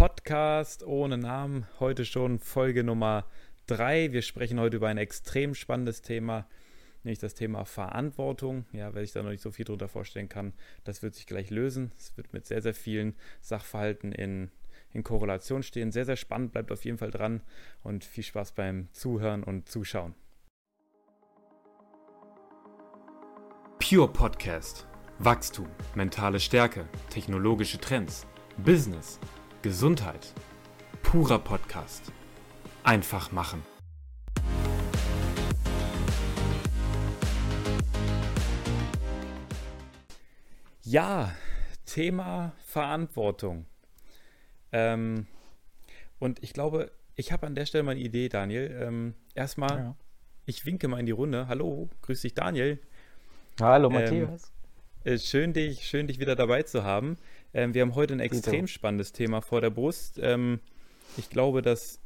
Podcast 0.00 0.82
ohne 0.82 1.18
Namen. 1.18 1.66
Heute 1.78 2.06
schon 2.06 2.38
Folge 2.38 2.84
Nummer 2.84 3.26
3. 3.66 4.12
Wir 4.12 4.22
sprechen 4.22 4.58
heute 4.58 4.78
über 4.78 4.88
ein 4.88 4.96
extrem 4.96 5.54
spannendes 5.54 6.00
Thema, 6.00 6.46
nämlich 7.02 7.18
das 7.18 7.34
Thema 7.34 7.66
Verantwortung. 7.66 8.64
Ja, 8.72 8.94
weil 8.94 9.04
ich 9.04 9.12
da 9.12 9.22
noch 9.22 9.28
nicht 9.28 9.42
so 9.42 9.50
viel 9.50 9.66
drunter 9.66 9.88
vorstellen 9.88 10.30
kann, 10.30 10.54
das 10.84 11.02
wird 11.02 11.16
sich 11.16 11.26
gleich 11.26 11.50
lösen. 11.50 11.92
Es 11.98 12.16
wird 12.16 12.32
mit 12.32 12.46
sehr, 12.46 12.62
sehr 12.62 12.72
vielen 12.72 13.14
Sachverhalten 13.42 14.12
in, 14.12 14.50
in 14.94 15.02
Korrelation 15.02 15.62
stehen. 15.62 15.92
Sehr, 15.92 16.06
sehr 16.06 16.16
spannend, 16.16 16.52
bleibt 16.52 16.72
auf 16.72 16.82
jeden 16.86 16.96
Fall 16.96 17.10
dran 17.10 17.42
und 17.82 18.02
viel 18.02 18.24
Spaß 18.24 18.52
beim 18.52 18.88
Zuhören 18.92 19.44
und 19.44 19.68
Zuschauen. 19.68 20.14
Pure 23.78 24.10
Podcast. 24.10 24.86
Wachstum, 25.18 25.68
mentale 25.94 26.40
Stärke, 26.40 26.88
technologische 27.10 27.78
Trends, 27.78 28.26
Business 28.64 29.20
Gesundheit. 29.62 30.32
Purer 31.02 31.38
Podcast. 31.38 32.10
Einfach 32.82 33.30
machen. 33.30 33.62
Ja, 40.82 41.36
Thema 41.84 42.54
Verantwortung. 42.64 43.66
Ähm, 44.72 45.26
und 46.18 46.42
ich 46.42 46.54
glaube, 46.54 46.90
ich 47.16 47.30
habe 47.30 47.46
an 47.46 47.54
der 47.54 47.66
Stelle 47.66 47.84
mal 47.84 47.90
eine 47.90 48.00
Idee, 48.00 48.30
Daniel. 48.30 48.74
Ähm, 48.80 49.14
erstmal, 49.34 49.76
ja. 49.76 49.96
ich 50.46 50.64
winke 50.64 50.88
mal 50.88 51.00
in 51.00 51.04
die 51.04 51.12
Runde. 51.12 51.48
Hallo, 51.48 51.90
grüß 52.00 52.22
dich, 52.22 52.32
Daniel. 52.32 52.78
Hallo, 53.60 53.88
ähm, 53.88 53.94
Matthias. 53.94 54.52
Ähm, 55.04 55.18
schön, 55.18 55.52
dich, 55.52 55.86
schön, 55.86 56.06
dich 56.06 56.18
wieder 56.18 56.34
dabei 56.34 56.62
zu 56.62 56.82
haben. 56.82 57.18
Ähm, 57.52 57.74
wir 57.74 57.82
haben 57.82 57.94
heute 57.94 58.14
ein 58.14 58.20
extrem 58.20 58.66
spannendes 58.66 59.12
Thema 59.12 59.40
vor 59.40 59.60
der 59.60 59.70
Brust. 59.70 60.18
Ähm, 60.22 60.60
ich 61.16 61.30
glaube, 61.30 61.62
das 61.62 62.00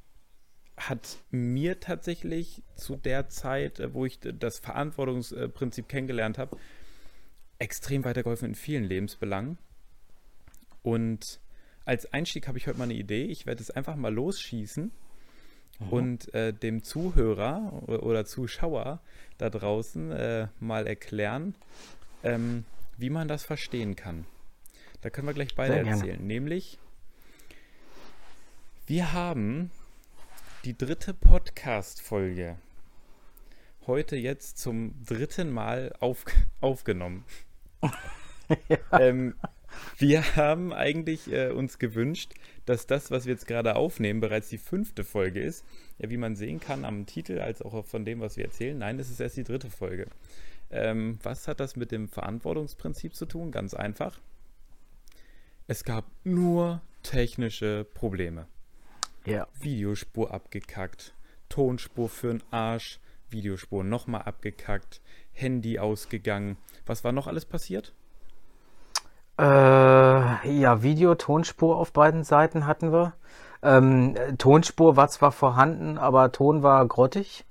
hat 0.77 1.19
mir 1.31 1.81
tatsächlich 1.81 2.62
zu 2.75 2.97
der 2.97 3.28
Zeit, 3.28 3.81
äh, 3.81 3.95
wo 3.95 4.06
ich 4.06 4.19
das 4.20 4.59
Verantwortungsprinzip 4.59 5.89
kennengelernt 5.89 6.39
habe, 6.39 6.56
extrem 7.59 8.05
weitergeholfen 8.05 8.48
in 8.48 8.55
vielen 8.55 8.84
Lebensbelangen. 8.84 9.59
Und 10.83 11.41
als 11.84 12.12
Einstieg 12.12 12.48
habe 12.48 12.59
ich 12.59 12.67
heute 12.67 12.78
mal 12.78 12.84
eine 12.84 12.95
Idee. 12.95 13.25
Ich 13.25 13.47
werde 13.47 13.62
es 13.62 13.70
einfach 13.70 13.97
mal 13.97 14.12
losschießen 14.12 14.91
mhm. 15.78 15.89
und 15.89 16.34
äh, 16.34 16.53
dem 16.53 16.83
Zuhörer 16.83 17.83
oder 17.87 18.25
Zuschauer 18.25 19.00
da 19.39 19.50
draußen 19.50 20.11
äh, 20.11 20.48
mal 20.61 20.87
erklären, 20.87 21.55
ähm, 22.22 22.65
wie 22.97 23.11
man 23.11 23.28
das 23.28 23.45
verstehen 23.45 23.97
kann. 23.97 24.27
Da 25.05 25.10
können 25.10 25.27
wir 25.27 25.34
gleich 25.34 25.55
beide 25.55 25.86
erzählen. 25.86 26.27
Nämlich, 26.27 26.78
wir 28.86 29.12
haben 29.12 29.70
die 30.64 30.74
dritte 30.78 31.12
Podcast-Folge 31.12 32.56
heute 33.86 34.16
jetzt 34.16 34.56
zum 34.56 34.94
dritten 35.05 35.50
Mal 35.50 35.94
auf, 36.00 36.25
aufgenommen. 36.62 37.27
ja. 38.70 38.78
ähm, 38.92 39.34
wir 39.98 40.36
haben 40.36 40.72
eigentlich 40.72 41.30
äh, 41.30 41.50
uns 41.50 41.78
gewünscht, 41.78 42.32
dass 42.64 42.86
das, 42.86 43.10
was 43.10 43.27
wir 43.27 43.34
jetzt 43.34 43.47
gerade 43.47 43.77
aufnehmen, 43.77 44.20
bereits 44.20 44.48
die 44.48 44.56
fünfte 44.56 45.05
Folge 45.05 45.42
ist. 45.42 45.66
Ja, 45.98 46.08
wie 46.08 46.16
man 46.16 46.34
sehen 46.34 46.60
kann 46.60 46.86
am 46.86 47.05
Titel 47.05 47.41
als 47.41 47.60
auch 47.60 47.84
von 47.84 48.06
dem, 48.06 48.20
was 48.20 48.38
wir 48.38 48.47
erzählen. 48.47 48.78
Nein, 48.78 48.98
es 48.98 49.10
ist 49.10 49.20
erst 49.20 49.36
die 49.36 49.44
dritte 49.44 49.69
Folge. 49.69 50.06
Ähm, 50.70 51.19
was 51.22 51.47
hat 51.47 51.60
das 51.60 51.77
mit 51.77 51.92
dem 51.92 52.08
Verantwortungsprinzip 52.08 53.14
zu 53.14 53.27
tun? 53.27 53.52
Ganz 53.52 53.75
einfach. 53.75 54.19
Es 55.67 55.83
gab 55.84 56.05
nur 56.25 56.83
technische 57.03 57.87
Probleme. 57.95 58.47
Ja. 59.25 59.47
Videospur 59.59 60.31
abgekackt, 60.31 61.15
Tonspur 61.48 62.11
für 62.11 62.29
den 62.29 62.43
Arsch, 62.51 63.01
Videospur 63.31 63.83
nochmal 63.83 64.23
abgekackt, 64.23 65.00
Handy 65.33 65.78
ausgegangen. 65.78 66.59
Was 66.84 67.03
war 67.03 67.12
noch 67.12 67.28
alles 67.28 67.47
passiert? 67.47 67.94
Äh, 69.38 69.43
ja, 69.43 70.83
Video, 70.83 71.15
Tonspur 71.15 71.78
auf 71.78 71.94
beiden 71.94 72.25
Seiten 72.25 72.67
hatten 72.67 72.93
wir. 72.93 73.15
Ähm, 73.62 74.15
Tonspur 74.37 74.97
war 74.97 75.09
zwar 75.09 75.33
vorhanden, 75.33 75.97
aber 75.97 76.31
Ton 76.31 76.62
war 76.62 76.87
grottig. 76.87 77.47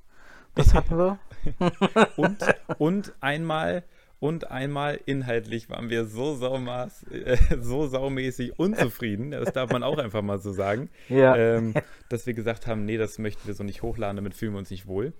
Das 0.53 0.75
hatten 0.75 0.99
wir. 0.99 1.17
und, 2.15 2.37
und 2.77 3.13
einmal 3.21 3.83
und 4.23 4.51
einmal 4.51 5.01
inhaltlich 5.05 5.69
waren 5.69 5.89
wir 5.89 6.05
so, 6.05 6.33
saumaß, 6.35 7.07
äh, 7.11 7.37
so 7.59 7.87
saumäßig 7.87 8.57
unzufrieden, 8.57 9.31
das 9.31 9.51
darf 9.51 9.69
man 9.69 9.83
auch 9.83 9.97
einfach 9.97 10.21
mal 10.21 10.39
so 10.39 10.53
sagen, 10.53 10.89
ja. 11.09 11.35
ähm, 11.35 11.73
dass 12.07 12.25
wir 12.25 12.33
gesagt 12.33 12.65
haben, 12.65 12.85
nee, 12.85 12.95
das 12.95 13.19
möchten 13.19 13.45
wir 13.45 13.53
so 13.53 13.65
nicht 13.65 13.81
hochladen, 13.81 14.15
damit 14.15 14.33
fühlen 14.33 14.53
wir 14.53 14.59
uns 14.59 14.69
nicht 14.69 14.87
wohl. 14.87 15.11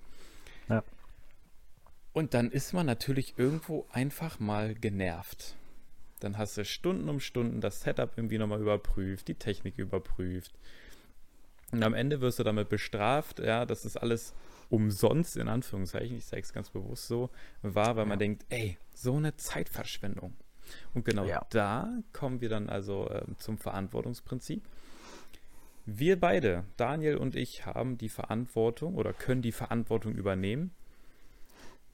Ja. 0.70 0.82
Und 2.14 2.32
dann 2.32 2.50
ist 2.50 2.72
man 2.72 2.86
natürlich 2.86 3.34
irgendwo 3.36 3.86
einfach 3.92 4.40
mal 4.40 4.74
genervt. 4.74 5.54
Dann 6.20 6.38
hast 6.38 6.56
du 6.56 6.64
Stunden 6.64 7.10
um 7.10 7.20
Stunden 7.20 7.60
das 7.60 7.82
Setup 7.82 8.10
irgendwie 8.16 8.38
nochmal 8.38 8.62
überprüft, 8.62 9.28
die 9.28 9.34
Technik 9.34 9.76
überprüft. 9.76 10.54
Und 11.72 11.82
am 11.82 11.92
Ende 11.92 12.22
wirst 12.22 12.38
du 12.38 12.42
damit 12.42 12.70
bestraft, 12.70 13.38
ja, 13.38 13.66
das 13.66 13.84
ist 13.84 13.98
alles 13.98 14.32
umsonst, 14.68 15.36
in 15.36 15.48
Anführungszeichen, 15.48 16.16
ich 16.16 16.24
sage 16.24 16.42
es 16.42 16.52
ganz 16.52 16.70
bewusst 16.70 17.06
so, 17.06 17.30
war, 17.62 17.96
weil 17.96 18.04
ja. 18.04 18.08
man 18.08 18.18
denkt, 18.18 18.44
ey, 18.48 18.78
so 18.94 19.16
eine 19.16 19.36
Zeitverschwendung. 19.36 20.34
Und 20.94 21.04
genau 21.04 21.24
ja. 21.24 21.46
da 21.50 21.88
kommen 22.12 22.40
wir 22.40 22.48
dann 22.48 22.68
also 22.68 23.08
äh, 23.08 23.22
zum 23.38 23.58
Verantwortungsprinzip. 23.58 24.62
Wir 25.86 26.18
beide, 26.18 26.64
Daniel 26.76 27.16
und 27.16 27.36
ich, 27.36 27.66
haben 27.66 27.98
die 27.98 28.08
Verantwortung 28.08 28.94
oder 28.94 29.12
können 29.12 29.42
die 29.42 29.52
Verantwortung 29.52 30.14
übernehmen. 30.14 30.70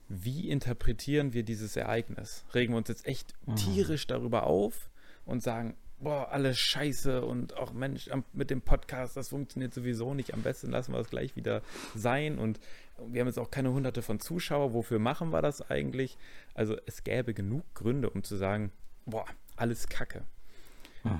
Wie 0.07 0.49
interpretieren 0.49 1.33
wir 1.33 1.43
dieses 1.43 1.75
Ereignis? 1.75 2.45
Regen 2.53 2.73
wir 2.73 2.77
uns 2.77 2.87
jetzt 2.87 3.05
echt 3.05 3.33
mhm. 3.45 3.55
tierisch 3.55 4.07
darüber 4.07 4.43
auf 4.43 4.89
und 5.25 5.43
sagen, 5.43 5.75
boah, 6.01 6.31
alles 6.31 6.59
scheiße 6.59 7.23
und 7.23 7.55
auch 7.57 7.73
Mensch, 7.73 8.09
mit 8.33 8.49
dem 8.49 8.61
Podcast, 8.61 9.15
das 9.15 9.29
funktioniert 9.29 9.73
sowieso 9.73 10.13
nicht. 10.13 10.33
Am 10.33 10.41
besten 10.41 10.71
lassen 10.71 10.93
wir 10.93 10.99
es 10.99 11.09
gleich 11.09 11.35
wieder 11.35 11.61
sein. 11.95 12.37
Und 12.37 12.59
wir 13.07 13.21
haben 13.21 13.27
jetzt 13.27 13.39
auch 13.39 13.51
keine 13.51 13.71
hunderte 13.71 14.01
von 14.01 14.19
Zuschauern. 14.19 14.73
Wofür 14.73 14.99
machen 14.99 15.31
wir 15.31 15.41
das 15.41 15.69
eigentlich? 15.69 16.17
Also 16.53 16.75
es 16.85 17.03
gäbe 17.03 17.33
genug 17.33 17.63
Gründe, 17.73 18.09
um 18.09 18.23
zu 18.23 18.35
sagen, 18.35 18.71
boah, 19.05 19.25
alles 19.55 19.87
Kacke. 19.87 20.23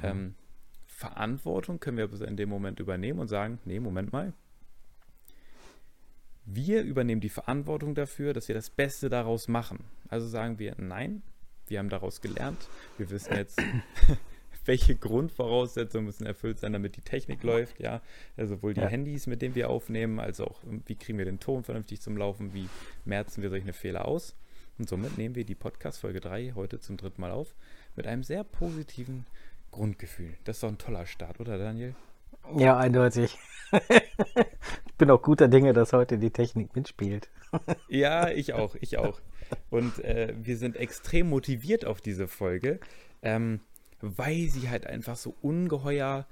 Ähm, 0.03 0.35
Verantwortung 0.85 1.79
können 1.79 1.97
wir 1.97 2.27
in 2.27 2.37
dem 2.37 2.49
Moment 2.49 2.79
übernehmen 2.79 3.19
und 3.19 3.27
sagen, 3.27 3.59
nee, 3.65 3.79
Moment 3.79 4.11
mal. 4.13 4.33
Wir 6.45 6.83
übernehmen 6.83 7.21
die 7.21 7.29
Verantwortung 7.29 7.95
dafür, 7.95 8.33
dass 8.33 8.47
wir 8.47 8.55
das 8.55 8.69
Beste 8.69 9.09
daraus 9.09 9.47
machen. 9.47 9.85
Also 10.09 10.27
sagen 10.27 10.59
wir, 10.59 10.75
nein, 10.77 11.23
wir 11.67 11.79
haben 11.79 11.89
daraus 11.89 12.21
gelernt. 12.21 12.67
Wir 12.97 13.09
wissen 13.09 13.35
jetzt, 13.35 13.59
welche 14.65 14.95
Grundvoraussetzungen 14.95 16.05
müssen 16.05 16.25
erfüllt 16.25 16.59
sein, 16.59 16.73
damit 16.73 16.95
die 16.95 17.01
Technik 17.01 17.43
läuft, 17.43 17.79
ja. 17.79 18.01
Also 18.37 18.55
sowohl 18.55 18.73
die 18.73 18.81
ja. 18.81 18.87
Handys, 18.87 19.27
mit 19.27 19.41
denen 19.41 19.55
wir 19.55 19.69
aufnehmen, 19.69 20.19
als 20.19 20.39
auch, 20.39 20.63
ähm, 20.63 20.83
wie 20.85 20.95
kriegen 20.95 21.17
wir 21.17 21.25
den 21.25 21.39
Ton 21.39 21.63
vernünftig 21.63 22.01
zum 22.01 22.17
Laufen, 22.17 22.53
wie 22.53 22.69
merzen 23.05 23.41
wir 23.41 23.49
solche 23.49 23.73
Fehler 23.73 24.05
aus. 24.05 24.35
Und 24.77 24.89
somit 24.89 25.17
nehmen 25.17 25.35
wir 25.35 25.45
die 25.45 25.55
Podcast-Folge 25.55 26.21
3 26.21 26.53
heute 26.55 26.79
zum 26.79 26.97
dritten 26.97 27.21
Mal 27.21 27.31
auf 27.31 27.55
mit 27.95 28.07
einem 28.07 28.23
sehr 28.23 28.43
positiven 28.43 29.25
Grundgefühl. 29.71 30.33
Das 30.43 30.57
ist 30.57 30.63
doch 30.63 30.69
ein 30.69 30.77
toller 30.77 31.05
Start, 31.05 31.39
oder 31.39 31.57
Daniel? 31.57 31.95
Ja, 32.57 32.77
eindeutig. 32.77 33.37
ich 33.71 34.93
bin 34.97 35.09
auch 35.11 35.21
guter 35.21 35.47
Dinge, 35.47 35.73
dass 35.73 35.93
heute 35.93 36.17
die 36.17 36.31
Technik 36.31 36.75
mitspielt. 36.75 37.29
ja, 37.89 38.29
ich 38.29 38.53
auch, 38.53 38.75
ich 38.79 38.97
auch. 38.97 39.21
Und 39.69 40.03
äh, 40.03 40.33
wir 40.41 40.57
sind 40.57 40.77
extrem 40.77 41.29
motiviert 41.29 41.85
auf 41.85 42.01
diese 42.01 42.27
Folge. 42.27 42.79
Ähm, 43.21 43.59
weil 44.01 44.47
sie 44.49 44.69
halt 44.69 44.87
einfach 44.87 45.15
so 45.15 45.35
ungeheuer, 45.41 46.27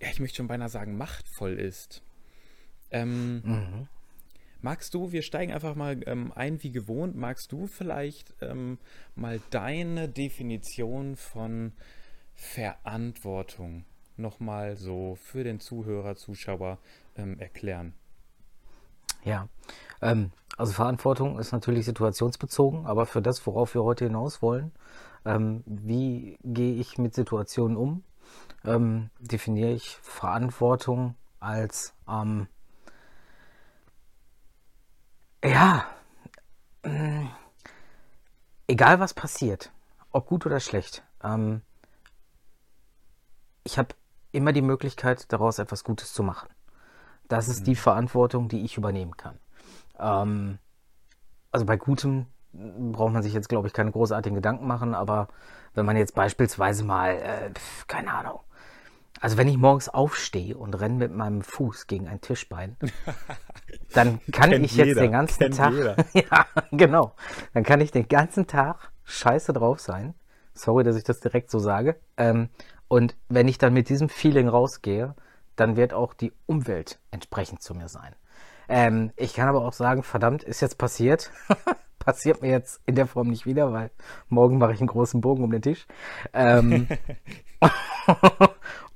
ja, 0.00 0.08
ich 0.10 0.20
möchte 0.20 0.38
schon 0.38 0.48
beinahe 0.48 0.68
sagen, 0.68 0.96
machtvoll 0.96 1.58
ist. 1.58 2.02
Ähm, 2.90 3.42
mhm. 3.44 3.88
Magst 4.60 4.94
du, 4.94 5.10
wir 5.10 5.22
steigen 5.22 5.52
einfach 5.52 5.74
mal 5.74 6.00
ähm, 6.06 6.32
ein 6.34 6.62
wie 6.62 6.70
gewohnt, 6.70 7.16
magst 7.16 7.50
du 7.50 7.66
vielleicht 7.66 8.34
ähm, 8.40 8.78
mal 9.16 9.40
deine 9.50 10.08
Definition 10.08 11.16
von 11.16 11.72
Verantwortung 12.34 13.84
nochmal 14.16 14.76
so 14.76 15.16
für 15.16 15.42
den 15.42 15.58
Zuhörer, 15.58 16.14
Zuschauer 16.14 16.78
ähm, 17.16 17.38
erklären? 17.40 17.94
Ja, 19.24 19.48
ähm, 20.00 20.30
also 20.56 20.72
Verantwortung 20.72 21.38
ist 21.38 21.52
natürlich 21.52 21.84
situationsbezogen, 21.84 22.86
aber 22.86 23.06
für 23.06 23.22
das, 23.22 23.44
worauf 23.46 23.74
wir 23.74 23.82
heute 23.82 24.04
hinaus 24.04 24.42
wollen, 24.42 24.72
ähm, 25.24 25.62
wie 25.66 26.38
gehe 26.42 26.74
ich 26.74 26.98
mit 26.98 27.14
Situationen 27.14 27.76
um? 27.76 28.04
Ähm, 28.64 29.10
definiere 29.18 29.70
ich 29.70 29.96
Verantwortung 29.96 31.16
als, 31.40 31.94
ähm, 32.08 32.46
ja, 35.44 35.84
äh, 36.82 37.24
egal 38.68 39.00
was 39.00 39.14
passiert, 39.14 39.72
ob 40.12 40.26
gut 40.26 40.46
oder 40.46 40.60
schlecht. 40.60 41.02
Ähm, 41.22 41.62
ich 43.64 43.78
habe 43.78 43.94
immer 44.32 44.52
die 44.52 44.62
Möglichkeit, 44.62 45.32
daraus 45.32 45.58
etwas 45.58 45.84
Gutes 45.84 46.12
zu 46.12 46.22
machen. 46.22 46.48
Das 47.28 47.48
ist 47.48 47.60
mhm. 47.60 47.64
die 47.64 47.76
Verantwortung, 47.76 48.48
die 48.48 48.64
ich 48.64 48.76
übernehmen 48.76 49.16
kann. 49.16 49.38
Ähm, 49.98 50.58
also 51.50 51.66
bei 51.66 51.76
Gutem 51.76 52.26
braucht 52.52 53.12
man 53.12 53.22
sich 53.22 53.32
jetzt, 53.32 53.48
glaube 53.48 53.68
ich, 53.68 53.72
keine 53.72 53.92
großartigen 53.92 54.34
Gedanken 54.36 54.66
machen, 54.66 54.94
aber 54.94 55.28
wenn 55.74 55.86
man 55.86 55.96
jetzt 55.96 56.14
beispielsweise 56.14 56.84
mal, 56.84 57.14
äh, 57.14 57.50
keine 57.86 58.12
Ahnung, 58.12 58.40
also 59.20 59.36
wenn 59.36 59.48
ich 59.48 59.56
morgens 59.56 59.88
aufstehe 59.88 60.56
und 60.56 60.74
renne 60.74 60.96
mit 60.96 61.12
meinem 61.12 61.42
Fuß 61.42 61.86
gegen 61.86 62.08
ein 62.08 62.20
Tischbein, 62.20 62.76
dann 63.94 64.20
kann 64.32 64.50
ich 64.52 64.76
jetzt 64.76 64.88
jeder, 64.88 65.02
den 65.02 65.12
ganzen 65.12 65.50
Tag, 65.52 65.72
ja, 66.12 66.46
genau, 66.72 67.14
dann 67.54 67.62
kann 67.62 67.80
ich 67.80 67.92
den 67.92 68.08
ganzen 68.08 68.46
Tag 68.46 68.90
scheiße 69.04 69.52
drauf 69.52 69.80
sein. 69.80 70.14
Sorry, 70.54 70.84
dass 70.84 70.96
ich 70.96 71.04
das 71.04 71.20
direkt 71.20 71.50
so 71.50 71.58
sage. 71.58 71.96
Ähm, 72.16 72.50
und 72.88 73.16
wenn 73.28 73.48
ich 73.48 73.56
dann 73.58 73.72
mit 73.72 73.88
diesem 73.88 74.08
Feeling 74.08 74.48
rausgehe, 74.48 75.14
dann 75.56 75.76
wird 75.76 75.94
auch 75.94 76.14
die 76.14 76.32
Umwelt 76.46 76.98
entsprechend 77.10 77.62
zu 77.62 77.74
mir 77.74 77.88
sein. 77.88 78.14
Ähm, 78.68 79.12
ich 79.16 79.34
kann 79.34 79.48
aber 79.48 79.64
auch 79.64 79.72
sagen, 79.72 80.02
verdammt, 80.02 80.42
ist 80.42 80.60
jetzt 80.60 80.78
passiert. 80.78 81.30
Passiert 82.04 82.42
mir 82.42 82.50
jetzt 82.50 82.80
in 82.86 82.94
der 82.94 83.06
Form 83.06 83.28
nicht 83.28 83.46
wieder, 83.46 83.72
weil 83.72 83.90
morgen 84.28 84.58
mache 84.58 84.72
ich 84.72 84.80
einen 84.80 84.88
großen 84.88 85.20
Bogen 85.20 85.44
um 85.44 85.50
den 85.50 85.62
Tisch. 85.62 85.86
Ähm, 86.32 86.88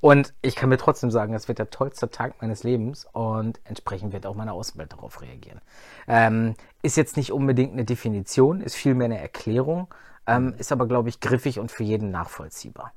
Und 0.00 0.35
ich 0.43 0.56
kann 0.56 0.69
mir 0.69 0.76
trotzdem 0.76 1.11
sagen, 1.11 1.35
es 1.35 1.49
wird 1.49 1.58
der 1.58 1.70
tollste 1.70 2.11
Tag 2.11 2.41
meines 2.41 2.62
Lebens 2.62 3.08
und 3.12 3.61
entsprechend 3.64 4.12
wird 4.12 4.26
auch 4.26 4.35
meine 4.35 4.53
Außenwelt 4.53 4.93
darauf 4.93 5.23
reagieren. 5.23 5.61
Ähm, 6.06 6.55
ist 6.82 6.97
jetzt 6.97 7.17
nicht 7.17 7.32
unbedingt 7.32 7.73
eine 7.73 7.85
Definition, 7.85 8.61
ist 8.61 8.76
vielmehr 8.76 9.06
eine 9.06 9.19
Erklärung, 9.19 9.88
ähm, 10.26 10.55
ist 10.59 10.70
aber, 10.70 10.87
glaube 10.87 11.09
ich, 11.09 11.20
griffig 11.20 11.59
und 11.59 11.73
für 11.73 11.82
jeden 11.82 12.11
nachvollziehbar. 12.11 12.93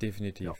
Definitiv. 0.00 0.46
Ja. 0.46 0.54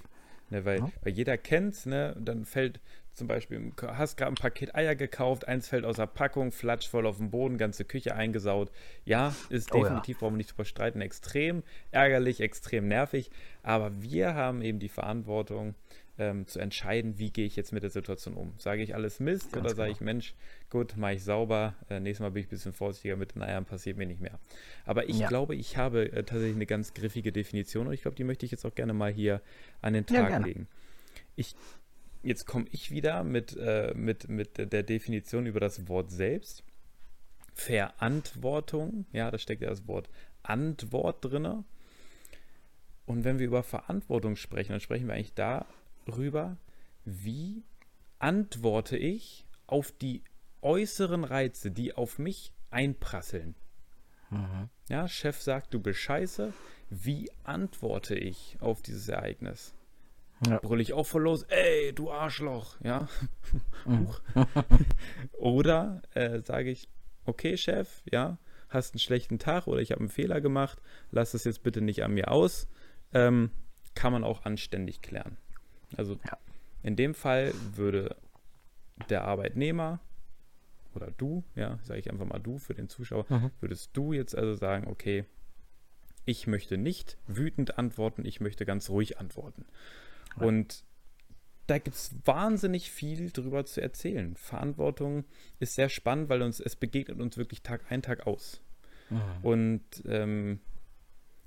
Ne, 0.50 0.64
weil, 0.64 0.78
ja. 0.80 0.90
weil 1.02 1.12
jeder 1.12 1.38
kennt 1.38 1.86
ne, 1.86 2.16
dann 2.20 2.44
fällt 2.44 2.80
zum 3.20 3.28
Beispiel, 3.28 3.72
hast 3.82 4.16
gerade 4.16 4.32
ein 4.32 4.36
Paket 4.36 4.74
Eier 4.74 4.94
gekauft, 4.94 5.46
eins 5.46 5.68
fällt 5.68 5.84
aus 5.84 5.96
der 5.96 6.06
Packung, 6.06 6.52
flatscht 6.52 6.88
voll 6.88 7.06
auf 7.06 7.18
den 7.18 7.30
Boden, 7.30 7.58
ganze 7.58 7.84
Küche 7.84 8.14
eingesaut. 8.14 8.70
Ja, 9.04 9.34
ist 9.50 9.74
definitiv, 9.74 10.16
oh 10.16 10.18
ja. 10.18 10.20
brauchen 10.20 10.32
wir 10.34 10.38
nicht 10.38 10.52
drüber 10.52 10.64
streiten, 10.64 11.02
extrem 11.02 11.62
ärgerlich, 11.90 12.40
extrem 12.40 12.88
nervig. 12.88 13.30
Aber 13.62 14.00
wir 14.00 14.34
haben 14.34 14.62
eben 14.62 14.78
die 14.78 14.88
Verantwortung, 14.88 15.74
ähm, 16.16 16.46
zu 16.46 16.60
entscheiden, 16.60 17.18
wie 17.18 17.30
gehe 17.30 17.44
ich 17.44 17.56
jetzt 17.56 17.72
mit 17.72 17.82
der 17.82 17.90
Situation 17.90 18.34
um. 18.34 18.54
Sage 18.56 18.82
ich 18.82 18.94
alles 18.94 19.20
Mist 19.20 19.52
Ganz 19.52 19.66
oder 19.66 19.74
sage 19.74 19.88
genau. 19.88 19.96
ich, 19.96 20.00
Mensch, 20.00 20.34
gut, 20.70 20.96
mache 20.96 21.14
ich 21.14 21.24
sauber, 21.24 21.74
äh, 21.90 22.00
nächstes 22.00 22.22
Mal 22.22 22.30
bin 22.30 22.40
ich 22.40 22.46
ein 22.46 22.50
bisschen 22.50 22.72
vorsichtiger 22.72 23.16
mit 23.16 23.34
den 23.34 23.42
Eiern, 23.42 23.66
passiert 23.66 23.98
mir 23.98 24.06
nicht 24.06 24.22
mehr. 24.22 24.38
Aber 24.86 25.10
ich 25.10 25.18
ja. 25.18 25.28
glaube, 25.28 25.54
ich 25.56 25.76
habe 25.76 26.10
äh, 26.10 26.22
tatsächlich 26.22 26.56
eine 26.56 26.66
ganz 26.66 26.94
griffige 26.94 27.32
Definition 27.32 27.86
und 27.86 27.92
ich 27.92 28.00
glaube, 28.00 28.16
die 28.16 28.24
möchte 28.24 28.46
ich 28.46 28.52
jetzt 28.52 28.64
auch 28.64 28.74
gerne 28.74 28.94
mal 28.94 29.12
hier 29.12 29.42
an 29.82 29.92
den 29.92 30.06
Tag 30.06 30.30
ja, 30.30 30.38
legen. 30.38 30.68
Ich 31.36 31.54
jetzt 32.22 32.46
komme 32.46 32.66
ich 32.70 32.90
wieder 32.90 33.24
mit, 33.24 33.56
äh, 33.56 33.92
mit, 33.94 34.28
mit 34.28 34.58
der 34.72 34.82
Definition 34.82 35.46
über 35.46 35.60
das 35.60 35.88
Wort 35.88 36.10
selbst. 36.10 36.64
Verantwortung, 37.54 39.06
ja, 39.12 39.30
da 39.30 39.38
steckt 39.38 39.62
ja 39.62 39.70
das 39.70 39.86
Wort 39.86 40.08
Antwort 40.42 41.24
drin. 41.24 41.64
Und 43.06 43.24
wenn 43.24 43.38
wir 43.38 43.46
über 43.46 43.62
Verantwortung 43.62 44.36
sprechen, 44.36 44.72
dann 44.72 44.80
sprechen 44.80 45.08
wir 45.08 45.14
eigentlich 45.14 45.34
darüber, 45.34 46.56
wie 47.04 47.62
antworte 48.18 48.96
ich 48.96 49.46
auf 49.66 49.92
die 49.92 50.22
äußeren 50.62 51.24
Reize, 51.24 51.70
die 51.70 51.94
auf 51.94 52.18
mich 52.18 52.52
einprasseln. 52.70 53.54
Mhm. 54.30 54.68
Ja, 54.88 55.08
Chef 55.08 55.40
sagt, 55.40 55.74
du 55.74 55.80
bist 55.80 56.00
scheiße. 56.00 56.52
Wie 56.88 57.30
antworte 57.44 58.14
ich 58.14 58.56
auf 58.60 58.82
dieses 58.82 59.08
Ereignis? 59.08 59.74
Ja. 60.46 60.58
Brülle 60.58 60.82
ich 60.82 60.92
auch 60.94 61.06
voll 61.06 61.22
los, 61.22 61.42
ey, 61.44 61.92
du 61.92 62.10
Arschloch, 62.10 62.76
ja. 62.82 63.08
Oder 65.32 66.02
äh, 66.14 66.40
sage 66.40 66.70
ich, 66.70 66.88
okay, 67.26 67.56
Chef, 67.56 68.02
ja, 68.10 68.38
hast 68.70 68.94
einen 68.94 69.00
schlechten 69.00 69.38
Tag 69.38 69.66
oder 69.66 69.80
ich 69.80 69.90
habe 69.90 70.00
einen 70.00 70.08
Fehler 70.08 70.40
gemacht, 70.40 70.80
lass 71.10 71.34
es 71.34 71.44
jetzt 71.44 71.62
bitte 71.62 71.80
nicht 71.80 72.04
an 72.04 72.12
mir 72.12 72.30
aus. 72.30 72.68
Ähm, 73.12 73.50
kann 73.94 74.12
man 74.12 74.24
auch 74.24 74.44
anständig 74.44 75.02
klären. 75.02 75.36
Also 75.96 76.18
ja. 76.24 76.38
in 76.82 76.96
dem 76.96 77.14
Fall 77.14 77.52
würde 77.74 78.16
der 79.08 79.24
Arbeitnehmer 79.24 80.00
oder 80.94 81.10
du, 81.16 81.44
ja, 81.54 81.78
sage 81.82 82.00
ich 82.00 82.10
einfach 82.10 82.26
mal 82.26 82.38
du 82.38 82.58
für 82.58 82.74
den 82.74 82.88
Zuschauer, 82.88 83.26
mhm. 83.28 83.50
würdest 83.60 83.90
du 83.94 84.12
jetzt 84.12 84.36
also 84.36 84.54
sagen, 84.54 84.86
okay, 84.88 85.24
ich 86.24 86.46
möchte 86.46 86.78
nicht 86.78 87.16
wütend 87.26 87.78
antworten, 87.78 88.24
ich 88.24 88.40
möchte 88.40 88.64
ganz 88.64 88.90
ruhig 88.90 89.18
antworten. 89.18 89.64
Und 90.36 90.84
da 91.66 91.78
gibt 91.78 91.96
es 91.96 92.14
wahnsinnig 92.24 92.90
viel 92.90 93.30
drüber 93.30 93.64
zu 93.64 93.80
erzählen. 93.80 94.34
Verantwortung 94.36 95.24
ist 95.60 95.74
sehr 95.74 95.88
spannend, 95.88 96.28
weil 96.28 96.42
uns 96.42 96.58
es 96.58 96.74
begegnet 96.74 97.20
uns 97.20 97.36
wirklich 97.36 97.62
Tag 97.62 97.90
ein, 97.90 98.02
Tag 98.02 98.26
aus. 98.26 98.60
Mhm. 99.08 99.20
Und 99.42 99.84
ähm, 100.06 100.60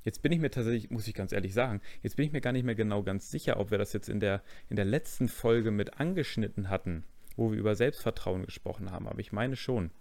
jetzt 0.03 0.21
bin 0.21 0.31
ich 0.31 0.39
mir 0.39 0.49
tatsächlich, 0.49 0.89
muss 0.91 1.07
ich 1.07 1.13
ganz 1.13 1.33
ehrlich 1.33 1.53
sagen, 1.53 1.81
jetzt 2.01 2.15
bin 2.15 2.25
ich 2.25 2.31
mir 2.31 2.39
gar 2.39 2.53
nicht 2.53 2.63
mehr 2.63 2.75
genau 2.75 3.03
ganz 3.03 3.31
sicher, 3.31 3.59
ob 3.59 3.71
wir 3.71 3.77
das 3.77 3.91
jetzt 3.91 4.07
in 4.07 4.21
der, 4.21 4.41
in 4.69 4.77
der 4.77 4.85
letzten 4.85 5.27
Folge 5.27 5.71
mit 5.71 5.99
angeschnitten 5.99 6.69
hatten, 6.69 7.03
wo 7.35 7.51
wir 7.51 7.59
über 7.59 7.75
Selbstvertrauen 7.75 8.45
gesprochen 8.45 8.91
haben. 8.91 9.09
Aber 9.09 9.19
ich 9.19 9.33
meine 9.33 9.57
schon. 9.57 9.91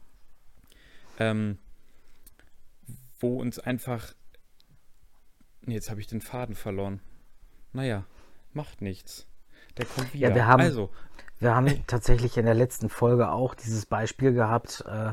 Ähm, 1.19 1.59
wo 3.19 3.41
uns 3.41 3.59
einfach. 3.59 4.15
Jetzt 5.67 5.91
habe 5.91 6.01
ich 6.01 6.07
den 6.07 6.21
Faden 6.21 6.55
verloren. 6.55 7.01
Naja, 7.73 8.05
macht 8.55 8.83
nichts. 8.83 9.27
Der 9.79 9.87
kommt 9.87 10.13
wieder. 10.15 10.29
Ja, 10.29 10.35
wir 10.35 10.47
haben, 10.47 10.63
also. 10.63 10.91
wir 11.39 11.55
haben 11.55 11.67
tatsächlich 11.87 12.37
in 12.37 12.45
der 12.45 12.55
letzten 12.55 12.89
Folge 12.89 13.31
auch 13.31 13.55
dieses 13.55 13.87
Beispiel 13.87 14.33
gehabt, 14.33 14.85
äh, 14.87 15.13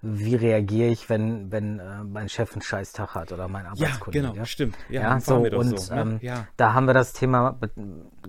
wie 0.00 0.36
reagiere 0.36 0.90
ich, 0.90 1.10
wenn, 1.10 1.50
wenn 1.50 1.80
äh, 1.80 2.04
mein 2.04 2.28
Chef 2.28 2.52
einen 2.52 2.62
Scheißtag 2.62 3.14
hat 3.14 3.32
oder 3.32 3.48
mein 3.48 3.66
Arbeitskollege. 3.66 4.26
Ja, 4.26 4.32
genau, 4.32 4.44
stimmt. 4.44 4.76
Ja, 4.88 5.02
ja 5.02 5.20
so, 5.20 5.36
und 5.36 5.80
so, 5.80 5.94
ne? 5.94 6.00
ähm, 6.00 6.18
ja. 6.22 6.46
da 6.56 6.72
haben 6.72 6.86
wir 6.86 6.94
das 6.94 7.12
Thema 7.12 7.58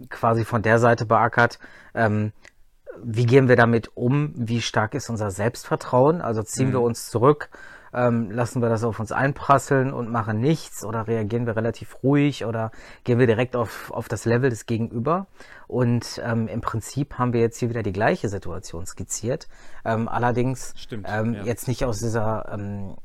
quasi 0.10 0.46
von 0.46 0.64
der 0.64 0.80
Seite 0.80 1.06
beackert. 1.06 1.60
Ähm, 1.94 2.34
wie 3.04 3.26
gehen 3.26 3.48
wir 3.48 3.56
damit 3.56 3.96
um? 3.96 4.34
Wie 4.36 4.62
stark 4.62 4.96
ist 4.96 5.10
unser 5.10 5.30
Selbstvertrauen? 5.30 6.22
Also 6.22 6.42
ziehen 6.42 6.70
mhm. 6.70 6.74
wir 6.74 6.82
uns 6.82 7.10
zurück? 7.10 7.50
Ähm, 7.94 8.32
lassen 8.32 8.62
wir 8.62 8.70
das 8.70 8.84
auf 8.84 9.00
uns 9.00 9.12
einprasseln 9.12 9.94
und 9.94 10.12
machen 10.12 10.40
nichts 10.40 10.84
oder 10.84 11.08
reagieren 11.08 11.46
wir 11.46 11.56
relativ 11.56 12.04
ruhig 12.04 12.46
oder 12.46 12.72
gehen 13.04 13.20
wir 13.20 13.28
direkt 13.28 13.56
auf, 13.56 13.92
auf 13.92 14.08
das 14.08 14.26
Level 14.26 14.50
des 14.50 14.66
Gegenüber. 14.66 15.28
Und 15.68 16.22
ähm, 16.24 16.48
im 16.48 16.62
Prinzip 16.62 17.18
haben 17.18 17.34
wir 17.34 17.42
jetzt 17.42 17.60
hier 17.60 17.70
wieder 17.70 17.84
die 17.84 17.94
gleiche 17.94 18.30
Situation 18.30 18.86
skizziert. 18.86 19.48
Ähm, 19.86 20.08
allerdings 20.08 20.74
Stimmt, 20.76 21.08
ähm, 21.10 21.34
ja. 21.34 21.44
jetzt 21.44 21.68
nicht 21.68 21.86
aus 21.86 22.00
dieser, 22.00 22.50
ähm, 22.52 22.96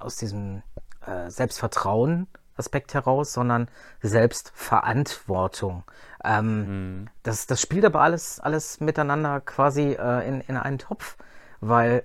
aus 0.00 0.16
diesem 0.16 0.62
äh, 1.06 1.30
Selbstvertrauen 1.30 2.28
Aspekt 2.56 2.94
heraus, 2.94 3.32
sondern 3.32 3.68
Selbstverantwortung. 4.00 5.84
Ähm, 6.24 7.00
mhm. 7.00 7.10
das, 7.22 7.46
das 7.46 7.60
spielt 7.60 7.84
aber 7.84 8.00
alles, 8.00 8.40
alles 8.40 8.80
miteinander 8.80 9.40
quasi 9.40 9.92
äh, 9.92 10.26
in, 10.26 10.40
in 10.42 10.56
einen 10.56 10.78
Topf, 10.78 11.16
weil 11.60 12.04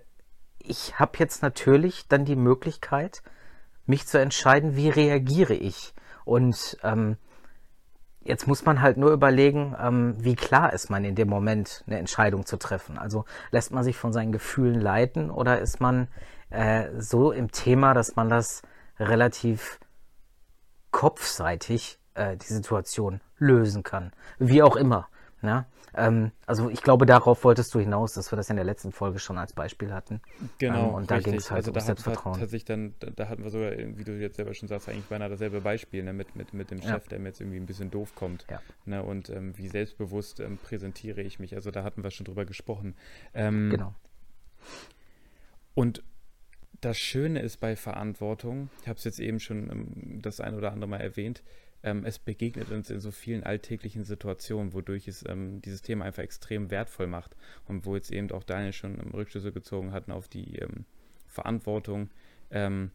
ich 0.69 0.99
habe 0.99 1.17
jetzt 1.17 1.41
natürlich 1.41 2.07
dann 2.07 2.25
die 2.25 2.35
Möglichkeit, 2.35 3.23
mich 3.85 4.05
zu 4.05 4.19
entscheiden, 4.19 4.75
wie 4.75 4.89
reagiere 4.89 5.55
ich. 5.55 5.93
Und 6.25 6.77
ähm, 6.83 7.17
jetzt 8.21 8.47
muss 8.47 8.65
man 8.65 8.81
halt 8.81 8.97
nur 8.97 9.11
überlegen, 9.11 9.75
ähm, 9.79 10.15
wie 10.19 10.35
klar 10.35 10.71
ist 10.71 10.91
man 10.91 11.03
in 11.03 11.15
dem 11.15 11.27
Moment, 11.27 11.83
eine 11.87 11.97
Entscheidung 11.97 12.45
zu 12.45 12.57
treffen. 12.57 12.99
Also 12.99 13.25
lässt 13.49 13.71
man 13.71 13.83
sich 13.83 13.97
von 13.97 14.13
seinen 14.13 14.31
Gefühlen 14.31 14.79
leiten 14.79 15.31
oder 15.31 15.59
ist 15.59 15.81
man 15.81 16.07
äh, 16.51 16.89
so 16.99 17.31
im 17.31 17.51
Thema, 17.51 17.95
dass 17.95 18.15
man 18.15 18.29
das 18.29 18.61
relativ 18.99 19.79
kopfseitig 20.91 21.99
äh, 22.13 22.37
die 22.37 22.53
Situation 22.53 23.21
lösen 23.37 23.81
kann. 23.81 24.11
Wie 24.37 24.61
auch 24.61 24.75
immer. 24.75 25.07
Ja? 25.41 25.65
Ähm, 25.95 26.31
also 26.45 26.69
ich 26.69 26.81
glaube, 26.81 27.05
darauf 27.05 27.43
wolltest 27.43 27.73
du 27.73 27.79
hinaus, 27.79 28.13
dass 28.13 28.31
wir 28.31 28.35
das 28.37 28.49
in 28.49 28.57
der 28.57 28.65
letzten 28.65 28.91
Folge 28.91 29.19
schon 29.19 29.37
als 29.37 29.53
Beispiel 29.53 29.93
hatten. 29.93 30.21
Genau. 30.57 30.89
Ähm, 30.89 30.93
und 30.95 31.11
da 31.11 31.19
ging 31.19 31.35
es 31.35 31.49
halt 31.49 31.65
also 31.65 31.71
um 31.71 31.79
Selbstvertrauen. 31.79 32.39
Hat, 32.39 32.69
dann, 32.69 32.93
da, 32.99 33.09
da, 33.09 33.29
hatten 33.29 33.43
wir 33.43 33.49
sogar, 33.49 33.71
wie 33.71 34.03
du 34.03 34.11
jetzt 34.19 34.35
selber 34.35 34.53
schon 34.53 34.67
sagst, 34.67 34.89
eigentlich 34.89 35.05
beinahe 35.05 35.29
dasselbe 35.29 35.61
Beispiel 35.61 36.03
ne, 36.03 36.13
mit, 36.13 36.35
mit, 36.35 36.53
mit 36.53 36.71
dem 36.71 36.81
Chef, 36.81 37.03
ja. 37.03 37.09
der 37.09 37.19
mir 37.19 37.29
jetzt 37.29 37.41
irgendwie 37.41 37.57
ein 37.57 37.65
bisschen 37.65 37.89
doof 37.89 38.13
kommt. 38.15 38.45
Ja. 38.49 38.61
Ne, 38.85 39.01
und 39.01 39.29
ähm, 39.29 39.57
wie 39.57 39.67
selbstbewusst 39.67 40.39
ähm, 40.39 40.57
präsentiere 40.57 41.21
ich 41.21 41.39
mich. 41.39 41.55
Also 41.55 41.71
da 41.71 41.83
hatten 41.83 42.03
wir 42.03 42.11
schon 42.11 42.25
drüber 42.25 42.45
gesprochen. 42.45 42.95
Ähm, 43.33 43.69
genau. 43.69 43.95
Und 45.73 46.03
das 46.81 46.97
Schöne 46.97 47.41
ist 47.41 47.57
bei 47.57 47.75
Verantwortung, 47.75 48.69
ich 48.81 48.87
habe 48.87 48.97
es 48.97 49.03
jetzt 49.03 49.19
eben 49.19 49.39
schon 49.39 49.69
ähm, 49.69 50.21
das 50.21 50.39
ein 50.39 50.55
oder 50.55 50.71
andere 50.71 50.89
Mal 50.89 51.01
erwähnt, 51.01 51.43
ähm, 51.83 52.05
es 52.05 52.19
begegnet 52.19 52.71
uns 52.71 52.89
in 52.89 52.99
so 52.99 53.11
vielen 53.11 53.43
alltäglichen 53.43 54.03
Situationen, 54.03 54.73
wodurch 54.73 55.07
es 55.07 55.23
ähm, 55.27 55.61
dieses 55.61 55.81
Thema 55.81 56.05
einfach 56.05 56.23
extrem 56.23 56.71
wertvoll 56.71 57.07
macht 57.07 57.35
und 57.67 57.85
wo 57.85 57.95
jetzt 57.95 58.11
eben 58.11 58.31
auch 58.31 58.43
Daniel 58.43 58.73
schon 58.73 58.99
ähm, 58.99 59.11
Rückschlüsse 59.11 59.51
gezogen 59.51 59.91
hatten 59.91 60.11
auf 60.11 60.27
die 60.27 60.57
ähm, 60.57 60.85
Verantwortung. 61.27 62.09
Ähm, 62.51 62.91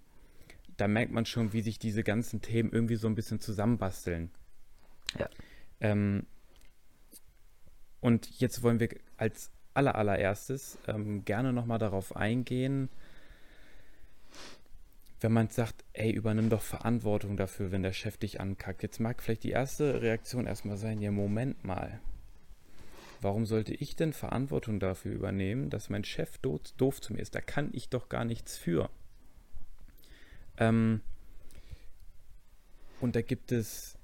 da 0.76 0.88
merkt 0.88 1.12
man 1.12 1.24
schon, 1.24 1.52
wie 1.52 1.62
sich 1.62 1.78
diese 1.78 2.02
ganzen 2.02 2.42
Themen 2.42 2.70
irgendwie 2.72 2.96
so 2.96 3.06
ein 3.06 3.14
bisschen 3.14 3.40
zusammenbasteln. 3.40 4.30
Ja. 5.18 5.28
Ähm, 5.80 6.26
und 8.00 8.28
jetzt 8.38 8.62
wollen 8.62 8.80
wir 8.80 8.90
als 9.16 9.50
allerallererstes 9.72 10.78
ähm, 10.86 11.24
gerne 11.24 11.52
nochmal 11.52 11.78
darauf 11.78 12.16
eingehen, 12.16 12.90
wenn 15.24 15.32
man 15.32 15.48
sagt, 15.48 15.86
ey, 15.94 16.10
übernimm 16.10 16.50
doch 16.50 16.60
Verantwortung 16.60 17.38
dafür, 17.38 17.72
wenn 17.72 17.82
der 17.82 17.94
Chef 17.94 18.18
dich 18.18 18.42
ankackt. 18.42 18.82
Jetzt 18.82 19.00
mag 19.00 19.22
vielleicht 19.22 19.44
die 19.44 19.52
erste 19.52 20.02
Reaktion 20.02 20.46
erstmal 20.46 20.76
sein, 20.76 21.00
ja, 21.00 21.10
Moment 21.10 21.64
mal. 21.64 21.98
Warum 23.22 23.46
sollte 23.46 23.72
ich 23.72 23.96
denn 23.96 24.12
Verantwortung 24.12 24.80
dafür 24.80 25.14
übernehmen, 25.14 25.70
dass 25.70 25.88
mein 25.88 26.04
Chef 26.04 26.36
doof, 26.36 26.60
doof 26.76 27.00
zu 27.00 27.14
mir 27.14 27.20
ist? 27.20 27.34
Da 27.34 27.40
kann 27.40 27.70
ich 27.72 27.88
doch 27.88 28.10
gar 28.10 28.26
nichts 28.26 28.58
für. 28.58 28.90
Ähm, 30.58 31.00
und 33.00 33.16
da 33.16 33.22
gibt 33.22 33.50
es 33.50 33.96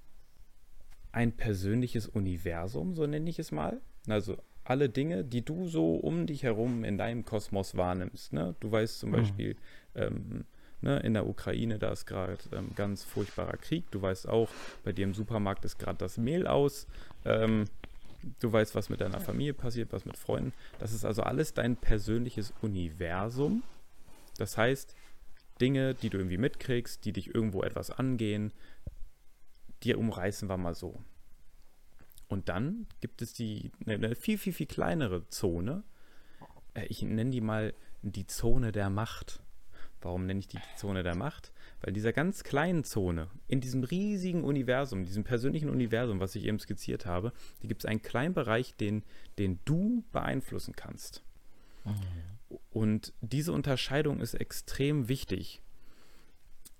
ein 1.12 1.33
persönliches 1.33 2.09
Universum, 2.09 2.95
so 2.95 3.07
nenne 3.07 3.29
ich 3.29 3.39
es 3.39 3.53
mal. 3.53 3.83
Also 4.09 4.39
alle 4.65 4.89
Dinge, 4.89 5.23
die 5.23 5.45
du 5.45 5.69
so 5.69 5.97
um 5.97 6.27
dich 6.27 6.45
herum 6.45 6.83
in 6.83 6.97
deinem 6.97 7.27
Kosmos 7.27 7.77
wahrnimmst. 7.77 8.33
Ne? 8.33 8.57
Du 8.61 8.73
weißt 8.73 9.00
zum 9.00 9.11
mhm. 9.11 9.17
Beispiel, 9.17 9.57
ähm, 9.95 10.47
ne, 10.83 10.99
in 11.01 11.15
der 11.15 11.27
Ukraine, 11.27 11.79
da 11.79 11.91
ist 11.93 12.07
gerade 12.07 12.39
ähm, 12.53 12.71
ganz 12.75 13.05
furchtbarer 13.05 13.57
Krieg. 13.57 13.91
Du 13.91 14.03
weißt 14.03 14.29
auch, 14.29 14.49
bei 14.85 14.93
dir 14.93 15.05
im 15.05 15.15
Supermarkt 15.15 15.65
ist 15.65 15.79
gerade 15.79 15.99
das 15.99 16.19
Mehl 16.19 16.47
aus. 16.47 16.87
Ähm, 17.25 17.67
du 18.41 18.53
weißt, 18.53 18.75
was 18.75 18.89
mit 18.89 19.01
deiner 19.01 19.21
Familie 19.21 19.55
passiert, 19.55 19.93
was 19.93 20.05
mit 20.05 20.17
Freunden. 20.17 20.53
Das 20.79 20.93
ist 20.93 21.05
also 21.05 21.23
alles 21.23 21.55
dein 21.55 21.77
persönliches 21.77 22.53
Universum. 22.61 23.63
Das 24.39 24.57
heißt, 24.57 24.95
Dinge, 25.61 25.95
die 25.95 26.11
du 26.11 26.19
irgendwie 26.19 26.39
mitkriegst, 26.39 27.05
die 27.05 27.13
dich 27.13 27.35
irgendwo 27.35 27.63
etwas 27.63 27.91
angehen, 27.91 28.53
die 29.83 29.95
umreißen 29.95 30.49
wir 30.49 30.57
mal 30.57 30.75
so. 30.75 30.99
Und 32.29 32.49
dann 32.49 32.87
gibt 33.01 33.23
es 33.23 33.33
die 33.33 33.71
eine 33.87 34.15
viel, 34.15 34.39
viel, 34.39 34.53
viel 34.53 34.67
kleinere 34.67 35.27
Zone. 35.29 35.83
Äh, 36.75 36.87
ich 36.87 37.03
nenne 37.03 37.31
die 37.31 37.41
mal 37.41 37.75
die 38.03 38.27
Zone 38.27 38.73
der 38.73 38.89
Macht. 38.89 39.43
Warum 40.02 40.26
nenne 40.26 40.40
ich 40.40 40.49
die 40.49 40.59
Zone 40.76 41.02
der 41.02 41.14
Macht? 41.14 41.52
Weil 41.80 41.88
in 41.88 41.95
dieser 41.95 42.12
ganz 42.12 42.42
kleinen 42.42 42.85
Zone, 42.85 43.28
in 43.49 43.61
diesem 43.61 43.85
riesigen 43.85 44.45
Universum, 44.45 45.04
diesem 45.04 45.25
persönlichen 45.25 45.69
Universum, 45.69 46.21
was 46.21 46.35
ich 46.35 46.45
eben 46.45 46.59
skizziert 46.59 47.07
habe, 47.07 47.33
da 47.61 47.69
gibt 47.69 47.83
es 47.83 47.87
einen 47.87 48.02
kleinen 48.02 48.35
Bereich, 48.35 48.75
den, 48.76 49.02
den 49.38 49.61
du 49.64 50.04
beeinflussen 50.12 50.75
kannst. 50.75 51.23
Mhm. 51.85 52.59
Und 52.71 53.12
diese 53.21 53.52
Unterscheidung 53.52 54.21
ist 54.21 54.35
extrem 54.35 55.09
wichtig. 55.09 55.62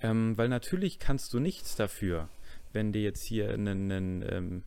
Ähm, 0.01 0.37
weil 0.39 0.49
natürlich 0.49 0.99
kannst 0.99 1.35
du 1.35 1.41
nichts 1.41 1.77
dafür, 1.77 2.31
wenn 2.73 2.93
dir 2.93 3.03
jetzt 3.03 3.23
hier 3.23 3.51
einen, 3.51 3.91
einen 3.91 4.25
ähm, 4.29 4.65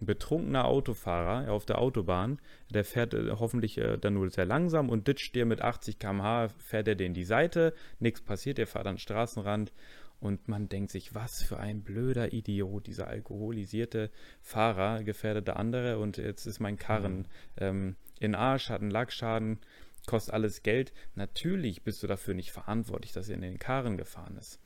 betrunkener 0.00 0.64
Autofahrer 0.64 1.50
auf 1.52 1.66
der 1.66 1.78
Autobahn, 1.78 2.40
der 2.70 2.84
fährt 2.84 3.14
äh, 3.14 3.30
hoffentlich 3.38 3.78
äh, 3.78 3.98
dann 3.98 4.14
nur 4.14 4.30
sehr 4.30 4.46
langsam 4.46 4.88
und 4.88 5.08
ditcht 5.08 5.34
dir 5.34 5.46
mit 5.46 5.62
80 5.62 5.98
km/h, 5.98 6.48
fährt 6.58 6.88
er 6.88 6.94
dir 6.94 7.06
in 7.06 7.14
die 7.14 7.24
Seite, 7.24 7.74
nichts 7.98 8.20
passiert, 8.20 8.58
er 8.58 8.66
fährt 8.66 8.86
an 8.86 8.94
den 8.94 9.00
Straßenrand 9.00 9.72
und 10.20 10.48
man 10.48 10.68
denkt 10.68 10.90
sich, 10.90 11.14
was 11.14 11.42
für 11.42 11.58
ein 11.58 11.82
blöder 11.82 12.32
Idiot, 12.32 12.86
dieser 12.86 13.08
alkoholisierte 13.08 14.10
Fahrer 14.42 15.02
gefährdete 15.02 15.56
andere 15.56 15.98
und 15.98 16.18
jetzt 16.18 16.46
ist 16.46 16.60
mein 16.60 16.76
Karren 16.76 17.18
mhm. 17.18 17.26
ähm, 17.56 17.96
in 18.20 18.34
Arsch, 18.34 18.68
hat 18.68 18.82
einen 18.82 18.90
Lackschaden, 18.90 19.58
kostet 20.06 20.34
alles 20.34 20.62
Geld. 20.62 20.92
Natürlich 21.14 21.82
bist 21.82 22.02
du 22.02 22.06
dafür 22.06 22.34
nicht 22.34 22.52
verantwortlich, 22.52 23.12
dass 23.12 23.28
er 23.28 23.36
in 23.36 23.42
den 23.42 23.58
Karren 23.58 23.96
gefahren 23.96 24.36
ist. 24.36 24.60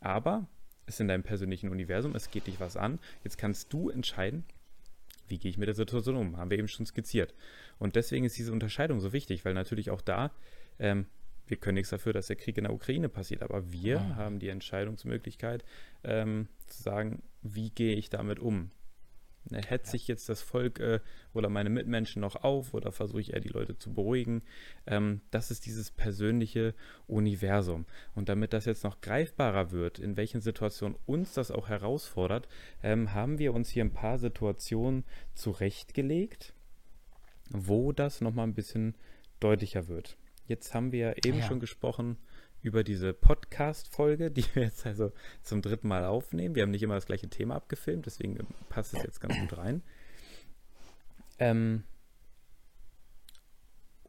Aber 0.00 0.46
es 0.86 0.94
ist 0.94 1.00
in 1.00 1.08
deinem 1.08 1.24
persönlichen 1.24 1.70
Universum, 1.70 2.14
es 2.14 2.30
geht 2.30 2.46
dich 2.46 2.60
was 2.60 2.76
an. 2.76 3.00
Jetzt 3.24 3.36
kannst 3.36 3.72
du 3.72 3.90
entscheiden, 3.90 4.44
wie 5.30 5.38
gehe 5.38 5.50
ich 5.50 5.58
mit 5.58 5.68
der 5.68 5.74
Situation 5.74 6.16
um? 6.16 6.36
Haben 6.36 6.50
wir 6.50 6.58
eben 6.58 6.68
schon 6.68 6.86
skizziert. 6.86 7.34
Und 7.78 7.96
deswegen 7.96 8.24
ist 8.24 8.36
diese 8.36 8.52
Unterscheidung 8.52 9.00
so 9.00 9.12
wichtig, 9.12 9.44
weil 9.44 9.54
natürlich 9.54 9.90
auch 9.90 10.00
da, 10.00 10.32
ähm, 10.78 11.06
wir 11.46 11.56
können 11.56 11.74
nichts 11.74 11.90
dafür, 11.90 12.12
dass 12.12 12.28
der 12.28 12.36
Krieg 12.36 12.56
in 12.58 12.64
der 12.64 12.72
Ukraine 12.72 13.08
passiert, 13.08 13.42
aber 13.42 13.72
wir 13.72 13.94
ja. 13.94 14.16
haben 14.16 14.38
die 14.38 14.48
Entscheidungsmöglichkeit 14.48 15.64
ähm, 16.04 16.48
zu 16.66 16.82
sagen, 16.82 17.22
wie 17.42 17.70
gehe 17.70 17.96
ich 17.96 18.10
damit 18.10 18.38
um? 18.38 18.70
Hetzt 19.50 19.90
sich 19.90 20.06
jetzt 20.06 20.28
das 20.28 20.42
Volk 20.42 20.78
äh, 20.80 21.00
oder 21.32 21.48
meine 21.48 21.70
Mitmenschen 21.70 22.20
noch 22.20 22.36
auf 22.36 22.74
oder 22.74 22.92
versuche 22.92 23.20
ich 23.20 23.32
eher 23.32 23.40
die 23.40 23.48
Leute 23.48 23.76
zu 23.76 23.92
beruhigen? 23.92 24.42
Ähm, 24.86 25.22
das 25.30 25.50
ist 25.50 25.66
dieses 25.66 25.90
persönliche 25.90 26.74
Universum. 27.06 27.86
Und 28.14 28.28
damit 28.28 28.52
das 28.52 28.66
jetzt 28.66 28.84
noch 28.84 29.00
greifbarer 29.00 29.72
wird, 29.72 29.98
in 29.98 30.16
welchen 30.16 30.40
Situationen 30.40 30.96
uns 31.06 31.32
das 31.34 31.50
auch 31.50 31.68
herausfordert, 31.68 32.48
ähm, 32.82 33.12
haben 33.12 33.38
wir 33.38 33.54
uns 33.54 33.70
hier 33.70 33.84
ein 33.84 33.92
paar 33.92 34.18
Situationen 34.18 35.04
zurechtgelegt, 35.34 36.52
wo 37.50 37.92
das 37.92 38.20
nochmal 38.20 38.46
ein 38.46 38.54
bisschen 38.54 38.94
deutlicher 39.40 39.88
wird. 39.88 40.16
Jetzt 40.46 40.74
haben 40.74 40.92
wir 40.92 41.16
eben 41.24 41.38
ja. 41.38 41.46
schon 41.46 41.60
gesprochen 41.60 42.18
über 42.62 42.84
diese 42.84 43.12
Podcast-Folge, 43.12 44.30
die 44.30 44.44
wir 44.54 44.64
jetzt 44.64 44.86
also 44.86 45.12
zum 45.42 45.62
dritten 45.62 45.88
Mal 45.88 46.04
aufnehmen. 46.04 46.54
Wir 46.54 46.62
haben 46.62 46.70
nicht 46.70 46.82
immer 46.82 46.94
das 46.94 47.06
gleiche 47.06 47.28
Thema 47.28 47.56
abgefilmt, 47.56 48.06
deswegen 48.06 48.46
passt 48.68 48.94
es 48.94 49.02
jetzt 49.02 49.20
ganz 49.20 49.38
gut 49.38 49.56
rein. 49.56 49.82
Ähm, 51.38 51.84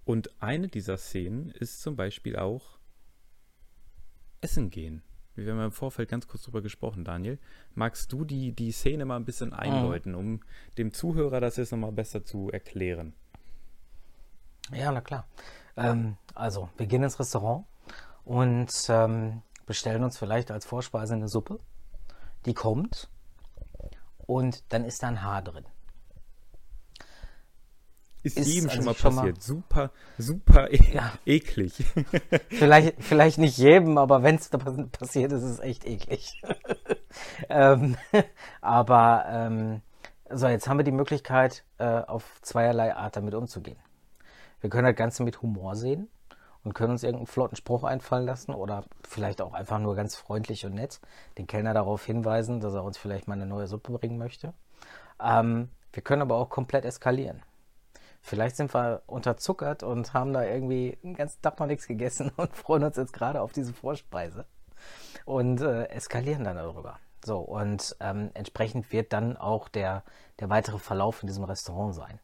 und 0.03 0.41
eine 0.41 0.67
dieser 0.67 0.97
Szenen 0.97 1.49
ist 1.49 1.81
zum 1.81 1.95
Beispiel 1.95 2.35
auch 2.35 2.79
Essen 4.41 4.69
gehen. 4.69 5.03
Wir 5.35 5.53
haben 5.53 5.61
im 5.61 5.71
Vorfeld 5.71 6.09
ganz 6.09 6.27
kurz 6.27 6.43
drüber 6.43 6.61
gesprochen, 6.61 7.05
Daniel. 7.05 7.39
Magst 7.73 8.11
du 8.11 8.25
die, 8.25 8.51
die 8.51 8.71
Szene 8.71 9.05
mal 9.05 9.15
ein 9.15 9.25
bisschen 9.25 9.53
einläuten, 9.53 10.13
um 10.13 10.41
dem 10.77 10.91
Zuhörer 10.91 11.39
das 11.39 11.55
jetzt 11.55 11.71
nochmal 11.71 11.93
besser 11.93 12.25
zu 12.25 12.49
erklären? 12.49 13.13
Ja, 14.73 14.91
na 14.91 15.01
klar. 15.01 15.25
Ähm, 15.77 16.17
also, 16.35 16.69
wir 16.77 16.85
gehen 16.85 17.03
ins 17.03 17.19
Restaurant 17.19 17.65
und 18.25 18.71
ähm, 18.89 19.41
bestellen 19.65 20.03
uns 20.03 20.17
vielleicht 20.17 20.51
als 20.51 20.65
Vorspeise 20.65 21.13
eine 21.13 21.27
Suppe. 21.27 21.59
Die 22.45 22.53
kommt 22.53 23.09
und 24.25 24.63
dann 24.73 24.85
ist 24.85 25.03
da 25.03 25.07
ein 25.07 25.23
Haar 25.23 25.41
drin. 25.41 25.65
Ist, 28.23 28.37
ist 28.37 28.47
jedem 28.47 28.69
schon 28.69 28.85
mal 28.85 28.93
schon 28.93 29.15
passiert. 29.15 29.37
Mal, 29.37 29.41
super, 29.41 29.91
super 30.17 30.71
e 30.71 30.93
ja. 30.93 31.13
eklig. 31.25 31.73
vielleicht, 32.49 33.01
vielleicht 33.03 33.39
nicht 33.39 33.57
jedem, 33.57 33.97
aber 33.97 34.21
wenn 34.21 34.35
es 34.35 34.49
da 34.49 34.59
passiert, 34.59 35.31
ist 35.31 35.43
es 35.43 35.59
echt 35.59 35.85
eklig. 35.85 36.41
ähm, 37.49 37.97
aber 38.61 39.25
ähm, 39.27 39.81
so, 40.29 40.47
jetzt 40.47 40.67
haben 40.67 40.77
wir 40.77 40.83
die 40.83 40.91
Möglichkeit, 40.91 41.63
äh, 41.79 41.85
auf 41.85 42.39
zweierlei 42.41 42.95
Art 42.95 43.15
damit 43.15 43.33
umzugehen. 43.33 43.79
Wir 44.61 44.69
können 44.69 44.85
das 44.85 44.95
Ganze 44.95 45.23
mit 45.23 45.41
Humor 45.41 45.75
sehen 45.75 46.07
und 46.63 46.73
können 46.73 46.91
uns 46.91 47.03
irgendeinen 47.03 47.27
flotten 47.27 47.55
Spruch 47.55 47.83
einfallen 47.83 48.25
lassen 48.25 48.53
oder 48.53 48.83
vielleicht 49.07 49.41
auch 49.41 49.53
einfach 49.53 49.79
nur 49.79 49.95
ganz 49.95 50.15
freundlich 50.15 50.65
und 50.65 50.75
nett 50.75 50.99
den 51.37 51.47
Kellner 51.47 51.73
darauf 51.73 52.05
hinweisen, 52.05 52.59
dass 52.59 52.73
er 52.73 52.83
uns 52.83 52.97
vielleicht 52.97 53.27
mal 53.27 53.35
eine 53.35 53.45
neue 53.45 53.67
Suppe 53.67 53.91
bringen 53.91 54.17
möchte. 54.17 54.53
Ähm, 55.21 55.69
wir 55.93 56.03
können 56.03 56.21
aber 56.21 56.35
auch 56.35 56.49
komplett 56.49 56.85
eskalieren. 56.85 57.41
Vielleicht 58.21 58.55
sind 58.55 58.73
wir 58.73 59.01
unterzuckert 59.07 59.81
und 59.81 60.13
haben 60.13 60.31
da 60.31 60.43
irgendwie 60.43 60.97
den 61.03 61.15
ganzen 61.15 61.41
Tag 61.41 61.59
noch 61.59 61.67
nichts 61.67 61.87
gegessen 61.87 62.31
und 62.37 62.55
freuen 62.55 62.83
uns 62.83 62.97
jetzt 62.97 63.13
gerade 63.13 63.41
auf 63.41 63.51
diese 63.51 63.73
Vorspeise 63.73 64.45
und 65.25 65.61
äh, 65.61 65.85
eskalieren 65.85 66.43
dann 66.43 66.57
darüber. 66.57 66.99
So, 67.23 67.39
und 67.39 67.95
ähm, 67.99 68.31
entsprechend 68.33 68.91
wird 68.91 69.13
dann 69.13 69.37
auch 69.37 69.69
der, 69.69 70.03
der 70.39 70.49
weitere 70.49 70.79
Verlauf 70.79 71.21
in 71.21 71.27
diesem 71.27 71.43
Restaurant 71.43 71.93
sein. 71.93 72.19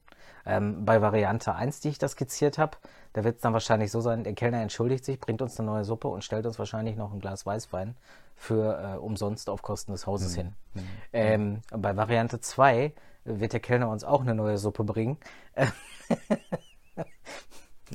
Ähm, 0.48 0.86
bei 0.86 1.02
Variante 1.02 1.54
1, 1.54 1.82
die 1.82 1.90
ich 1.90 1.98
da 1.98 2.08
skizziert 2.08 2.58
habe, 2.58 2.78
da 3.12 3.26
wird 3.26 3.36
es 3.36 3.42
dann 3.42 3.52
wahrscheinlich 3.52 3.92
so 3.92 4.00
sein, 4.00 4.24
der 4.24 4.34
Kellner 4.34 4.62
entschuldigt 4.62 5.04
sich, 5.04 5.20
bringt 5.20 5.42
uns 5.42 5.60
eine 5.60 5.70
neue 5.70 5.84
Suppe 5.84 6.08
und 6.08 6.24
stellt 6.24 6.46
uns 6.46 6.58
wahrscheinlich 6.58 6.96
noch 6.96 7.12
ein 7.12 7.20
Glas 7.20 7.46
Weißwein 7.46 7.98
für 8.36 8.96
äh, 8.96 8.98
umsonst 8.98 9.50
auf 9.50 9.62
Kosten 9.62 9.92
des 9.92 10.08
Hauses 10.08 10.34
mhm. 10.34 10.42
hin. 10.42 10.54
Mhm. 10.74 10.82
Ähm, 11.12 11.62
bei 11.72 11.98
Variante 11.98 12.40
2 12.40 12.94
wird 13.26 13.52
der 13.52 13.60
Kellner 13.60 13.90
uns 13.90 14.06
auch 14.06 14.22
eine 14.22 14.36
neue 14.36 14.58
Suppe 14.58 14.86
bringen. 14.86 15.18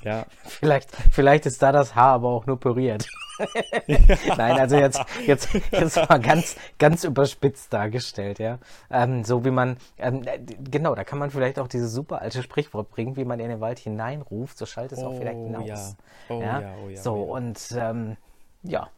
ja. 0.03 0.27
Vielleicht, 0.45 0.91
vielleicht 1.11 1.47
ist 1.47 1.63
da 1.63 1.73
das 1.73 1.95
Haar 1.95 2.13
aber 2.13 2.29
auch 2.29 2.47
nur 2.47 2.61
püriert. 2.61 3.09
Nein, 4.37 4.59
also 4.59 4.77
jetzt, 4.77 5.01
jetzt, 5.27 5.49
jetzt 5.71 5.97
mal 5.97 6.21
ganz, 6.21 6.57
ganz 6.79 7.05
überspitzt 7.05 7.73
dargestellt, 7.73 8.39
ja. 8.39 8.59
Ähm, 8.91 9.25
so 9.25 9.45
wie 9.45 9.51
man, 9.51 9.77
ähm, 9.99 10.23
genau, 10.71 10.95
da 10.95 11.05
kann 11.05 11.19
man 11.19 11.31
vielleicht 11.31 11.59
auch 11.59 11.69
dieses 11.69 11.93
super 11.93 12.21
alte 12.21 12.43
Sprichwort 12.43 12.91
bringen, 12.91 13.17
wie 13.17 13.25
man 13.25 13.41
in 13.41 13.49
den 13.49 13.61
Wald 13.61 13.79
hineinruft, 13.79 14.59
so 14.59 14.67
schaltet 14.67 14.99
es 14.99 15.05
oh, 15.05 15.09
auch 15.09 15.21
wieder 15.21 15.35
oh, 15.35 15.45
hinaus. 15.45 15.67
Ja. 15.67 15.95
Oh, 16.29 16.41
ja? 16.41 16.61
ja, 16.61 16.75
oh, 16.85 16.89
ja. 16.89 17.01
So, 17.01 17.15
oh, 17.15 17.27
ja. 17.27 17.33
und 17.33 17.77
ähm, 17.77 18.17
ja, 18.63 18.91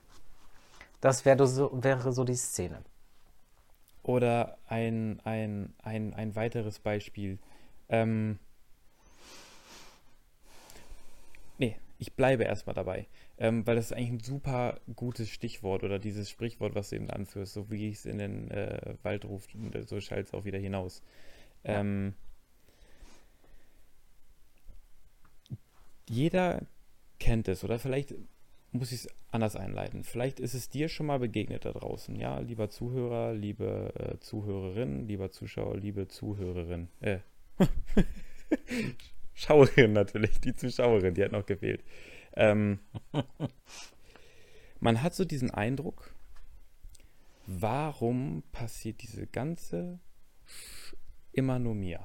das 1.01 1.25
wäre 1.25 1.47
so, 1.47 1.71
wäre 1.73 2.13
so 2.13 2.25
die 2.25 2.37
Szene. 2.37 2.83
Oder 4.03 4.59
ein, 4.67 5.21
ein, 5.25 5.75
ein, 5.83 6.13
ein 6.15 6.37
weiteres 6.37 6.79
Beispiel. 6.79 7.39
Ähm, 7.89 8.39
nee, 11.59 11.79
ich 11.99 12.15
bleibe 12.15 12.45
erstmal 12.45 12.75
dabei. 12.75 13.07
Ähm, 13.39 13.67
weil 13.67 13.77
das 13.77 13.87
ist 13.87 13.93
eigentlich 13.93 14.11
ein 14.11 14.21
super 14.21 14.81
gutes 14.95 15.29
Stichwort 15.29 15.85
oder 15.85 15.99
dieses 15.99 16.31
Sprichwort, 16.31 16.75
was 16.75 16.91
du 16.91 16.97
eben 16.97 17.11
anführst, 17.11 17.53
so 17.53 17.71
wie 17.71 17.89
ich 17.89 17.97
es 17.97 18.07
in 18.07 18.19
den 18.19 18.51
äh, 18.51 18.95
Wald 19.03 19.25
ruft, 19.25 19.57
so 19.87 20.01
schallt 20.01 20.29
es 20.29 20.35
auch 20.35 20.45
wieder 20.45 20.59
hinaus. 20.59 21.03
Ähm, 21.65 22.15
jeder 26.09 26.63
kennt 27.19 27.49
es 27.49 27.65
oder 27.65 27.79
vielleicht 27.79 28.15
muss 28.71 28.93
ich 28.93 29.05
es 29.05 29.09
anders 29.31 29.57
einleiten. 29.57 30.05
Vielleicht 30.05 30.41
ist 30.41 30.55
es 30.55 30.69
dir 30.69 30.89
schon 30.89 31.07
mal 31.07 31.19
begegnet 31.19 31.65
da 31.65 31.73
draußen, 31.73 32.15
ja, 32.17 32.39
lieber 32.41 32.71
Zuhörer, 32.71 33.33
liebe 33.33 33.93
äh, 33.95 34.19
Zuhörerin, 34.21 35.07
lieber 35.07 35.31
Zuschauer, 35.31 35.77
liebe 35.77 36.09
Zuhörerin. 36.09 36.89
Äh. 37.01 37.19
Schauerin 39.35 39.93
natürlich, 39.93 40.41
die 40.41 40.55
Zuschauerin, 40.55 41.15
die 41.15 41.25
hat 41.25 41.33
noch 41.33 41.47
gefehlt. 41.47 41.85
Ähm, 42.35 42.81
man 44.81 45.03
hat 45.03 45.15
so 45.15 45.25
diesen 45.25 45.51
Eindruck, 45.51 46.15
warum 47.47 48.43
passiert 48.53 49.03
diese 49.03 49.27
ganze 49.27 49.99
Sch 50.47 50.95
immer 51.33 51.59
nur 51.59 51.75
mir? 51.75 52.01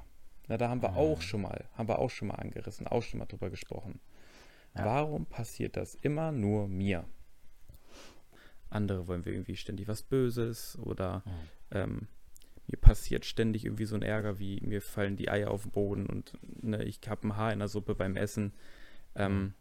Na, 0.48 0.57
da 0.57 0.69
haben 0.69 0.81
wir 0.81 0.95
auch 0.95 1.17
mhm. 1.17 1.21
schon 1.21 1.41
mal, 1.43 1.69
haben 1.75 1.88
wir 1.88 2.00
auch 2.00 2.09
schon 2.09 2.29
mal 2.29 2.36
angerissen, 2.36 2.88
auch 2.88 3.03
schon 3.03 3.19
mal 3.19 3.27
drüber 3.27 3.50
gesprochen. 3.51 4.00
Ja. 4.75 4.86
Warum 4.86 5.25
passiert 5.27 5.77
das 5.77 5.95
immer 5.95 6.31
nur 6.31 6.67
mir? 6.67 7.05
Andere 8.71 9.07
wollen 9.07 9.25
wir 9.25 9.33
irgendwie 9.33 9.55
ständig 9.55 9.88
was 9.88 10.03
Böses 10.03 10.77
oder 10.79 11.24
mhm. 11.25 11.31
ähm, 11.71 12.07
mir 12.69 12.77
passiert 12.77 13.25
ständig 13.25 13.65
irgendwie 13.65 13.85
so 13.85 13.95
ein 13.95 14.01
Ärger, 14.01 14.39
wie 14.39 14.59
mir 14.61 14.81
fallen 14.81 15.15
die 15.15 15.29
Eier 15.29 15.51
auf 15.51 15.63
den 15.63 15.71
Boden 15.71 16.05
und 16.05 16.33
ne, 16.61 16.83
ich 16.83 16.99
habe 17.07 17.27
ein 17.27 17.35
Haar 17.35 17.53
in 17.53 17.59
der 17.59 17.67
Suppe 17.67 17.95
beim 17.95 18.15
Essen. 18.15 18.53
Ähm, 19.15 19.39
mhm. 19.39 19.53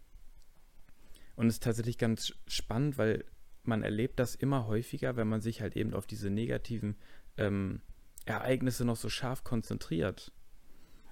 und 1.36 1.46
es 1.46 1.54
ist 1.54 1.62
tatsächlich 1.62 1.96
ganz 1.96 2.34
spannend, 2.46 2.98
weil 2.98 3.24
man 3.62 3.82
erlebt 3.82 4.18
das 4.18 4.34
immer 4.34 4.66
häufiger, 4.66 5.16
wenn 5.16 5.28
man 5.28 5.40
sich 5.40 5.62
halt 5.62 5.76
eben 5.76 5.94
auf 5.94 6.06
diese 6.06 6.30
negativen 6.30 6.96
ähm, 7.36 7.80
Ereignisse 8.26 8.84
noch 8.84 8.96
so 8.96 9.08
scharf 9.08 9.44
konzentriert. 9.44 10.32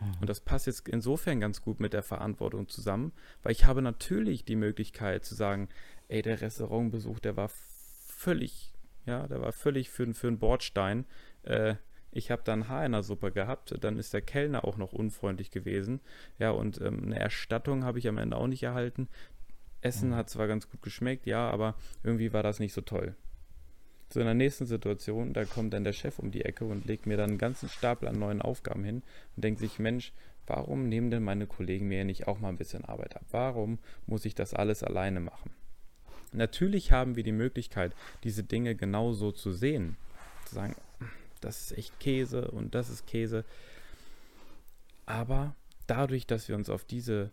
Mhm. 0.01 0.15
Und 0.21 0.29
das 0.29 0.41
passt 0.41 0.67
jetzt 0.67 0.89
insofern 0.89 1.41
ganz 1.41 1.63
gut 1.63 1.81
mit 1.81 1.93
der 1.93 2.03
Verantwortung 2.03 2.69
zusammen, 2.69 3.13
weil 3.43 3.53
ich 3.53 3.65
habe 3.65 3.83
natürlich 3.83 4.45
die 4.45 4.57
Möglichkeit 4.57 5.25
zu 5.25 5.35
sagen, 5.35 5.69
ey, 6.09 6.23
der 6.23 6.41
Restaurantbesuch, 6.41 7.21
der 7.21 7.37
war 7.37 7.51
völlig, 8.07 8.73
ja, 9.07 9.27
der 9.27 9.41
war 9.41 9.53
völlig 9.53 9.91
für, 9.91 10.13
für 10.15 10.29
einen 10.29 10.39
Bordstein. 10.39 11.07
Äh, 11.47 11.77
ich 12.13 12.31
habe 12.31 12.43
dann 12.45 12.69
Haar 12.69 12.87
in 12.87 12.93
der 12.93 13.03
Suppe 13.03 13.31
gehabt, 13.31 13.75
dann 13.81 13.99
ist 13.99 14.15
der 14.15 14.23
Kellner 14.23 14.65
auch 14.65 14.79
noch 14.79 14.93
unfreundlich 14.93 15.51
gewesen. 15.51 16.01
Ja, 16.39 16.51
und 16.51 16.81
ähm, 16.81 17.03
eine 17.05 17.19
Erstattung 17.19 17.85
habe 17.85 17.99
ich 17.99 18.09
am 18.09 18.17
Ende 18.17 18.37
auch 18.37 18.47
nicht 18.47 18.63
erhalten. 18.63 19.09
Essen 19.83 20.11
mhm. 20.11 20.15
hat 20.15 20.31
zwar 20.31 20.49
ganz 20.49 20.71
gut 20.71 20.81
geschmeckt, 20.83 21.27
ja, 21.27 21.51
aber 21.51 21.75
irgendwie 22.03 22.33
war 22.33 22.43
das 22.43 22.59
nicht 22.59 22.73
so 22.73 22.81
toll. 22.81 23.15
So 24.09 24.21
in 24.21 24.27
der 24.27 24.35
nächsten 24.35 24.67
Situation, 24.67 25.33
da 25.33 25.45
kommt 25.45 25.75
dann 25.75 25.85
der 25.85 25.93
Chef 25.93 26.19
um 26.19 26.31
die 26.31 26.45
Ecke 26.45 26.65
und 26.65 26.87
legt 26.87 27.07
mir 27.07 27.17
dann 27.17 27.31
einen 27.31 27.39
ganzen 27.39 27.69
Stapel 27.69 28.09
an 28.09 28.19
neuen 28.19 28.41
Aufgaben 28.41 28.85
hin 28.85 29.03
und 29.35 29.45
denkt 29.45 29.61
sich, 29.61 29.79
Mensch, 29.79 30.13
warum 30.47 30.89
nehmen 30.89 31.11
denn 31.11 31.25
meine 31.25 31.47
Kollegen 31.47 31.89
mir 31.89 32.05
nicht 32.05 32.29
auch 32.29 32.39
mal 32.39 32.49
ein 32.49 32.57
bisschen 32.57 32.85
Arbeit 32.85 33.17
ab? 33.17 33.25
Warum 33.31 33.79
muss 34.07 34.25
ich 34.25 34.35
das 34.35 34.55
alles 34.55 34.83
alleine 34.83 35.21
machen? 35.21 35.51
Natürlich 36.33 36.93
haben 36.93 37.17
wir 37.17 37.25
die 37.25 37.33
Möglichkeit, 37.33 37.95
diese 38.23 38.45
Dinge 38.45 38.77
genauso 38.77 39.33
zu 39.33 39.53
sehen. 39.53 39.97
Zu 40.47 40.55
sagen, 40.55 40.77
das 41.41 41.63
ist 41.63 41.79
echt 41.79 42.01
Käse 42.01 42.51
und 42.51 42.75
das 42.75 42.91
ist 42.91 43.07
Käse. 43.07 43.45
Aber 45.07 45.55
dadurch, 45.87 46.27
dass 46.27 46.49
wir 46.49 46.57
uns 46.57 46.69
auf 46.69 46.85
diese, 46.85 47.31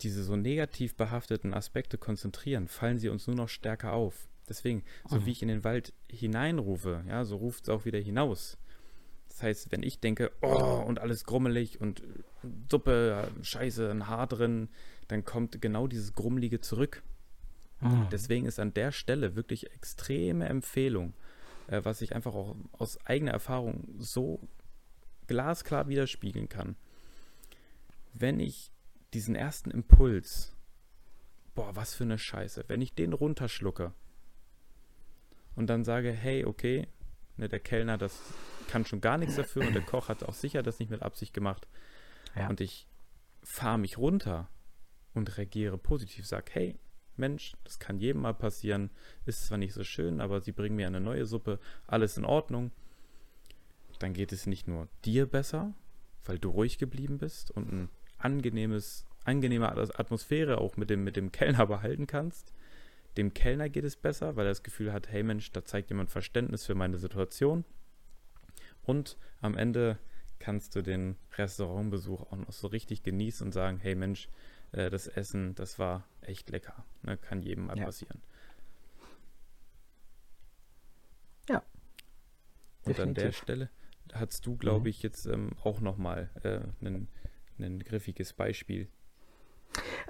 diese 0.00 0.24
so 0.24 0.36
negativ 0.36 0.94
behafteten 0.94 1.54
Aspekte 1.54 1.98
konzentrieren, 1.98 2.68
fallen 2.68 2.98
sie 2.98 3.08
uns 3.08 3.26
nur 3.26 3.36
noch 3.36 3.48
stärker 3.48 3.92
auf. 3.92 4.28
Deswegen, 4.48 4.82
so 5.08 5.18
oh. 5.18 5.26
wie 5.26 5.30
ich 5.30 5.42
in 5.42 5.48
den 5.48 5.62
Wald 5.62 5.92
hineinrufe, 6.10 7.04
ja, 7.06 7.24
so 7.24 7.36
ruft 7.36 7.64
es 7.64 7.68
auch 7.68 7.84
wieder 7.84 8.00
hinaus. 8.00 8.58
Das 9.28 9.42
heißt, 9.44 9.72
wenn 9.72 9.82
ich 9.82 10.00
denke, 10.00 10.32
oh, 10.42 10.82
und 10.86 10.98
alles 10.98 11.24
grummelig 11.24 11.80
und 11.80 12.02
Suppe, 12.68 13.30
Scheiße, 13.42 13.90
ein 13.90 14.08
Haar 14.08 14.26
drin, 14.26 14.68
dann 15.08 15.24
kommt 15.24 15.62
genau 15.62 15.86
dieses 15.86 16.14
Grummelige 16.14 16.60
zurück. 16.60 17.02
Oh. 17.82 17.88
Deswegen 18.10 18.46
ist 18.46 18.58
an 18.58 18.74
der 18.74 18.92
Stelle 18.92 19.36
wirklich 19.36 19.72
extreme 19.72 20.48
Empfehlung, 20.48 21.14
äh, 21.70 21.84
was 21.84 22.02
ich 22.02 22.14
einfach 22.14 22.34
auch 22.34 22.56
aus 22.72 23.04
eigener 23.06 23.32
Erfahrung 23.32 23.94
so 23.98 24.40
glasklar 25.26 25.88
widerspiegeln 25.88 26.48
kann. 26.48 26.76
Wenn 28.12 28.40
ich 28.40 28.72
diesen 29.14 29.36
ersten 29.36 29.70
Impuls, 29.70 30.52
boah, 31.54 31.74
was 31.76 31.94
für 31.94 32.04
eine 32.04 32.18
Scheiße, 32.18 32.64
wenn 32.66 32.82
ich 32.82 32.94
den 32.94 33.12
runterschlucke, 33.12 33.92
und 35.56 35.66
dann 35.66 35.84
sage, 35.84 36.12
hey, 36.12 36.44
okay, 36.44 36.86
ne, 37.36 37.48
der 37.48 37.60
Kellner, 37.60 37.98
das 37.98 38.20
kann 38.68 38.84
schon 38.84 39.00
gar 39.00 39.18
nichts 39.18 39.36
dafür 39.36 39.66
und 39.66 39.74
der 39.74 39.82
Koch 39.82 40.08
hat 40.08 40.22
auch 40.22 40.34
sicher 40.34 40.62
das 40.62 40.78
nicht 40.78 40.90
mit 40.90 41.02
Absicht 41.02 41.34
gemacht. 41.34 41.66
Ja. 42.36 42.48
Und 42.48 42.60
ich 42.60 42.86
fahre 43.42 43.78
mich 43.78 43.98
runter 43.98 44.48
und 45.12 45.36
reagiere 45.36 45.76
positiv, 45.76 46.26
sage, 46.26 46.50
hey, 46.52 46.78
Mensch, 47.20 47.56
das 47.64 47.78
kann 47.78 47.98
jedem 47.98 48.22
mal 48.22 48.34
passieren, 48.34 48.90
ist 49.26 49.46
zwar 49.46 49.58
nicht 49.58 49.74
so 49.74 49.84
schön, 49.84 50.20
aber 50.20 50.40
sie 50.40 50.52
bringen 50.52 50.76
mir 50.76 50.86
eine 50.86 51.00
neue 51.00 51.26
Suppe, 51.26 51.60
alles 51.86 52.16
in 52.16 52.24
Ordnung. 52.24 52.72
Dann 53.98 54.14
geht 54.14 54.32
es 54.32 54.46
nicht 54.46 54.66
nur 54.66 54.88
dir 55.04 55.26
besser, 55.26 55.74
weil 56.24 56.38
du 56.38 56.50
ruhig 56.50 56.78
geblieben 56.78 57.18
bist 57.18 57.50
und 57.50 57.70
ein 57.70 57.88
angenehmes, 58.18 59.06
angenehme 59.24 59.70
Atmosphäre 59.70 60.58
auch 60.58 60.76
mit 60.76 60.90
dem, 60.90 61.04
mit 61.04 61.16
dem 61.16 61.30
Kellner 61.32 61.66
behalten 61.68 62.06
kannst, 62.06 62.52
dem 63.16 63.34
Kellner 63.34 63.68
geht 63.68 63.84
es 63.84 63.96
besser, 63.96 64.36
weil 64.36 64.46
er 64.46 64.50
das 64.50 64.62
Gefühl 64.62 64.92
hat, 64.92 65.08
hey 65.08 65.22
Mensch, 65.22 65.50
da 65.52 65.64
zeigt 65.64 65.90
jemand 65.90 66.10
Verständnis 66.10 66.64
für 66.64 66.74
meine 66.74 66.98
Situation. 66.98 67.64
Und 68.82 69.16
am 69.40 69.56
Ende 69.56 69.98
kannst 70.38 70.74
du 70.74 70.82
den 70.82 71.16
Restaurantbesuch 71.36 72.22
auch 72.22 72.36
noch 72.36 72.52
so 72.52 72.68
richtig 72.68 73.02
genießen 73.02 73.46
und 73.46 73.52
sagen, 73.52 73.78
hey 73.78 73.94
Mensch, 73.94 74.28
äh, 74.72 74.90
das 74.90 75.06
Essen, 75.06 75.54
das 75.54 75.78
war 75.78 76.08
echt 76.22 76.50
lecker. 76.50 76.84
Ne? 77.02 77.16
Kann 77.16 77.42
jedem 77.42 77.66
mal 77.66 77.78
ja. 77.78 77.84
passieren. 77.84 78.22
Ja. 81.48 81.62
Und 82.82 82.98
Definitiv. 82.98 83.02
an 83.02 83.14
der 83.14 83.32
Stelle 83.32 83.70
hast 84.12 84.46
du, 84.46 84.56
glaube 84.56 84.80
mhm. 84.80 84.86
ich, 84.86 85.02
jetzt 85.02 85.26
ähm, 85.26 85.50
auch 85.62 85.80
nochmal 85.80 86.30
äh, 86.42 86.60
ein 87.58 87.78
griffiges 87.80 88.32
Beispiel 88.32 88.88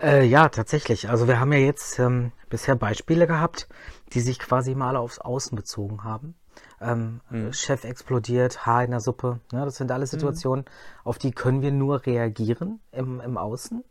äh, 0.00 0.24
ja, 0.24 0.48
tatsächlich. 0.48 1.08
Also 1.08 1.28
wir 1.28 1.40
haben 1.40 1.52
ja 1.52 1.58
jetzt 1.58 1.98
ähm, 1.98 2.32
bisher 2.48 2.76
Beispiele 2.76 3.26
gehabt, 3.26 3.68
die 4.12 4.20
sich 4.20 4.38
quasi 4.38 4.74
mal 4.74 4.96
aufs 4.96 5.18
Außen 5.18 5.54
bezogen 5.56 6.04
haben. 6.04 6.34
Ähm, 6.80 7.20
mhm. 7.30 7.52
Chef 7.52 7.84
explodiert, 7.84 8.66
Haar 8.66 8.84
in 8.84 8.90
der 8.90 9.00
Suppe. 9.00 9.40
Ja, 9.52 9.60
ne? 9.60 9.64
das 9.66 9.76
sind 9.76 9.90
alles 9.92 10.12
mhm. 10.12 10.18
Situationen, 10.18 10.64
mhm. 10.64 10.70
auf 11.04 11.18
die 11.18 11.32
können 11.32 11.62
wir 11.62 11.72
nur 11.72 12.06
reagieren 12.06 12.80
im, 12.92 13.20
im 13.20 13.36
Außen. 13.36 13.84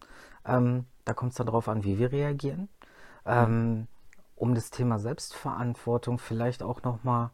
Ähm, 0.46 0.86
da 1.06 1.14
kommt 1.14 1.32
es 1.32 1.38
dann 1.38 1.48
darauf 1.48 1.68
an, 1.68 1.84
wie 1.84 1.98
wir 1.98 2.12
reagieren. 2.12 2.70
Ähm, 3.26 3.88
um 4.36 4.56
das 4.56 4.70
Thema 4.72 5.00
Selbstverantwortung 5.00 6.18
vielleicht 6.18 6.64
auch 6.64 6.84
nochmal 6.84 7.32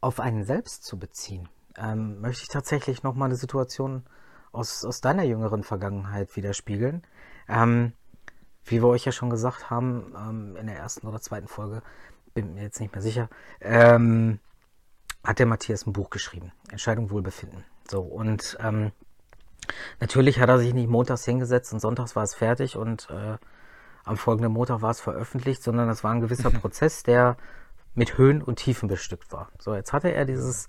auf 0.00 0.20
einen 0.20 0.44
selbst 0.44 0.84
zu 0.84 0.98
beziehen, 0.98 1.48
ähm, 1.76 2.20
möchte 2.20 2.42
ich 2.42 2.48
tatsächlich 2.48 3.02
nochmal 3.02 3.26
eine 3.26 3.36
Situation 3.36 4.04
aus, 4.52 4.84
aus 4.84 5.00
deiner 5.00 5.22
jüngeren 5.22 5.62
Vergangenheit 5.62 6.36
widerspiegeln. 6.36 7.02
Ähm, 7.48 7.92
wie 8.64 8.82
wir 8.82 8.88
euch 8.88 9.04
ja 9.04 9.12
schon 9.12 9.30
gesagt 9.30 9.70
haben, 9.70 10.14
ähm, 10.16 10.56
in 10.56 10.66
der 10.66 10.76
ersten 10.76 11.06
oder 11.06 11.20
zweiten 11.20 11.48
Folge, 11.48 11.82
bin 12.34 12.54
mir 12.54 12.62
jetzt 12.62 12.80
nicht 12.80 12.92
mehr 12.92 13.02
sicher, 13.02 13.28
ähm, 13.60 14.38
hat 15.24 15.38
der 15.38 15.46
Matthias 15.46 15.86
ein 15.86 15.92
Buch 15.92 16.10
geschrieben. 16.10 16.52
Entscheidung 16.70 17.10
Wohlbefinden. 17.10 17.64
So, 17.88 18.00
und 18.00 18.56
ähm, 18.60 18.92
natürlich 20.00 20.40
hat 20.40 20.48
er 20.48 20.58
sich 20.58 20.74
nicht 20.74 20.88
montags 20.88 21.24
hingesetzt 21.24 21.72
und 21.72 21.80
sonntags 21.80 22.16
war 22.16 22.22
es 22.22 22.34
fertig 22.34 22.76
und 22.76 23.08
äh, 23.10 23.36
am 24.04 24.16
folgenden 24.16 24.52
Montag 24.52 24.82
war 24.82 24.90
es 24.90 25.00
veröffentlicht, 25.00 25.62
sondern 25.62 25.88
es 25.88 26.02
war 26.02 26.12
ein 26.12 26.20
gewisser 26.20 26.50
Prozess, 26.50 27.02
der 27.02 27.36
mit 27.94 28.18
Höhen 28.18 28.42
und 28.42 28.56
Tiefen 28.56 28.88
bestückt 28.88 29.32
war. 29.32 29.50
So, 29.58 29.74
jetzt 29.74 29.92
hatte 29.92 30.12
er 30.12 30.24
dieses 30.24 30.66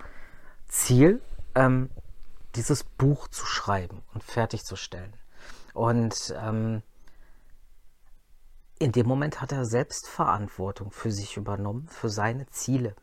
Ziel, 0.67 1.21
ähm, 1.55 1.89
dieses 2.55 2.83
Buch 2.83 3.27
zu 3.27 3.45
schreiben 3.45 4.01
und 4.13 4.23
fertigzustellen. 4.23 5.13
Und 5.73 6.35
ähm, 6.39 6.83
in 8.77 8.91
dem 8.91 9.07
Moment 9.07 9.41
hat 9.41 9.51
er 9.51 9.65
Selbstverantwortung 9.65 10.91
für 10.91 11.11
sich 11.11 11.37
übernommen, 11.37 11.87
für 11.87 12.09
seine 12.09 12.47
Ziele. 12.47 12.95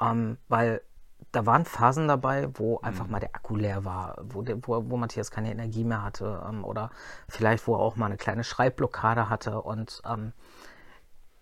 Ähm, 0.00 0.36
weil 0.48 0.82
da 1.32 1.44
waren 1.44 1.64
Phasen 1.64 2.08
dabei, 2.08 2.48
wo 2.54 2.78
einfach 2.80 3.06
mhm. 3.06 3.12
mal 3.12 3.20
der 3.20 3.34
Akku 3.34 3.56
leer 3.56 3.84
war, 3.84 4.16
wo, 4.22 4.42
der, 4.42 4.56
wo, 4.66 4.90
wo 4.90 4.96
Matthias 4.96 5.30
keine 5.30 5.50
Energie 5.50 5.84
mehr 5.84 6.02
hatte 6.02 6.42
ähm, 6.48 6.64
oder 6.64 6.90
vielleicht 7.28 7.66
wo 7.66 7.74
er 7.74 7.80
auch 7.80 7.96
mal 7.96 8.06
eine 8.06 8.16
kleine 8.16 8.44
Schreibblockade 8.44 9.28
hatte 9.28 9.60
und 9.62 10.02
ähm, 10.06 10.32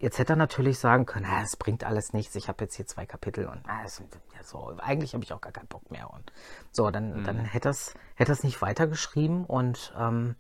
Jetzt 0.05 0.19
hätte 0.19 0.35
er 0.35 0.37
natürlich 0.37 0.79
sagen 0.81 1.07
können, 1.07 1.25
ah, 1.25 1.41
es 1.43 1.57
bringt 1.57 1.83
alles 1.83 2.13
nichts, 2.13 2.35
ich 2.35 2.49
habe 2.49 2.65
jetzt 2.65 2.75
hier 2.75 2.87
zwei 2.87 3.07
Kapitel 3.07 3.47
und 3.47 3.63
ah, 3.67 3.85
es, 3.85 4.03
ja, 4.35 4.43
so, 4.43 4.77
eigentlich 4.79 5.15
habe 5.15 5.25
ich 5.25 5.33
auch 5.33 5.41
gar 5.41 5.53
keinen 5.53 5.69
Bock 5.69 5.91
mehr. 5.91 6.11
Und 6.11 6.31
so, 6.73 6.91
dann, 6.91 7.21
mhm. 7.21 7.25
dann 7.25 7.39
hätte 7.39 7.69
er 7.69 7.71
es 7.71 7.95
hätte 8.15 8.37
nicht 8.43 8.61
weitergeschrieben 8.61 9.47
und 9.47 9.95
ähm, 9.99 10.35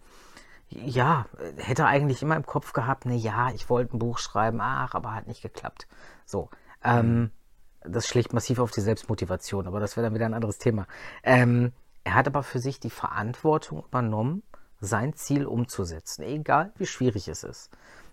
ja, 0.68 1.26
hätte 1.56 1.82
er 1.82 1.88
eigentlich 1.88 2.20
immer 2.20 2.36
im 2.36 2.44
Kopf 2.44 2.74
gehabt, 2.74 3.06
ne, 3.06 3.14
ja, 3.14 3.52
ich 3.52 3.70
wollte 3.70 3.96
ein 3.96 4.00
Buch 4.00 4.18
schreiben, 4.18 4.60
ach, 4.60 4.94
aber 4.94 5.14
hat 5.14 5.28
nicht 5.28 5.40
geklappt. 5.40 5.86
So, 6.26 6.50
ähm, 6.82 7.20
mhm. 7.20 7.30
Das 7.84 8.06
schlägt 8.06 8.32
massiv 8.32 8.58
auf 8.58 8.70
die 8.70 8.80
Selbstmotivation, 8.80 9.66
aber 9.66 9.80
das 9.80 9.96
wäre 9.96 10.06
dann 10.06 10.14
wieder 10.14 10.26
ein 10.26 10.34
anderes 10.34 10.58
Thema. 10.58 10.86
Ähm, 11.22 11.72
er 12.02 12.14
hat 12.14 12.26
aber 12.26 12.42
für 12.42 12.58
sich 12.58 12.80
die 12.80 12.90
Verantwortung 12.90 13.84
übernommen, 13.84 14.42
sein 14.80 15.14
Ziel 15.14 15.46
umzusetzen, 15.46 16.22
egal 16.22 16.72
wie 16.76 16.86
schwierig 16.86 17.28
es 17.28 17.44
ist. 17.44 17.70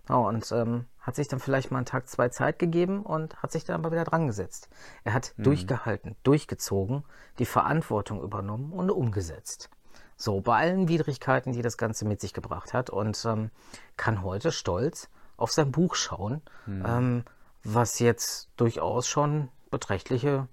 Ja, 0.10 0.16
und 0.16 0.52
ähm, 0.52 0.86
hat 1.00 1.16
sich 1.16 1.28
dann 1.28 1.40
vielleicht 1.40 1.72
mal 1.72 1.78
einen 1.78 1.86
Tag, 1.86 2.08
zwei 2.08 2.30
Zeit 2.30 2.60
gegeben 2.60 3.04
und 3.04 3.42
hat 3.42 3.52
sich 3.52 3.66
dann 3.66 3.76
aber 3.76 3.92
wieder 3.92 4.04
dran 4.04 4.28
gesetzt. 4.28 4.70
Er 5.04 5.14
hat 5.14 5.34
mhm. 5.38 5.44
durchgehalten, 5.44 6.16
durchgezogen, 6.24 7.04
die 7.40 7.46
Verantwortung 7.46 8.22
übernommen 8.22 8.72
und 8.72 8.90
umgesetzt. 8.90 9.70
So, 10.16 10.40
bei 10.42 10.58
allen 10.58 10.88
Widrigkeiten, 10.88 11.54
die 11.54 11.62
das 11.62 11.78
Ganze 11.78 12.06
mit 12.06 12.22
sich 12.22 12.34
gebracht 12.34 12.74
hat 12.74 12.90
und 12.90 13.24
ähm, 13.26 13.52
kann 13.98 14.24
heute 14.24 14.52
stolz 14.52 15.10
auf 15.38 15.52
sein 15.52 15.72
Buch 15.72 15.96
schauen, 15.96 16.42
mhm. 16.66 16.86
ähm, 16.86 17.24
was 17.64 18.00
jetzt 18.00 18.50
durchaus 18.58 19.08
schon 19.08 19.50
beträchtliche 19.72 20.48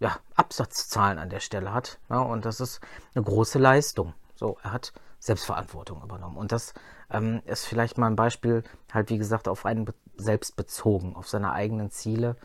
ja, 0.00 0.16
Absatzzahlen 0.34 1.18
an 1.18 1.30
der 1.30 1.40
Stelle 1.40 1.72
hat. 1.72 1.98
Ja, 2.08 2.20
und 2.20 2.44
das 2.44 2.60
ist 2.60 2.80
eine 3.14 3.24
große 3.24 3.58
Leistung. 3.58 4.14
So, 4.34 4.58
er 4.62 4.72
hat 4.72 4.92
Selbstverantwortung 5.20 6.02
übernommen. 6.02 6.36
Und 6.36 6.50
das 6.50 6.74
ähm, 7.10 7.42
ist 7.46 7.64
vielleicht 7.64 7.98
mal 7.98 8.08
ein 8.08 8.16
Beispiel, 8.16 8.64
halt 8.92 9.10
wie 9.10 9.18
gesagt, 9.18 9.46
auf 9.46 9.64
einen 9.64 9.86
selbst 10.16 10.56
bezogen, 10.56 11.14
auf 11.14 11.28
seine 11.28 11.52
eigenen 11.52 11.90
Ziele. 11.90 12.36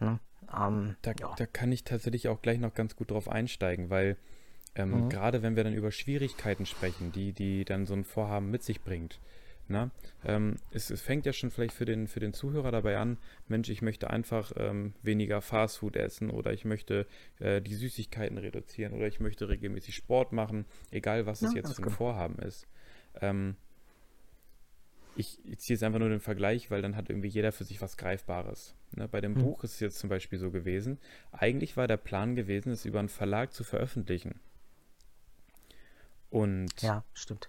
Ne? 0.00 0.18
Ähm, 0.54 0.96
da, 1.02 1.12
ja. 1.18 1.34
da, 1.36 1.46
kann 1.46 1.72
ich 1.72 1.84
tatsächlich 1.84 2.28
auch 2.28 2.42
gleich 2.42 2.58
noch 2.58 2.74
ganz 2.74 2.96
gut 2.96 3.10
drauf 3.10 3.28
einsteigen, 3.28 3.88
weil 3.88 4.18
ähm, 4.74 5.04
mhm. 5.04 5.08
gerade 5.08 5.42
wenn 5.42 5.56
wir 5.56 5.64
dann 5.64 5.72
über 5.72 5.90
Schwierigkeiten 5.90 6.66
sprechen, 6.66 7.12
die, 7.12 7.32
die 7.32 7.64
dann 7.64 7.86
so 7.86 7.94
ein 7.94 8.04
Vorhaben 8.04 8.50
mit 8.50 8.62
sich 8.62 8.82
bringt, 8.82 9.18
na, 9.68 9.90
ähm, 10.24 10.56
es, 10.70 10.90
es, 10.90 11.02
fängt 11.02 11.26
ja 11.26 11.32
schon 11.32 11.50
vielleicht 11.50 11.74
für 11.74 11.84
den, 11.84 12.06
für 12.06 12.20
den 12.20 12.32
Zuhörer 12.32 12.70
dabei 12.70 12.98
an, 12.98 13.18
Mensch, 13.48 13.68
ich 13.68 13.82
möchte 13.82 14.10
einfach 14.10 14.52
ähm, 14.56 14.94
weniger 15.02 15.40
Fastfood 15.40 15.96
essen 15.96 16.30
oder 16.30 16.52
ich 16.52 16.64
möchte 16.64 17.06
äh, 17.40 17.60
die 17.60 17.74
Süßigkeiten 17.74 18.38
reduzieren 18.38 18.92
oder 18.92 19.06
ich 19.06 19.18
möchte 19.18 19.48
regelmäßig 19.48 19.94
Sport 19.96 20.32
machen, 20.32 20.66
egal 20.90 21.26
was 21.26 21.40
ja, 21.40 21.48
es 21.48 21.54
jetzt 21.54 21.76
für 21.76 21.82
ein. 21.82 21.90
Vorhaben 21.90 22.38
ist. 22.38 22.68
Ähm, 23.20 23.56
ich, 25.16 25.38
ich 25.44 25.58
ziehe 25.58 25.74
jetzt 25.74 25.82
einfach 25.82 25.98
nur 25.98 26.10
den 26.10 26.20
Vergleich, 26.20 26.70
weil 26.70 26.82
dann 26.82 26.94
hat 26.94 27.08
irgendwie 27.08 27.28
jeder 27.28 27.50
für 27.50 27.64
sich 27.64 27.80
was 27.80 27.96
Greifbares. 27.96 28.74
Ne, 28.94 29.08
bei 29.08 29.20
dem 29.20 29.34
hm. 29.34 29.42
Buch 29.42 29.64
ist 29.64 29.74
es 29.74 29.80
jetzt 29.80 29.98
zum 29.98 30.10
Beispiel 30.10 30.38
so 30.38 30.50
gewesen, 30.50 30.98
eigentlich 31.32 31.76
war 31.76 31.88
der 31.88 31.96
Plan 31.96 32.36
gewesen, 32.36 32.70
es 32.70 32.84
über 32.84 33.00
einen 33.00 33.08
Verlag 33.08 33.52
zu 33.52 33.64
veröffentlichen. 33.64 34.40
Und 36.30 36.82
ja, 36.82 37.04
stimmt. 37.14 37.48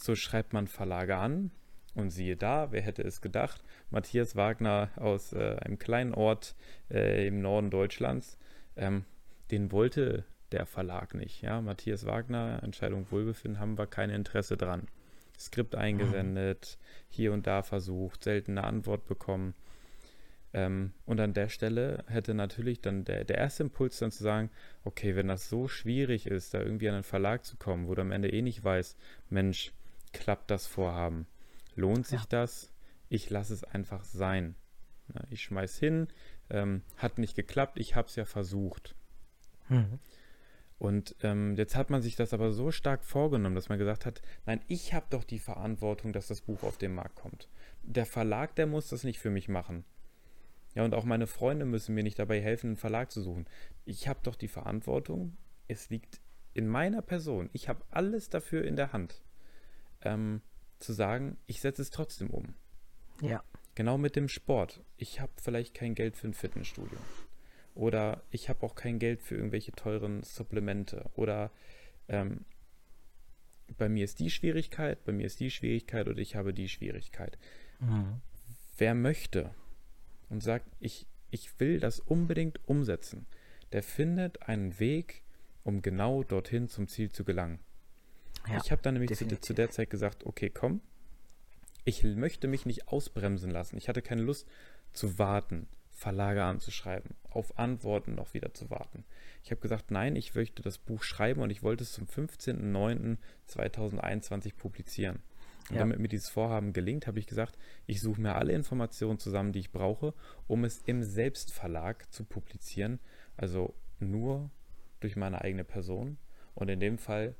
So 0.00 0.14
schreibt 0.14 0.52
man 0.52 0.68
Verlage 0.68 1.16
an 1.16 1.50
und 1.96 2.10
siehe 2.10 2.36
da, 2.36 2.70
wer 2.70 2.80
hätte 2.80 3.02
es 3.02 3.20
gedacht, 3.20 3.64
Matthias 3.90 4.36
Wagner 4.36 4.90
aus 4.94 5.32
äh, 5.32 5.56
einem 5.60 5.76
kleinen 5.80 6.14
Ort 6.14 6.54
äh, 6.88 7.26
im 7.26 7.42
Norden 7.42 7.68
Deutschlands, 7.68 8.38
ähm, 8.76 9.04
den 9.50 9.72
wollte 9.72 10.24
der 10.52 10.66
Verlag 10.66 11.14
nicht. 11.14 11.42
Ja? 11.42 11.60
Matthias 11.60 12.06
Wagner, 12.06 12.60
Entscheidung 12.62 13.10
Wohlbefinden, 13.10 13.58
haben 13.58 13.76
wir 13.76 13.88
kein 13.88 14.10
Interesse 14.10 14.56
dran. 14.56 14.86
Skript 15.36 15.74
eingesendet, 15.74 16.78
hier 17.08 17.32
und 17.32 17.48
da 17.48 17.62
versucht, 17.62 18.22
seltene 18.22 18.62
Antwort 18.62 19.04
bekommen. 19.04 19.54
Ähm, 20.52 20.92
und 21.06 21.18
an 21.18 21.34
der 21.34 21.48
Stelle 21.48 22.04
hätte 22.06 22.34
natürlich 22.34 22.80
dann 22.80 23.04
der, 23.04 23.24
der 23.24 23.38
erste 23.38 23.64
Impuls 23.64 23.98
dann 23.98 24.12
zu 24.12 24.22
sagen, 24.22 24.50
okay, 24.84 25.16
wenn 25.16 25.26
das 25.26 25.48
so 25.48 25.66
schwierig 25.66 26.26
ist, 26.28 26.54
da 26.54 26.60
irgendwie 26.60 26.88
an 26.88 26.94
einen 26.94 27.04
Verlag 27.04 27.44
zu 27.44 27.56
kommen, 27.56 27.88
wo 27.88 27.96
du 27.96 28.02
am 28.02 28.12
Ende 28.12 28.32
eh 28.32 28.42
nicht 28.42 28.62
weißt, 28.62 28.96
Mensch, 29.28 29.72
klappt 30.12 30.50
das 30.50 30.66
Vorhaben? 30.66 31.26
Lohnt 31.74 32.06
sich 32.06 32.20
ja. 32.20 32.26
das? 32.28 32.72
Ich 33.08 33.30
lasse 33.30 33.54
es 33.54 33.64
einfach 33.64 34.04
sein. 34.04 34.54
Ich 35.30 35.42
schmeiß 35.42 35.78
hin, 35.78 36.08
ähm, 36.50 36.82
hat 36.96 37.18
nicht 37.18 37.34
geklappt, 37.34 37.78
ich 37.78 37.96
habe 37.96 38.08
es 38.08 38.16
ja 38.16 38.24
versucht. 38.24 38.94
Mhm. 39.68 39.98
Und 40.78 41.16
ähm, 41.22 41.56
jetzt 41.56 41.74
hat 41.74 41.90
man 41.90 42.02
sich 42.02 42.14
das 42.14 42.32
aber 42.32 42.52
so 42.52 42.70
stark 42.70 43.04
vorgenommen, 43.04 43.54
dass 43.54 43.68
man 43.68 43.78
gesagt 43.78 44.06
hat, 44.06 44.22
nein, 44.46 44.60
ich 44.68 44.94
habe 44.94 45.06
doch 45.10 45.24
die 45.24 45.40
Verantwortung, 45.40 46.12
dass 46.12 46.28
das 46.28 46.42
Buch 46.42 46.62
auf 46.62 46.78
den 46.78 46.94
Markt 46.94 47.16
kommt. 47.16 47.48
Der 47.82 48.06
Verlag, 48.06 48.54
der 48.54 48.66
muss 48.66 48.88
das 48.88 49.02
nicht 49.02 49.18
für 49.18 49.30
mich 49.30 49.48
machen. 49.48 49.84
Ja, 50.74 50.84
und 50.84 50.94
auch 50.94 51.04
meine 51.04 51.26
Freunde 51.26 51.64
müssen 51.64 51.94
mir 51.94 52.04
nicht 52.04 52.18
dabei 52.18 52.40
helfen, 52.40 52.68
einen 52.68 52.76
Verlag 52.76 53.10
zu 53.10 53.22
suchen. 53.22 53.46
Ich 53.84 54.06
habe 54.06 54.20
doch 54.22 54.36
die 54.36 54.48
Verantwortung, 54.48 55.36
es 55.66 55.90
liegt 55.90 56.20
in 56.54 56.68
meiner 56.68 57.02
Person. 57.02 57.50
Ich 57.52 57.68
habe 57.68 57.84
alles 57.90 58.28
dafür 58.28 58.64
in 58.64 58.76
der 58.76 58.92
Hand 58.92 59.22
ähm, 60.02 60.42
zu 60.78 60.92
sagen, 60.92 61.36
ich 61.46 61.60
setze 61.60 61.82
es 61.82 61.90
trotzdem 61.90 62.30
um. 62.30 62.54
Ja. 63.20 63.42
Genau 63.74 63.98
mit 63.98 64.16
dem 64.16 64.28
Sport. 64.28 64.80
Ich 64.96 65.20
habe 65.20 65.32
vielleicht 65.40 65.74
kein 65.74 65.94
Geld 65.94 66.16
für 66.16 66.28
ein 66.28 66.34
Fitnessstudio. 66.34 66.98
Oder 67.74 68.22
ich 68.30 68.48
habe 68.48 68.64
auch 68.66 68.74
kein 68.74 68.98
Geld 68.98 69.22
für 69.22 69.36
irgendwelche 69.36 69.72
teuren 69.72 70.22
Supplemente. 70.24 71.08
Oder 71.14 71.52
ähm, 72.08 72.44
bei 73.76 73.88
mir 73.88 74.04
ist 74.04 74.18
die 74.18 74.30
Schwierigkeit, 74.30 75.04
bei 75.04 75.12
mir 75.12 75.26
ist 75.26 75.40
die 75.40 75.50
Schwierigkeit 75.50 76.08
oder 76.08 76.18
ich 76.18 76.34
habe 76.36 76.54
die 76.54 76.68
Schwierigkeit. 76.68 77.38
Mhm. 77.80 78.20
Wer 78.78 78.94
möchte 78.94 79.54
und 80.28 80.42
sagt, 80.42 80.66
ich, 80.80 81.06
ich 81.30 81.60
will 81.60 81.80
das 81.80 82.00
unbedingt 82.00 82.60
umsetzen, 82.66 83.26
der 83.72 83.82
findet 83.82 84.42
einen 84.48 84.78
Weg, 84.80 85.22
um 85.64 85.82
genau 85.82 86.22
dorthin 86.22 86.68
zum 86.68 86.88
Ziel 86.88 87.12
zu 87.12 87.24
gelangen. 87.24 87.60
Ja, 88.50 88.60
ich 88.64 88.70
habe 88.70 88.82
dann 88.82 88.94
nämlich 88.94 89.16
zu, 89.16 89.26
zu, 89.40 89.54
der 89.54 89.70
Zeit 89.70 89.90
gesagt, 89.90 90.24
okay, 90.26 90.50
komm, 90.50 90.80
ich 91.84 92.04
möchte 92.04 92.48
mich 92.48 92.66
nicht 92.66 92.88
ausbremsen 92.88 93.50
lassen. 93.50 93.76
Ich 93.76 93.88
hatte 93.88 94.02
keine 94.02 94.22
Lust 94.22 94.46
zu 94.92 95.18
warten, 95.18 95.68
Verlage 95.90 96.44
anzuschreiben, 96.44 97.16
auf 97.24 97.58
Antworten 97.58 98.14
noch 98.14 98.34
wieder 98.34 98.54
zu 98.54 98.70
warten. 98.70 99.04
Ich 99.42 99.50
habe 99.50 99.60
gesagt, 99.60 99.90
nein, 99.90 100.14
ich 100.14 100.34
möchte 100.34 100.62
das 100.62 100.78
Buch 100.78 101.02
schreiben 101.02 101.42
und 101.42 101.50
ich 101.50 101.62
wollte 101.62 101.82
es 101.82 101.92
zum 101.92 102.06
15.09.2021 102.06 104.54
publizieren. 104.54 105.22
Und 105.68 105.76
ja. 105.76 105.80
damit 105.80 105.98
mir 105.98 106.08
dieses 106.08 106.30
Vorhaben 106.30 106.72
gelingt, 106.72 107.06
habe 107.06 107.18
ich 107.18 107.26
gesagt, 107.26 107.58
ich 107.86 108.00
suche 108.00 108.20
mir 108.20 108.36
alle 108.36 108.52
Informationen 108.52 109.18
zusammen, 109.18 109.52
die 109.52 109.60
ich 109.60 109.72
brauche, 109.72 110.14
um 110.46 110.64
es 110.64 110.78
im 110.78 111.02
Selbstverlag 111.02 112.10
zu 112.12 112.24
publizieren. 112.24 113.00
Also 113.36 113.74
nur 113.98 114.50
durch 115.00 115.16
meine 115.16 115.42
eigene 115.42 115.64
Person. 115.64 116.18
Und 116.54 116.68
in 116.68 116.80
dem 116.80 116.98
Fall 116.98 117.34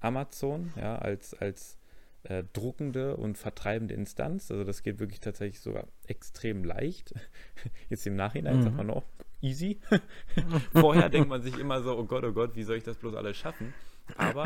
Amazon, 0.00 0.72
ja, 0.76 0.96
als, 0.96 1.34
als 1.34 1.78
äh, 2.24 2.44
druckende 2.52 3.16
und 3.16 3.38
vertreibende 3.38 3.94
Instanz. 3.94 4.50
Also 4.50 4.64
das 4.64 4.82
geht 4.82 4.98
wirklich 4.98 5.20
tatsächlich 5.20 5.60
sogar 5.60 5.86
extrem 6.06 6.64
leicht. 6.64 7.14
Jetzt 7.88 8.06
im 8.06 8.16
Nachhinein 8.16 8.58
mhm. 8.58 8.62
sagt 8.62 8.76
man 8.76 8.90
auch 8.90 9.04
easy. 9.40 9.80
Vorher 10.72 11.08
denkt 11.08 11.28
man 11.28 11.42
sich 11.42 11.58
immer 11.58 11.82
so, 11.82 11.96
oh 11.96 12.04
Gott, 12.04 12.24
oh 12.24 12.32
Gott, 12.32 12.56
wie 12.56 12.62
soll 12.62 12.76
ich 12.76 12.84
das 12.84 12.98
bloß 12.98 13.14
alles 13.14 13.36
schaffen? 13.36 13.72
Aber 14.16 14.44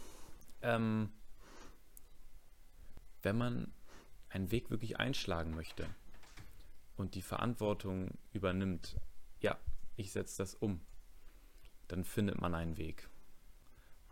ähm, 0.62 1.10
wenn 3.22 3.36
man 3.36 3.72
einen 4.28 4.50
Weg 4.50 4.70
wirklich 4.70 4.98
einschlagen 4.98 5.54
möchte 5.54 5.86
und 6.96 7.14
die 7.14 7.22
Verantwortung 7.22 8.10
übernimmt, 8.32 8.96
ja, 9.40 9.58
ich 9.96 10.10
setze 10.10 10.38
das 10.38 10.54
um, 10.54 10.80
dann 11.86 12.04
findet 12.04 12.40
man 12.40 12.54
einen 12.54 12.76
Weg. 12.76 13.08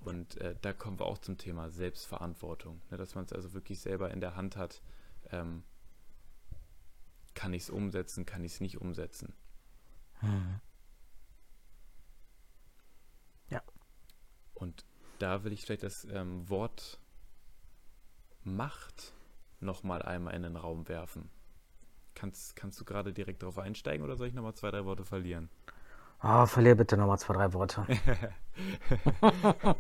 Und 0.05 0.37
äh, 0.39 0.57
da 0.61 0.73
kommen 0.73 0.99
wir 0.99 1.07
auch 1.07 1.19
zum 1.19 1.39
Thema 1.39 1.71
Selbstverantwortung, 1.71 2.81
ne, 2.91 2.97
dass 2.97 3.15
man 3.15 3.25
es 3.25 3.33
also 3.33 3.53
wirklich 3.55 3.81
selber 3.81 4.11
in 4.11 4.21
der 4.21 4.35
Hand 4.35 4.57
hat. 4.57 4.83
Ähm, 5.31 5.63
kann 7.35 7.55
ich 7.55 7.65
es 7.65 7.71
umsetzen, 7.71 8.27
kann 8.27 8.45
ich 8.45 8.55
es 8.55 8.61
nicht 8.61 8.81
umsetzen? 8.81 9.33
Mhm. 10.21 10.61
Ja. 13.49 13.63
Und 14.55 14.85
da 15.19 15.45
will 15.45 15.53
ich 15.53 15.63
vielleicht 15.63 15.85
das 15.85 16.05
ähm, 16.05 16.49
Wort 16.49 16.99
Macht 18.45 19.15
nochmal 19.61 20.03
einmal 20.03 20.35
in 20.35 20.43
den 20.43 20.57
Raum 20.57 20.89
werfen. 20.89 21.31
Kannst, 22.15 22.57
kannst 22.57 22.81
du 22.81 22.85
gerade 22.85 23.13
direkt 23.13 23.43
darauf 23.43 23.59
einsteigen 23.59 24.05
oder 24.05 24.17
soll 24.17 24.27
ich 24.27 24.35
nochmal 24.35 24.55
zwei, 24.55 24.73
drei 24.73 24.85
Worte 24.85 25.05
verlieren? 25.05 25.49
Oh, 26.23 26.47
verlier 26.47 26.77
bitte 26.77 26.97
nochmal 26.97 27.19
zwei, 27.19 27.35
drei 27.35 27.53
Worte. 27.53 27.85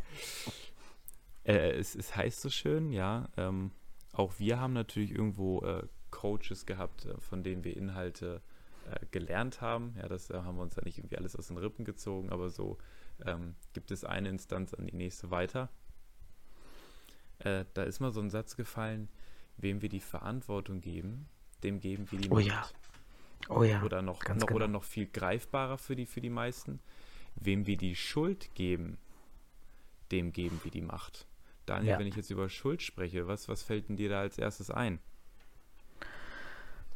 äh, 1.44 1.70
es, 1.72 1.94
es, 1.94 2.16
heißt 2.16 2.40
so 2.40 2.50
schön, 2.50 2.90
ja. 2.90 3.28
Ähm, 3.36 3.70
auch 4.12 4.32
wir 4.38 4.58
haben 4.58 4.72
natürlich 4.72 5.12
irgendwo 5.12 5.60
äh, 5.60 5.86
Coaches 6.10 6.66
gehabt, 6.66 7.06
äh, 7.06 7.18
von 7.20 7.44
denen 7.44 7.62
wir 7.62 7.76
Inhalte 7.76 8.42
äh, 8.90 9.06
gelernt 9.12 9.60
haben. 9.60 9.94
Ja, 9.96 10.08
das 10.08 10.30
haben 10.30 10.56
wir 10.56 10.62
uns 10.62 10.74
ja 10.74 10.82
nicht 10.84 10.98
irgendwie 10.98 11.16
alles 11.16 11.36
aus 11.36 11.46
den 11.46 11.58
Rippen 11.58 11.84
gezogen, 11.84 12.30
aber 12.30 12.50
so 12.50 12.78
ähm, 13.24 13.54
gibt 13.72 13.92
es 13.92 14.04
eine 14.04 14.28
Instanz 14.28 14.74
an 14.74 14.86
die 14.86 14.96
nächste 14.96 15.30
weiter. 15.30 15.68
Äh, 17.38 17.66
da 17.74 17.84
ist 17.84 18.00
mal 18.00 18.10
so 18.10 18.20
ein 18.20 18.30
Satz 18.30 18.56
gefallen, 18.56 19.08
wem 19.56 19.80
wir 19.80 19.88
die 19.88 20.00
Verantwortung 20.00 20.80
geben, 20.80 21.28
dem 21.62 21.78
geben 21.78 22.10
wir 22.10 22.18
die 22.18 22.28
Macht. 22.28 22.36
Oh 22.36 22.40
ja. 22.40 22.66
Oh 23.48 23.62
ja. 23.62 23.82
Oder 23.82 24.02
noch, 24.02 24.22
noch 24.22 24.46
genau. 24.46 24.54
oder 24.54 24.68
noch 24.68 24.84
viel 24.84 25.06
greifbarer 25.06 25.78
für 25.78 25.96
die, 25.96 26.06
für 26.06 26.20
die 26.20 26.30
meisten. 26.30 26.80
Wem 27.34 27.66
wir 27.66 27.76
die 27.76 27.96
Schuld 27.96 28.54
geben, 28.54 28.98
dem 30.10 30.32
geben 30.32 30.60
wir 30.62 30.70
die 30.70 30.82
Macht. 30.82 31.26
Daniel, 31.66 31.92
ja. 31.92 31.98
wenn 31.98 32.06
ich 32.06 32.16
jetzt 32.16 32.30
über 32.30 32.48
Schuld 32.48 32.82
spreche, 32.82 33.28
was, 33.28 33.48
was 33.48 33.62
fällt 33.62 33.88
denn 33.88 33.96
dir 33.96 34.08
da 34.08 34.20
als 34.20 34.38
erstes 34.38 34.70
ein? 34.70 34.98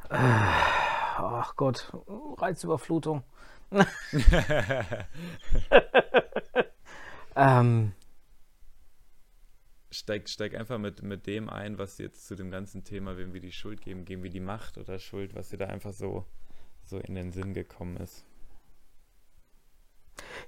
Ach 0.09 1.55
Gott, 1.55 1.91
Reizüberflutung. 2.37 3.23
ähm, 7.35 7.93
steig, 9.91 10.29
steig 10.29 10.55
einfach 10.55 10.77
mit, 10.77 11.01
mit 11.03 11.27
dem 11.27 11.49
ein, 11.49 11.77
was 11.77 11.97
jetzt 11.97 12.27
zu 12.27 12.35
dem 12.35 12.51
ganzen 12.51 12.83
Thema, 12.83 13.17
wem 13.17 13.33
wir 13.33 13.41
die 13.41 13.51
Schuld 13.51 13.81
geben, 13.81 14.05
geben 14.05 14.23
wir 14.23 14.29
die 14.29 14.39
Macht 14.39 14.77
oder 14.77 14.99
Schuld, 14.99 15.35
was 15.35 15.49
dir 15.49 15.57
da 15.57 15.67
einfach 15.67 15.93
so, 15.93 16.25
so 16.83 16.97
in 16.99 17.15
den 17.15 17.31
Sinn 17.31 17.53
gekommen 17.53 17.97
ist. 17.97 18.25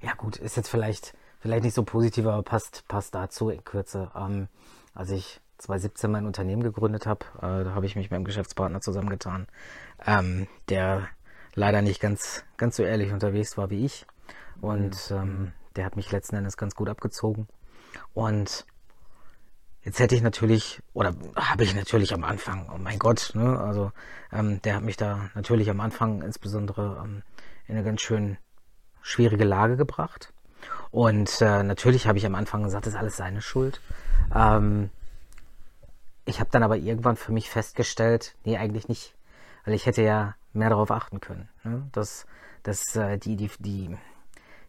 Ja, 0.01 0.13
gut, 0.13 0.37
ist 0.37 0.57
jetzt 0.57 0.69
vielleicht, 0.69 1.15
vielleicht 1.39 1.63
nicht 1.63 1.75
so 1.75 1.83
positiv, 1.83 2.25
aber 2.25 2.43
passt, 2.43 2.87
passt 2.87 3.15
dazu 3.15 3.49
in 3.49 3.63
Kürze. 3.63 4.11
Ähm, 4.15 4.47
als 4.93 5.11
ich 5.11 5.39
2017 5.59 6.11
mein 6.11 6.25
Unternehmen 6.25 6.63
gegründet 6.63 7.05
habe, 7.05 7.25
äh, 7.37 7.63
da 7.63 7.73
habe 7.75 7.85
ich 7.85 7.95
mich 7.95 8.09
mit 8.09 8.15
einem 8.15 8.25
Geschäftspartner 8.25 8.81
zusammengetan, 8.81 9.47
ähm, 10.05 10.47
der 10.69 11.07
leider 11.53 11.81
nicht 11.81 11.99
ganz, 11.99 12.43
ganz 12.57 12.77
so 12.77 12.83
ehrlich 12.83 13.11
unterwegs 13.11 13.57
war 13.57 13.69
wie 13.69 13.85
ich. 13.85 14.05
Und 14.61 15.11
mhm. 15.11 15.17
ähm, 15.17 15.51
der 15.75 15.85
hat 15.85 15.95
mich 15.95 16.11
letzten 16.11 16.35
Endes 16.35 16.57
ganz 16.57 16.75
gut 16.75 16.89
abgezogen. 16.89 17.47
Und 18.13 18.65
jetzt 19.83 19.99
hätte 19.99 20.15
ich 20.15 20.21
natürlich, 20.21 20.81
oder 20.93 21.15
habe 21.35 21.63
ich 21.63 21.75
natürlich 21.75 22.13
am 22.13 22.23
Anfang, 22.23 22.69
oh 22.73 22.77
mein 22.77 22.99
Gott, 22.99 23.31
ne, 23.33 23.59
also 23.59 23.91
ähm, 24.31 24.61
der 24.61 24.75
hat 24.75 24.83
mich 24.83 24.97
da 24.97 25.29
natürlich 25.35 25.69
am 25.69 25.79
Anfang 25.79 26.21
insbesondere 26.21 27.01
ähm, 27.03 27.23
in 27.67 27.75
eine 27.75 27.83
ganz 27.83 28.01
schön 28.01 28.37
schwierige 29.01 29.45
Lage 29.45 29.77
gebracht. 29.77 30.33
Und 30.91 31.41
äh, 31.41 31.63
natürlich 31.63 32.07
habe 32.07 32.17
ich 32.17 32.25
am 32.25 32.35
Anfang 32.35 32.63
gesagt, 32.63 32.85
das 32.85 32.93
ist 32.93 32.99
alles 32.99 33.17
seine 33.17 33.41
Schuld. 33.41 33.79
Ähm, 34.33 34.89
ich 36.25 36.39
habe 36.39 36.49
dann 36.51 36.63
aber 36.63 36.77
irgendwann 36.77 37.15
für 37.15 37.31
mich 37.31 37.49
festgestellt, 37.49 38.35
nee, 38.43 38.57
eigentlich 38.57 38.87
nicht. 38.87 39.15
Weil 39.65 39.73
ich 39.73 39.85
hätte 39.85 40.01
ja 40.01 40.35
mehr 40.53 40.69
darauf 40.69 40.91
achten 40.91 41.19
können. 41.19 41.49
Ne? 41.63 41.87
Dass, 41.91 42.25
dass 42.63 42.95
äh, 42.95 43.17
die, 43.17 43.35
die, 43.35 43.49
die, 43.59 43.97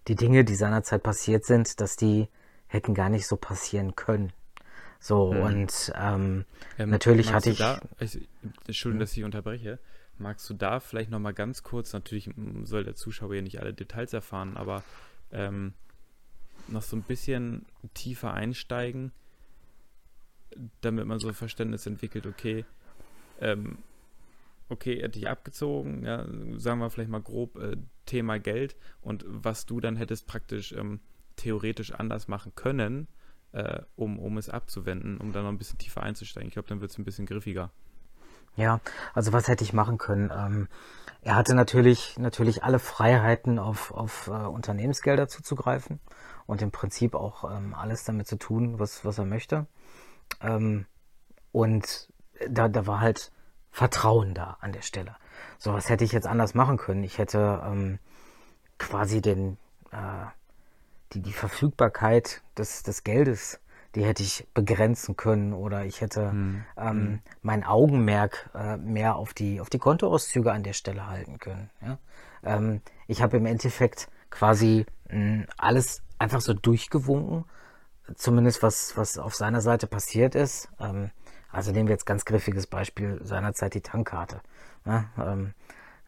die 0.09 0.15
Dinge, 0.15 0.45
die 0.45 0.55
seinerzeit 0.55 1.03
passiert 1.03 1.45
sind, 1.45 1.81
dass 1.81 1.97
die 1.97 2.29
hätten 2.67 2.95
gar 2.95 3.09
nicht 3.09 3.27
so 3.27 3.37
passieren 3.37 3.97
können. 3.97 4.33
So, 5.01 5.33
hm. 5.33 5.43
und 5.43 5.93
ähm, 5.97 6.45
ähm, 6.79 6.91
natürlich 6.91 7.33
hatte 7.33 7.51
ich. 7.51 7.59
Da, 7.59 7.81
ich 7.99 8.21
Entschuldigung, 8.67 8.99
hm. 8.99 9.01
dass 9.01 9.17
ich 9.17 9.25
unterbreche. 9.25 9.79
Magst 10.19 10.49
du 10.51 10.55
da 10.55 10.81
vielleicht 10.81 11.11
nochmal 11.11 11.33
ganz 11.33 11.63
kurz, 11.63 11.95
natürlich 11.95 12.31
soll 12.65 12.85
der 12.85 12.95
Zuschauer 12.95 13.35
ja 13.35 13.41
nicht 13.41 13.59
alle 13.59 13.73
Details 13.73 14.13
erfahren, 14.13 14.59
aber 14.59 14.85
ähm, 15.33 15.73
noch 16.69 16.83
so 16.83 16.95
ein 16.95 17.03
bisschen 17.03 17.65
tiefer 17.95 18.35
einsteigen, 18.35 19.13
damit 20.83 21.07
man 21.07 21.19
so 21.21 21.29
ein 21.29 21.35
Verständnis 21.35 21.87
entwickelt, 21.87 22.27
okay, 22.27 22.67
ähm, 23.41 23.79
okay, 24.69 24.99
er 24.99 25.05
hat 25.07 25.15
dich 25.15 25.27
abgezogen, 25.27 26.05
ja, 26.05 26.27
sagen 26.59 26.81
wir 26.81 26.91
vielleicht 26.91 27.11
mal 27.11 27.23
grob 27.23 27.57
äh, 27.57 27.79
Thema 28.05 28.39
Geld 28.39 28.77
und 29.01 29.25
was 29.27 29.65
du 29.65 29.81
dann 29.81 29.97
hättest 29.97 30.27
praktisch 30.27 30.73
ähm, 30.73 31.01
theoretisch 31.37 31.93
anders 31.93 32.29
machen 32.29 32.53
können, 32.55 33.09
äh, 33.53 33.81
um, 33.97 34.19
um 34.19 34.39
es 34.39 34.49
abzuwenden, 34.49 35.19
um 35.19 35.33
dann 35.33 35.45
noch 35.45 35.51
ein 35.51 35.59
bisschen 35.59 35.79
tiefer 35.79 36.03
einzusteigen. 36.03 36.49
Ich 36.49 36.55
glaube, 36.55 36.69
dann 36.69 36.81
wird 36.81 36.91
es 36.91 36.99
ein 36.99 37.05
bisschen 37.05 37.27
griffiger. 37.27 37.71
Ja, 38.57 38.81
also 39.15 39.33
was 39.33 39.49
hätte 39.49 39.65
ich 39.65 39.73
machen 39.73 39.99
können? 39.99 40.31
Ähm, 40.35 40.69
er 41.23 41.37
hatte 41.37 41.55
natürlich, 41.55 42.19
natürlich 42.19 42.65
alle 42.65 42.79
Freiheiten, 42.79 43.59
auf, 43.59 43.93
auf 43.93 44.27
äh, 44.27 44.31
Unternehmensgelder 44.31 45.29
zuzugreifen 45.29 46.01
und 46.47 46.63
im 46.63 46.71
Prinzip 46.71 47.15
auch 47.15 47.51
ähm, 47.51 47.75
alles 47.75 48.05
damit 48.05 48.27
zu 48.27 48.37
tun, 48.37 48.79
was, 48.79 49.05
was 49.05 49.19
er 49.19 49.27
möchte. 49.27 49.67
Ähm, 50.41 50.87
und 51.53 52.13
da, 52.49 52.69
da 52.69 52.87
war 52.87 53.01
halt 53.01 53.33
Vertrauen 53.71 54.35
da 54.35 54.57
an 54.61 54.73
der 54.73 54.83
Stelle. 54.83 55.17
So 55.59 55.73
was 55.73 55.89
hätte 55.89 56.05
ich 56.05 56.13
jetzt 56.13 56.27
anders 56.27 56.55
machen 56.55 56.77
können. 56.77 57.05
Ich 57.05 57.19
hätte 57.19 57.63
ähm, 57.65 57.99
quasi 58.79 59.21
den, 59.21 59.59
äh, 59.93 60.27
die, 61.13 61.21
die 61.21 61.33
Verfügbarkeit 61.33 62.43
des, 62.57 62.83
des 62.83 63.05
Geldes 63.05 63.61
die 63.95 64.05
hätte 64.05 64.23
ich 64.23 64.47
begrenzen 64.55 65.17
können 65.17 65.53
oder 65.53 65.85
ich 65.85 66.01
hätte 66.01 66.31
hm. 66.31 66.65
ähm, 66.77 66.87
hm. 66.87 67.19
mein 67.43 67.65
Augenmerk 67.65 68.51
äh, 68.55 68.77
mehr 68.77 69.17
auf 69.17 69.35
die, 69.35 69.61
auf 69.61 69.69
die 69.69 69.79
Kontoauszüge 69.79 70.53
an 70.53 70.63
der 70.63 70.75
Stelle 70.75 71.09
halten 71.09 71.39
können. 71.39 71.71
Ja? 71.83 71.99
Ähm, 72.45 72.83
ich 73.09 73.23
habe 73.23 73.37
im 73.37 73.47
Endeffekt 73.47 74.09
quasi 74.31 74.87
mh, 75.09 75.15
hm, 75.15 75.47
alles 75.57 76.03
einfach 76.19 76.41
so 76.41 76.55
durchgewunken, 76.55 77.45
zumindest 78.15 78.63
was, 78.63 78.97
was 78.97 79.19
auf 79.19 79.35
seiner 79.35 79.61
Seite 79.61 79.87
passiert 79.87 80.35
ist. 80.35 80.69
Ähm, 80.79 81.11
also 81.51 81.73
nehmen 81.73 81.89
wir 81.89 81.95
jetzt 81.95 82.07
ganz 82.07 82.25
griffiges 82.25 82.69
Beispiel 82.69 83.21
seinerzeit 83.25 83.75
die 83.75 83.81
Tankkarte. 83.81 84.41
Ja? 84.87 85.07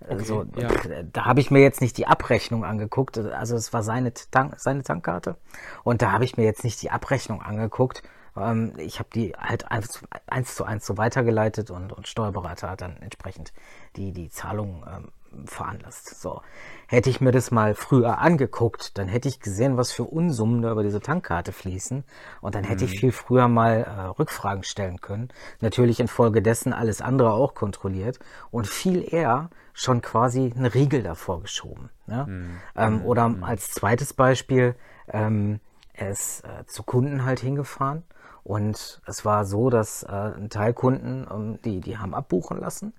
Ähm, 0.08 0.18
Okay, 0.18 0.20
also, 0.20 0.44
ja. 0.56 0.68
Da 1.12 1.24
habe 1.24 1.40
ich 1.40 1.50
mir 1.50 1.60
jetzt 1.60 1.80
nicht 1.80 1.96
die 1.98 2.06
Abrechnung 2.06 2.64
angeguckt. 2.64 3.18
Also 3.18 3.56
es 3.56 3.72
war 3.72 3.82
seine, 3.82 4.12
Tank, 4.14 4.54
seine 4.58 4.82
Tankkarte. 4.82 5.36
Und 5.84 6.02
da 6.02 6.12
habe 6.12 6.24
ich 6.24 6.36
mir 6.36 6.44
jetzt 6.44 6.64
nicht 6.64 6.82
die 6.82 6.90
Abrechnung 6.90 7.42
angeguckt. 7.42 8.02
Ähm, 8.36 8.72
ich 8.78 8.98
habe 8.98 9.08
die 9.14 9.32
halt 9.36 9.70
eins, 9.70 10.02
eins, 10.26 10.54
zu 10.54 10.64
eins 10.64 10.86
so 10.86 10.96
weitergeleitet 10.96 11.70
und, 11.70 11.92
und 11.92 12.08
Steuerberater 12.08 12.70
hat 12.70 12.80
dann 12.80 12.96
entsprechend 12.98 13.52
die, 13.96 14.12
die 14.12 14.30
Zahlung 14.30 14.84
ähm, 14.90 15.08
veranlasst. 15.46 16.20
So. 16.20 16.42
Hätte 16.86 17.10
ich 17.10 17.20
mir 17.20 17.32
das 17.32 17.50
mal 17.50 17.74
früher 17.74 18.18
angeguckt, 18.18 18.98
dann 18.98 19.08
hätte 19.08 19.28
ich 19.28 19.40
gesehen, 19.40 19.76
was 19.76 19.92
für 19.92 20.04
Unsummen 20.04 20.62
da 20.62 20.72
über 20.72 20.82
diese 20.82 21.00
Tankkarte 21.00 21.52
fließen. 21.52 22.04
Und 22.40 22.54
dann 22.54 22.64
hätte 22.64 22.84
mhm. 22.84 22.92
ich 22.92 23.00
viel 23.00 23.12
früher 23.12 23.48
mal 23.48 23.84
äh, 23.84 24.00
Rückfragen 24.18 24.62
stellen 24.64 25.00
können. 25.00 25.28
Natürlich 25.60 26.00
infolgedessen 26.00 26.72
alles 26.72 27.00
andere 27.00 27.32
auch 27.32 27.54
kontrolliert 27.54 28.18
und 28.50 28.66
viel 28.66 29.06
eher 29.12 29.50
schon 29.72 30.02
quasi 30.02 30.52
einen 30.54 30.66
Riegel 30.66 31.02
davor 31.02 31.40
geschoben. 31.40 31.90
Ne? 32.06 32.26
Mhm. 32.28 32.60
Ähm, 32.76 32.94
mhm. 32.94 33.04
oder 33.04 33.28
mhm. 33.28 33.44
als 33.44 33.70
zweites 33.70 34.12
Beispiel, 34.12 34.74
ähm, 35.08 35.60
er 35.94 36.10
ist 36.10 36.44
äh, 36.44 36.66
zu 36.66 36.82
Kunden 36.82 37.24
halt 37.24 37.40
hingefahren 37.40 38.02
und 38.44 39.00
es 39.06 39.24
war 39.24 39.44
so, 39.44 39.70
dass 39.70 40.02
äh, 40.02 40.08
ein 40.08 40.50
Teil 40.50 40.74
Kunden, 40.74 41.26
ähm, 41.30 41.58
die, 41.64 41.80
die 41.80 41.98
haben 41.98 42.14
abbuchen 42.14 42.58
lassen 42.58 42.92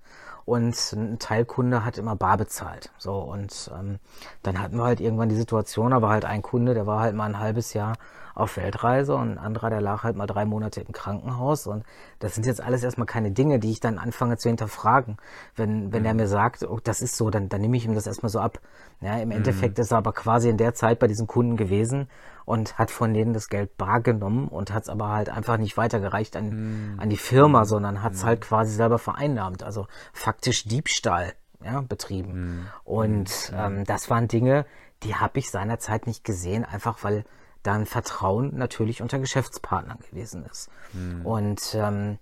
und 0.46 0.76
ein 0.94 1.20
Teilkunde 1.20 1.86
hat 1.86 1.98
immer 1.98 2.16
bar 2.16 2.38
bezahlt. 2.38 2.92
So 2.98 3.16
und 3.16 3.72
ähm, 3.78 4.00
dann 4.42 4.60
hatten 4.60 4.78
wir 4.78 4.84
halt 4.84 5.00
irgendwann 5.00 5.30
die 5.30 5.36
Situation, 5.36 5.94
aber 5.94 6.10
halt 6.10 6.26
ein 6.26 6.42
Kunde, 6.42 6.74
der 6.74 6.88
war 6.88 7.00
halt 7.02 7.16
mal 7.16 7.26
ein 7.26 7.40
halbes 7.40 7.74
Jahr 7.74 7.94
auf 8.36 8.58
Weltreise 8.58 9.16
und 9.16 9.34
ein 9.34 9.38
anderer, 9.38 9.70
der 9.70 9.82
lag 9.82 10.04
halt 10.04 10.16
mal 10.16 10.26
drei 10.26 10.46
Monate 10.46 10.82
im 10.82 10.92
Krankenhaus 10.92 11.68
und 11.68 11.84
das 12.20 12.36
sind 12.36 12.46
jetzt 12.46 12.62
alles 12.62 12.84
erstmal 12.84 13.06
keine 13.06 13.32
Dinge, 13.32 13.60
die 13.60 13.72
ich 13.72 13.80
dann 13.80 13.98
anfange 13.98 14.38
zu 14.38 14.50
hinterfragen. 14.50 15.18
Wenn, 15.56 15.94
wenn 15.94 16.02
mhm. 16.02 16.08
er 16.08 16.14
mir 16.14 16.28
sagt, 16.28 16.64
oh, 16.64 16.80
das 16.84 17.02
ist 17.02 17.16
so, 17.16 17.30
dann, 17.30 17.50
dann 17.50 17.62
nehme 17.62 17.78
ich 17.78 17.86
ihm 17.86 17.94
das 17.94 18.08
erstmal 18.08 18.30
so 18.30 18.40
ab. 18.40 18.60
Ja, 19.02 19.18
im 19.18 19.30
mhm. 19.30 19.36
Endeffekt 19.36 19.78
ist 19.80 19.92
er 19.92 19.98
aber 20.00 20.14
quasi 20.14 20.50
in 20.50 20.58
der 20.58 20.74
Zeit 20.74 21.00
bei 21.00 21.08
diesen 21.08 21.28
Kunden 21.28 21.58
gewesen 21.58 22.08
und 22.46 22.78
hat 22.78 22.92
von 22.92 23.14
denen 23.14 23.34
das 23.34 23.50
Geld 23.50 23.78
bar 23.78 24.02
genommen 24.02 24.48
und 24.48 24.74
hat 24.74 24.84
es 24.84 24.90
aber 24.90 25.10
halt 25.10 25.30
einfach 25.30 25.58
nicht 25.58 25.78
weitergereicht 25.78 26.36
an, 26.36 26.50
mhm. 26.94 27.00
an 27.00 27.10
die 27.10 27.18
Firma, 27.18 27.62
mhm. 27.62 27.66
sondern 27.66 28.04
hat 28.04 28.14
es 28.14 28.24
mhm. 28.24 28.28
halt 28.28 28.42
quasi 28.42 28.74
selber 28.74 28.98
vereinnahmt. 28.98 29.64
Also 29.64 29.88
faktisch 30.12 30.66
Diebstahl 30.66 31.34
ja, 31.64 31.82
betrieben. 31.82 32.34
Mhm. 32.34 32.68
Und 32.84 33.54
ähm, 33.56 33.84
das 33.86 34.10
waren 34.10 34.28
Dinge, 34.28 34.66
die 35.04 35.16
habe 35.16 35.40
ich 35.40 35.50
seinerzeit 35.50 36.08
nicht 36.08 36.24
gesehen, 36.24 36.66
einfach 36.66 37.04
weil 37.04 37.26
dann 37.64 37.86
Vertrauen 37.86 38.56
natürlich 38.56 39.02
unter 39.02 39.20
Geschäftspartnern 39.20 40.00
gewesen 40.10 40.46
ist. 40.46 40.70
Mhm. 40.92 41.26
Und 41.26 41.76
ähm, 41.76 42.20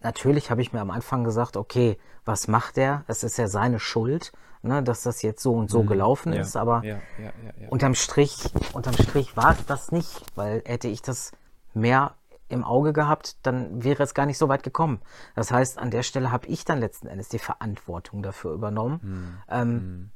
natürlich 0.00 0.50
habe 0.50 0.60
ich 0.60 0.72
mir 0.72 0.80
am 0.80 0.90
Anfang 0.90 1.24
gesagt, 1.24 1.56
okay, 1.56 1.98
was 2.24 2.48
macht 2.48 2.76
er? 2.76 3.04
Es 3.06 3.22
ist 3.22 3.38
ja 3.38 3.46
seine 3.46 3.78
Schuld, 3.78 4.32
ne, 4.62 4.82
dass 4.82 5.04
das 5.04 5.22
jetzt 5.22 5.42
so 5.42 5.54
und 5.54 5.70
so 5.70 5.84
mhm. 5.84 5.86
gelaufen 5.86 6.32
ja, 6.32 6.40
ist. 6.40 6.56
Aber 6.56 6.84
ja, 6.84 6.98
ja, 7.22 7.32
unterm 7.70 7.94
Strich, 7.94 8.50
unterm 8.72 8.94
Strich 8.94 9.36
war 9.36 9.52
es 9.52 9.64
das 9.66 9.92
nicht, 9.92 10.24
weil 10.34 10.62
hätte 10.66 10.88
ich 10.88 11.00
das 11.00 11.32
mehr 11.72 12.14
im 12.48 12.62
Auge 12.62 12.92
gehabt, 12.92 13.36
dann 13.42 13.82
wäre 13.82 14.02
es 14.02 14.14
gar 14.14 14.26
nicht 14.26 14.38
so 14.38 14.48
weit 14.48 14.62
gekommen. 14.62 15.00
Das 15.34 15.50
heißt, 15.50 15.78
an 15.78 15.90
der 15.90 16.04
Stelle 16.04 16.30
habe 16.30 16.46
ich 16.46 16.64
dann 16.64 16.78
letzten 16.78 17.08
Endes 17.08 17.28
die 17.28 17.40
Verantwortung 17.40 18.22
dafür 18.22 18.52
übernommen. 18.52 19.00
Mhm. 19.02 19.38
Ähm, 19.48 19.72
mhm 19.72 20.10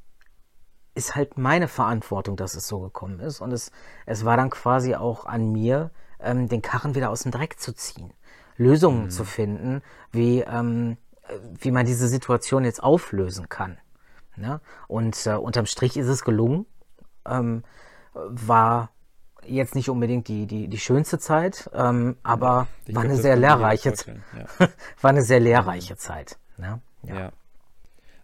ist 0.94 1.14
halt 1.14 1.38
meine 1.38 1.68
Verantwortung, 1.68 2.36
dass 2.36 2.54
es 2.54 2.66
so 2.66 2.80
gekommen 2.80 3.20
ist. 3.20 3.40
Und 3.40 3.52
es, 3.52 3.70
es 4.06 4.24
war 4.24 4.36
dann 4.36 4.50
quasi 4.50 4.94
auch 4.94 5.26
an 5.26 5.52
mir, 5.52 5.90
ähm, 6.20 6.48
den 6.48 6.62
Karren 6.62 6.94
wieder 6.94 7.10
aus 7.10 7.22
dem 7.22 7.32
Dreck 7.32 7.58
zu 7.58 7.72
ziehen. 7.72 8.12
Lösungen 8.56 9.04
mhm. 9.04 9.10
zu 9.10 9.24
finden, 9.24 9.82
wie, 10.12 10.40
ähm, 10.40 10.98
wie 11.60 11.70
man 11.70 11.86
diese 11.86 12.08
Situation 12.08 12.64
jetzt 12.64 12.82
auflösen 12.82 13.48
kann. 13.48 13.78
Ne? 14.36 14.60
Und 14.88 15.26
äh, 15.26 15.34
unterm 15.34 15.66
Strich 15.66 15.96
ist 15.96 16.08
es 16.08 16.24
gelungen. 16.24 16.66
Ähm, 17.26 17.62
war 18.12 18.90
jetzt 19.46 19.74
nicht 19.74 19.88
unbedingt 19.88 20.28
die, 20.28 20.46
die, 20.46 20.68
die 20.68 20.78
schönste 20.78 21.18
Zeit, 21.18 21.70
ähm, 21.72 22.16
aber 22.22 22.66
war, 22.88 23.02
eine 23.02 23.16
sehr 23.16 23.36
lehrreiche, 23.36 23.94
ja. 24.36 24.68
war 25.00 25.10
eine 25.10 25.22
sehr 25.22 25.40
lehrreiche 25.40 25.96
Zeit. 25.96 26.38
Ne? 26.56 26.80
Ja. 27.02 27.14
ja. 27.14 27.32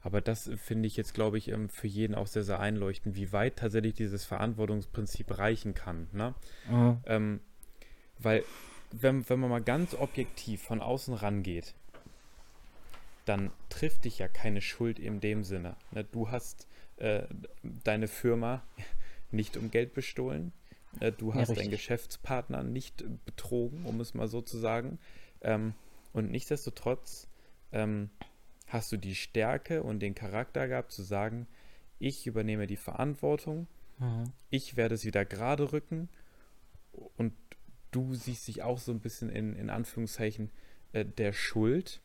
Aber 0.07 0.21
das 0.21 0.49
finde 0.57 0.87
ich 0.87 0.97
jetzt, 0.97 1.15
glaube 1.15 1.37
ich, 1.37 1.49
ähm, 1.49 1.69
für 1.69 1.89
jeden 1.89 2.15
auch 2.15 2.29
sehr, 2.29 2.45
sehr 2.45 2.61
einleuchtend, 2.61 3.17
wie 3.17 3.33
weit 3.33 3.57
tatsächlich 3.57 3.95
dieses 3.95 4.25
Verantwortungsprinzip 4.25 5.37
reichen 5.37 5.75
kann. 5.75 6.07
Ne? 6.13 6.33
Mhm. 6.71 6.99
Ähm, 7.07 7.41
weil, 8.17 8.45
wenn, 8.93 9.29
wenn 9.29 9.41
man 9.41 9.51
mal 9.51 9.63
ganz 9.63 9.95
objektiv 9.95 10.63
von 10.63 10.81
außen 10.81 11.13
rangeht, 11.13 11.75
dann 13.25 13.51
trifft 13.69 14.05
dich 14.05 14.21
ja 14.21 14.29
keine 14.29 14.61
Schuld 14.61 15.01
in 15.01 15.19
dem 15.19 15.43
Sinne. 15.43 15.75
Ne? 15.91 16.05
Du 16.05 16.31
hast 16.31 16.69
äh, 16.99 17.25
deine 17.65 18.07
Firma 18.07 18.63
nicht 19.33 19.57
um 19.57 19.73
Geld 19.73 19.93
bestohlen. 19.93 20.53
Äh, 21.01 21.11
du 21.11 21.35
hast 21.35 21.49
ja, 21.49 21.57
deinen 21.57 21.73
Geschäftspartner 21.73 22.63
nicht 22.63 23.05
betrogen, 23.25 23.87
um 23.87 24.01
es 24.01 24.15
mal 24.15 24.29
so 24.29 24.41
zu 24.41 24.57
sagen. 24.57 25.01
Ähm, 25.41 25.75
und 26.13 26.31
nichtsdestotrotz 26.31 27.27
ähm, 27.73 28.11
hast 28.67 28.93
du 28.93 28.97
die 28.97 29.15
Stärke 29.15 29.83
und 29.83 30.01
den 30.01 30.15
Charakter 30.15 30.69
gehabt 30.69 30.93
zu 30.93 31.03
sagen, 31.03 31.47
ich 31.99 32.27
übernehme 32.27 32.67
die 32.67 32.77
Verantwortung, 32.77 33.67
mhm. 33.99 34.33
ich 34.51 34.77
werde 34.77 34.95
es 34.95 35.05
wieder 35.05 35.25
gerade 35.25 35.73
rücken 35.73 36.09
und 37.17 37.33
du 37.91 38.15
siehst 38.15 38.49
dich 38.49 38.63
auch 38.63 38.79
so 38.79 38.93
ein 38.93 39.01
bisschen 39.01 39.31
in, 39.31 39.55
in 39.55 39.71
Anführungszeichen 39.71 40.51
äh, 40.93 41.05
der 41.05 41.33
Schuld, 41.33 42.01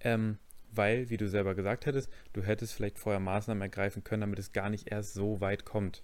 ähm, 0.00 0.38
weil, 0.72 1.08
wie 1.08 1.16
du 1.16 1.28
selber 1.28 1.54
gesagt 1.54 1.86
hättest, 1.86 2.10
du 2.32 2.42
hättest 2.42 2.74
vielleicht 2.74 2.98
vorher 2.98 3.20
Maßnahmen 3.20 3.62
ergreifen 3.62 4.02
können, 4.02 4.22
damit 4.22 4.38
es 4.38 4.52
gar 4.52 4.70
nicht 4.70 4.90
erst 4.90 5.14
so 5.14 5.40
weit 5.40 5.64
kommt. 5.64 6.02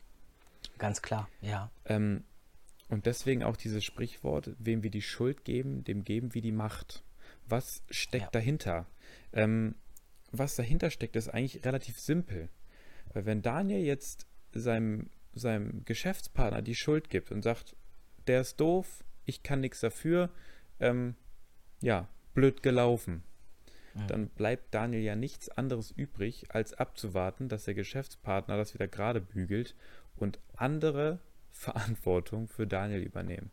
Ganz 0.79 1.03
klar, 1.03 1.29
ja. 1.41 1.71
Ähm, 1.87 2.25
und 2.89 3.07
deswegen 3.07 3.43
auch 3.43 3.57
dieses 3.57 3.85
Sprichwort, 3.85 4.51
wem 4.59 4.83
wir 4.83 4.91
die 4.91 5.03
Schuld 5.03 5.45
geben, 5.45 5.85
dem 5.85 6.05
geben 6.05 6.35
wir 6.35 6.43
die 6.43 6.53
Macht. 6.53 7.05
Was 7.47 7.83
steckt 7.91 8.27
ja. 8.27 8.31
dahinter? 8.33 8.87
Ähm, 9.33 9.75
was 10.33 10.57
dahinter 10.57 10.91
steckt, 10.91 11.17
ist 11.17 11.29
eigentlich 11.29 11.65
relativ 11.65 11.99
simpel. 11.99 12.49
Weil 13.13 13.27
wenn 13.27 13.43
Daniel 13.43 13.81
jetzt 13.85 14.27
seinem, 14.53 15.11
seinem 15.33 15.85
Geschäftspartner 15.85 16.63
die 16.63 16.75
Schuld 16.75 17.11
gibt 17.11 17.31
und 17.31 17.43
sagt, 17.43 17.77
der 18.27 18.41
ist 18.41 18.61
doof, 18.61 19.05
ich 19.25 19.43
kann 19.43 19.61
nichts 19.61 19.81
dafür, 19.81 20.31
ähm, 20.79 21.15
ja, 21.83 22.09
blöd 22.35 22.63
gelaufen, 22.63 23.23
mhm. 23.95 24.07
dann 24.07 24.29
bleibt 24.29 24.75
Daniel 24.75 25.03
ja 25.03 25.17
nichts 25.17 25.49
anderes 25.49 25.91
übrig, 25.91 26.47
als 26.51 26.75
abzuwarten, 26.75 27.49
dass 27.49 27.65
der 27.65 27.75
Geschäftspartner 27.75 28.57
das 28.57 28.75
wieder 28.75 28.89
gerade 28.89 29.21
bügelt 29.21 29.75
und 30.17 30.39
andere 30.57 31.19
Verantwortung 31.51 32.49
für 32.49 32.67
Daniel 32.67 33.03
übernehmen. 33.03 33.51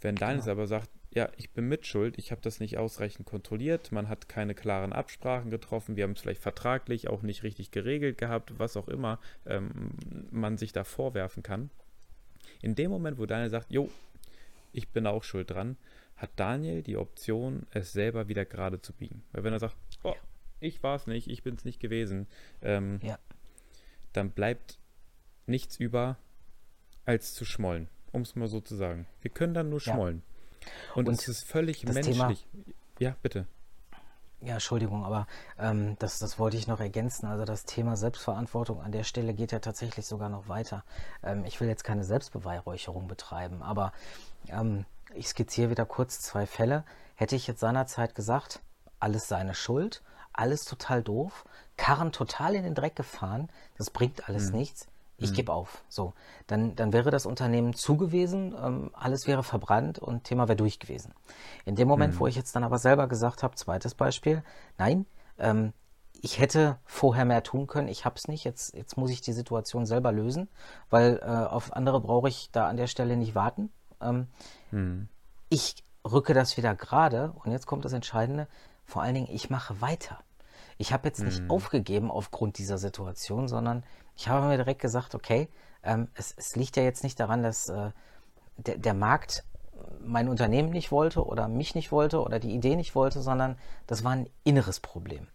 Wenn 0.00 0.16
Daniel 0.16 0.40
genau. 0.40 0.52
aber 0.52 0.66
sagt, 0.66 0.90
ja, 1.12 1.28
ich 1.36 1.50
bin 1.50 1.68
mitschuld, 1.68 2.18
ich 2.18 2.30
habe 2.30 2.40
das 2.40 2.60
nicht 2.60 2.78
ausreichend 2.78 3.26
kontrolliert, 3.26 3.90
man 3.90 4.08
hat 4.08 4.28
keine 4.28 4.54
klaren 4.54 4.92
Absprachen 4.92 5.50
getroffen, 5.50 5.96
wir 5.96 6.04
haben 6.04 6.12
es 6.12 6.20
vielleicht 6.20 6.40
vertraglich 6.40 7.08
auch 7.08 7.22
nicht 7.22 7.42
richtig 7.42 7.72
geregelt 7.72 8.16
gehabt, 8.16 8.58
was 8.58 8.76
auch 8.76 8.86
immer 8.86 9.18
ähm, 9.44 9.90
man 10.30 10.56
sich 10.56 10.72
da 10.72 10.84
vorwerfen 10.84 11.42
kann. 11.42 11.70
In 12.62 12.76
dem 12.76 12.90
Moment, 12.90 13.18
wo 13.18 13.26
Daniel 13.26 13.50
sagt, 13.50 13.72
jo, 13.72 13.90
ich 14.72 14.88
bin 14.90 15.06
auch 15.06 15.24
schuld 15.24 15.50
dran, 15.50 15.76
hat 16.16 16.30
Daniel 16.36 16.82
die 16.82 16.96
Option, 16.96 17.66
es 17.72 17.92
selber 17.92 18.28
wieder 18.28 18.44
gerade 18.44 18.80
zu 18.80 18.92
biegen. 18.92 19.24
Weil 19.32 19.42
wenn 19.42 19.52
er 19.52 19.58
sagt, 19.58 19.76
oh, 20.04 20.14
ich 20.60 20.82
war 20.82 20.94
es 20.94 21.06
nicht, 21.06 21.28
ich 21.28 21.42
bin 21.42 21.54
es 21.54 21.64
nicht 21.64 21.80
gewesen, 21.80 22.28
ähm, 22.62 23.00
ja. 23.02 23.18
dann 24.12 24.30
bleibt 24.30 24.78
nichts 25.46 25.76
über, 25.78 26.18
als 27.04 27.34
zu 27.34 27.44
schmollen, 27.44 27.88
um 28.12 28.22
es 28.22 28.36
mal 28.36 28.46
so 28.46 28.60
zu 28.60 28.76
sagen. 28.76 29.06
Wir 29.22 29.30
können 29.30 29.54
dann 29.54 29.70
nur 29.70 29.80
schmollen. 29.80 30.22
Und, 30.94 31.08
Und 31.08 31.14
es 31.14 31.28
ist 31.28 31.44
völlig 31.44 31.84
menschlich. 31.84 32.16
Thema, 32.16 32.34
ja, 32.98 33.16
bitte. 33.22 33.46
Ja, 34.42 34.54
Entschuldigung, 34.54 35.04
aber 35.04 35.26
ähm, 35.58 35.96
das, 35.98 36.18
das 36.18 36.38
wollte 36.38 36.56
ich 36.56 36.66
noch 36.66 36.80
ergänzen. 36.80 37.26
Also 37.26 37.44
das 37.44 37.64
Thema 37.64 37.96
Selbstverantwortung 37.96 38.80
an 38.80 38.90
der 38.90 39.04
Stelle 39.04 39.34
geht 39.34 39.52
ja 39.52 39.58
tatsächlich 39.58 40.06
sogar 40.06 40.30
noch 40.30 40.48
weiter. 40.48 40.82
Ähm, 41.22 41.44
ich 41.44 41.60
will 41.60 41.68
jetzt 41.68 41.84
keine 41.84 42.04
Selbstbeweihräucherung 42.04 43.06
betreiben, 43.06 43.62
aber 43.62 43.92
ähm, 44.48 44.86
ich 45.14 45.28
skizziere 45.28 45.70
wieder 45.70 45.84
kurz 45.84 46.20
zwei 46.20 46.46
Fälle. 46.46 46.84
Hätte 47.16 47.36
ich 47.36 47.46
jetzt 47.46 47.60
seinerzeit 47.60 48.14
gesagt, 48.14 48.60
alles 48.98 49.28
seine 49.28 49.54
Schuld, 49.54 50.02
alles 50.32 50.64
total 50.64 51.02
doof, 51.02 51.44
Karren 51.76 52.12
total 52.12 52.54
in 52.54 52.62
den 52.62 52.74
Dreck 52.74 52.96
gefahren, 52.96 53.50
das 53.76 53.90
bringt 53.90 54.26
alles 54.28 54.52
mhm. 54.52 54.58
nichts, 54.58 54.86
ich 55.20 55.30
mhm. 55.30 55.34
gebe 55.34 55.52
auf. 55.52 55.84
So, 55.88 56.14
dann, 56.46 56.74
dann 56.74 56.92
wäre 56.92 57.10
das 57.10 57.26
Unternehmen 57.26 57.74
zugewiesen, 57.74 58.54
ähm, 58.60 58.90
alles 58.94 59.26
wäre 59.26 59.42
verbrannt 59.42 59.98
und 59.98 60.24
Thema 60.24 60.48
wäre 60.48 60.56
durch 60.56 60.78
gewesen. 60.78 61.14
In 61.64 61.76
dem 61.76 61.86
Moment, 61.86 62.14
mhm. 62.14 62.20
wo 62.20 62.26
ich 62.26 62.36
jetzt 62.36 62.56
dann 62.56 62.64
aber 62.64 62.78
selber 62.78 63.06
gesagt 63.06 63.42
habe, 63.42 63.54
zweites 63.54 63.94
Beispiel, 63.94 64.42
nein, 64.78 65.06
ähm, 65.38 65.72
ich 66.22 66.38
hätte 66.38 66.78
vorher 66.84 67.24
mehr 67.24 67.42
tun 67.42 67.66
können, 67.66 67.88
ich 67.88 68.04
habe 68.04 68.16
es 68.16 68.28
nicht, 68.28 68.44
jetzt, 68.44 68.74
jetzt 68.74 68.96
muss 68.96 69.10
ich 69.10 69.20
die 69.20 69.32
Situation 69.32 69.86
selber 69.86 70.12
lösen, 70.12 70.48
weil 70.90 71.20
äh, 71.22 71.26
auf 71.26 71.72
andere 71.72 72.00
brauche 72.00 72.28
ich 72.28 72.50
da 72.50 72.68
an 72.68 72.76
der 72.76 72.88
Stelle 72.88 73.16
nicht 73.16 73.34
warten. 73.34 73.70
Ähm, 74.00 74.26
mhm. 74.70 75.08
Ich 75.48 75.76
rücke 76.10 76.34
das 76.34 76.56
wieder 76.56 76.74
gerade 76.74 77.32
und 77.44 77.52
jetzt 77.52 77.66
kommt 77.66 77.84
das 77.84 77.92
Entscheidende, 77.92 78.48
vor 78.84 79.02
allen 79.02 79.14
Dingen, 79.14 79.28
ich 79.30 79.50
mache 79.50 79.80
weiter. 79.80 80.18
Ich 80.78 80.92
habe 80.92 81.06
jetzt 81.08 81.22
nicht 81.22 81.42
mhm. 81.42 81.50
aufgegeben 81.50 82.10
aufgrund 82.10 82.56
dieser 82.56 82.78
Situation, 82.78 83.48
sondern 83.48 83.84
ich 84.20 84.28
habe 84.28 84.46
mir 84.46 84.58
direkt 84.58 84.82
gesagt, 84.82 85.14
okay, 85.14 85.48
ähm, 85.82 86.08
es, 86.14 86.34
es, 86.36 86.54
liegt 86.54 86.76
ja 86.76 86.82
jetzt 86.82 87.04
nicht 87.04 87.18
daran, 87.18 87.42
dass 87.42 87.70
äh, 87.70 87.90
der, 88.58 88.76
der, 88.76 88.92
Markt 88.92 89.44
mein 90.04 90.28
Unternehmen 90.28 90.68
nicht 90.68 90.92
wollte 90.92 91.24
oder 91.24 91.48
mich 91.48 91.74
nicht 91.74 91.90
wollte 91.90 92.20
oder 92.20 92.38
die 92.38 92.54
Idee 92.54 92.76
nicht 92.76 92.94
wollte, 92.94 93.22
sondern 93.22 93.56
das 93.86 94.04
war 94.04 94.12
ein 94.12 94.28
inneres 94.44 94.78
Problem. 94.78 95.26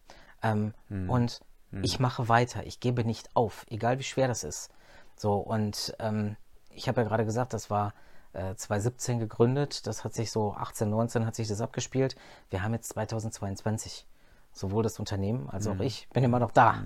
Ähm, 0.44 0.76
hm. 0.90 1.10
Und 1.10 1.42
hm. 1.72 1.84
ich 1.84 2.00
mache 2.00 2.30
weiter, 2.30 2.64
ich 2.68 2.80
gebe 2.80 3.04
nicht 3.04 3.36
auf, 3.36 3.66
egal 3.72 3.98
wie 3.98 4.04
schwer 4.04 4.28
das 4.28 4.44
ist. 4.44 4.70
So, 5.16 5.34
und 5.34 5.96
ähm, 5.98 6.36
ich 6.70 6.88
habe 6.88 7.02
ja 7.02 7.08
gerade 7.08 7.26
gesagt, 7.26 7.54
das 7.54 7.72
war 7.72 7.96
äh, 8.34 8.54
2017 8.54 9.18
gegründet, 9.18 9.88
das 9.88 10.04
hat 10.04 10.14
sich 10.14 10.30
so 10.30 10.54
18, 10.54 10.92
19 10.92 11.26
hat 11.26 11.34
sich 11.34 11.48
das 11.48 11.60
abgespielt. 11.60 12.16
Wir 12.52 12.62
haben 12.62 12.74
jetzt 12.74 12.90
2022 12.90 14.06
sowohl 14.56 14.84
das 14.84 15.00
Unternehmen 15.00 15.50
als 15.50 15.68
auch 15.68 15.76
mhm. 15.76 15.82
ich 15.82 16.08
bin 16.14 16.24
immer 16.24 16.40
noch 16.40 16.52
da. 16.52 16.84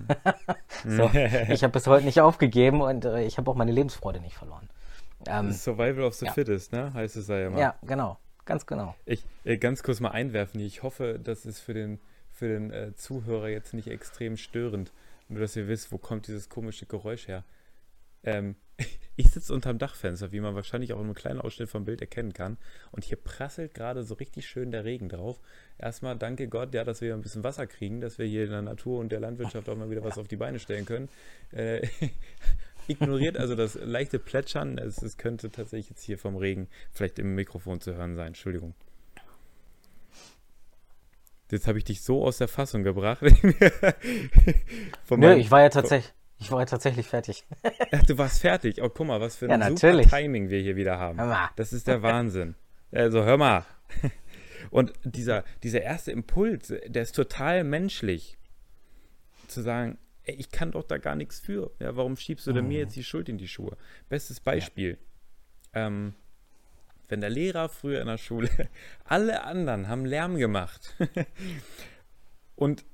Mhm. 0.84 0.96
so, 0.96 1.10
ich 1.48 1.62
habe 1.62 1.72
bis 1.72 1.86
heute 1.86 2.04
nicht 2.04 2.20
aufgegeben 2.20 2.82
und 2.82 3.04
äh, 3.04 3.22
ich 3.22 3.38
habe 3.38 3.50
auch 3.50 3.54
meine 3.54 3.72
Lebensfreude 3.72 4.20
nicht 4.20 4.36
verloren. 4.36 4.68
Ähm, 5.26 5.52
Survival 5.52 6.04
of 6.04 6.14
the 6.14 6.26
ja. 6.26 6.32
Fittest, 6.32 6.72
ne? 6.72 6.92
Heißt 6.92 7.16
es 7.16 7.28
ja 7.28 7.46
immer. 7.46 7.58
Ja, 7.58 7.74
genau. 7.82 8.18
Ganz 8.44 8.66
genau. 8.66 8.94
Ich 9.04 9.24
äh, 9.44 9.58
ganz 9.58 9.82
kurz 9.82 10.00
mal 10.00 10.10
einwerfen. 10.10 10.60
Ich 10.60 10.82
hoffe, 10.82 11.20
das 11.22 11.46
ist 11.46 11.60
für 11.60 11.74
den, 11.74 12.00
für 12.32 12.48
den 12.48 12.72
äh, 12.72 12.94
Zuhörer 12.96 13.48
jetzt 13.48 13.74
nicht 13.74 13.88
extrem 13.88 14.36
störend. 14.36 14.92
Nur, 15.28 15.40
dass 15.40 15.54
ihr 15.54 15.68
wisst, 15.68 15.92
wo 15.92 15.98
kommt 15.98 16.26
dieses 16.26 16.48
komische 16.48 16.86
Geräusch 16.86 17.28
her. 17.28 17.44
Ähm, 18.24 18.56
ich 19.20 19.28
sitze 19.28 19.52
unterm 19.52 19.78
Dachfenster, 19.78 20.32
wie 20.32 20.40
man 20.40 20.54
wahrscheinlich 20.54 20.92
auch 20.92 20.98
in 20.98 21.04
einem 21.04 21.14
kleinen 21.14 21.40
Ausschnitt 21.40 21.68
vom 21.68 21.84
Bild 21.84 22.00
erkennen 22.00 22.32
kann. 22.32 22.56
Und 22.90 23.04
hier 23.04 23.18
prasselt 23.18 23.74
gerade 23.74 24.02
so 24.02 24.14
richtig 24.14 24.48
schön 24.48 24.70
der 24.70 24.84
Regen 24.84 25.10
drauf. 25.10 25.40
Erstmal 25.78 26.16
danke 26.16 26.48
Gott, 26.48 26.74
ja, 26.74 26.84
dass 26.84 27.02
wir 27.02 27.14
ein 27.14 27.20
bisschen 27.20 27.44
Wasser 27.44 27.66
kriegen, 27.66 28.00
dass 28.00 28.18
wir 28.18 28.26
hier 28.26 28.44
in 28.44 28.50
der 28.50 28.62
Natur 28.62 28.98
und 28.98 29.12
der 29.12 29.20
Landwirtschaft 29.20 29.68
auch 29.68 29.76
mal 29.76 29.90
wieder 29.90 30.02
was 30.02 30.16
auf 30.16 30.26
die 30.26 30.36
Beine 30.36 30.58
stellen 30.58 30.86
können. 30.86 31.10
Äh, 31.52 31.86
ignoriert 32.88 33.36
also 33.36 33.54
das 33.54 33.74
leichte 33.74 34.18
Plätschern. 34.18 34.78
Es, 34.78 35.02
es 35.02 35.18
könnte 35.18 35.50
tatsächlich 35.50 35.90
jetzt 35.90 36.02
hier 36.02 36.18
vom 36.18 36.36
Regen 36.36 36.68
vielleicht 36.90 37.18
im 37.18 37.34
Mikrofon 37.34 37.80
zu 37.80 37.94
hören 37.94 38.16
sein. 38.16 38.28
Entschuldigung. 38.28 38.74
Jetzt 41.50 41.66
habe 41.66 41.78
ich 41.78 41.84
dich 41.84 42.00
so 42.00 42.24
aus 42.24 42.38
der 42.38 42.48
Fassung 42.48 42.84
gebracht. 42.84 43.22
Nö, 45.10 45.34
ich 45.34 45.50
war 45.50 45.60
ja 45.62 45.68
tatsächlich. 45.68 46.14
Ich 46.40 46.50
war 46.50 46.64
tatsächlich 46.64 47.06
fertig. 47.06 47.44
Ach, 47.92 48.02
du 48.02 48.16
warst 48.16 48.40
fertig. 48.40 48.82
Oh, 48.82 48.88
guck 48.88 49.06
mal, 49.06 49.20
was 49.20 49.36
für 49.36 49.50
ein 49.50 49.60
ja, 49.60 49.76
super 49.76 50.00
Timing 50.02 50.48
wir 50.48 50.60
hier 50.60 50.74
wieder 50.74 50.98
haben. 50.98 51.18
Das 51.56 51.72
ist 51.72 51.86
der 51.86 52.02
Wahnsinn. 52.02 52.54
Also 52.90 53.24
hör 53.24 53.36
mal. 53.36 53.64
Und 54.70 54.92
dieser, 55.04 55.44
dieser 55.62 55.82
erste 55.82 56.12
Impuls, 56.12 56.72
der 56.86 57.02
ist 57.02 57.14
total 57.14 57.62
menschlich. 57.62 58.38
Zu 59.48 59.62
sagen, 59.62 59.98
ey, 60.24 60.34
ich 60.34 60.50
kann 60.50 60.72
doch 60.72 60.84
da 60.84 60.98
gar 60.98 61.14
nichts 61.14 61.40
für. 61.40 61.72
Ja, 61.78 61.94
warum 61.96 62.16
schiebst 62.16 62.46
du 62.46 62.52
denn 62.52 62.66
mir 62.66 62.78
mhm. 62.78 62.84
jetzt 62.84 62.96
die 62.96 63.04
Schuld 63.04 63.28
in 63.28 63.36
die 63.36 63.48
Schuhe? 63.48 63.76
Bestes 64.08 64.40
Beispiel. 64.40 64.98
Ja. 65.74 65.86
Ähm, 65.86 66.14
wenn 67.08 67.20
der 67.20 67.30
Lehrer 67.30 67.68
früher 67.68 68.00
in 68.00 68.06
der 68.06 68.18
Schule, 68.18 68.48
alle 69.04 69.42
anderen 69.42 69.88
haben 69.88 70.06
Lärm 70.06 70.36
gemacht. 70.36 70.96
und 72.54 72.84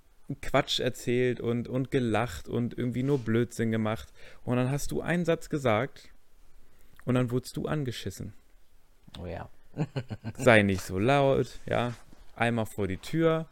Quatsch 0.43 0.81
erzählt 0.81 1.41
und, 1.41 1.69
und 1.69 1.91
gelacht 1.91 2.49
und 2.49 2.77
irgendwie 2.77 3.03
nur 3.03 3.19
Blödsinn 3.19 3.71
gemacht. 3.71 4.13
Und 4.45 4.57
dann 4.57 4.71
hast 4.71 4.91
du 4.91 5.01
einen 5.01 5.25
Satz 5.25 5.49
gesagt 5.49 6.11
und 7.05 7.15
dann 7.15 7.31
wurdest 7.31 7.57
du 7.57 7.67
angeschissen. 7.67 8.33
Oh 9.19 9.27
ja. 9.27 9.49
Sei 10.35 10.63
nicht 10.63 10.83
so 10.83 10.99
laut, 10.99 11.61
ja. 11.67 11.95
Einmal 12.35 12.67
vor 12.67 12.87
die 12.87 12.99
Tür, 12.99 13.49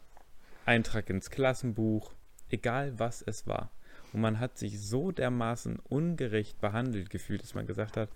Eintrag 0.67 1.09
ins 1.11 1.31
Klassenbuch, 1.31 2.13
egal 2.51 2.99
was 2.99 3.23
es 3.23 3.47
war. 3.47 3.71
Und 4.13 4.21
man 4.21 4.41
hat 4.41 4.59
sich 4.59 4.81
so 4.81 5.11
dermaßen 5.11 5.79
ungerecht 5.79 6.61
behandelt 6.61 7.11
gefühlt, 7.11 7.43
dass 7.43 7.55
man 7.55 7.67
gesagt 7.67 7.97
hat, 7.97 8.11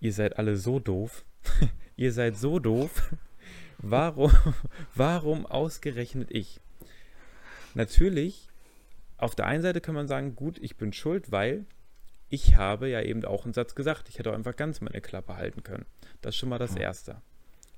ihr 0.00 0.12
seid 0.12 0.38
alle 0.38 0.56
so 0.56 0.78
doof, 0.78 1.24
ihr 1.96 2.12
seid 2.12 2.36
so 2.36 2.58
doof, 2.58 3.14
warum, 3.78 4.32
warum 4.94 5.46
ausgerechnet 5.46 6.30
ich? 6.30 6.60
Natürlich, 7.76 8.48
auf 9.18 9.34
der 9.34 9.44
einen 9.44 9.60
Seite 9.60 9.82
kann 9.82 9.94
man 9.94 10.08
sagen, 10.08 10.34
gut, 10.34 10.56
ich 10.62 10.78
bin 10.78 10.94
schuld, 10.94 11.30
weil 11.30 11.66
ich 12.30 12.56
habe 12.56 12.88
ja 12.88 13.02
eben 13.02 13.22
auch 13.26 13.44
einen 13.44 13.52
Satz 13.52 13.74
gesagt. 13.74 14.08
Ich 14.08 14.18
hätte 14.18 14.30
auch 14.30 14.34
einfach 14.34 14.56
ganz 14.56 14.80
meine 14.80 15.02
Klappe 15.02 15.36
halten 15.36 15.62
können. 15.62 15.84
Das 16.22 16.34
ist 16.34 16.38
schon 16.38 16.48
mal 16.48 16.58
das 16.58 16.74
Erste. 16.74 17.20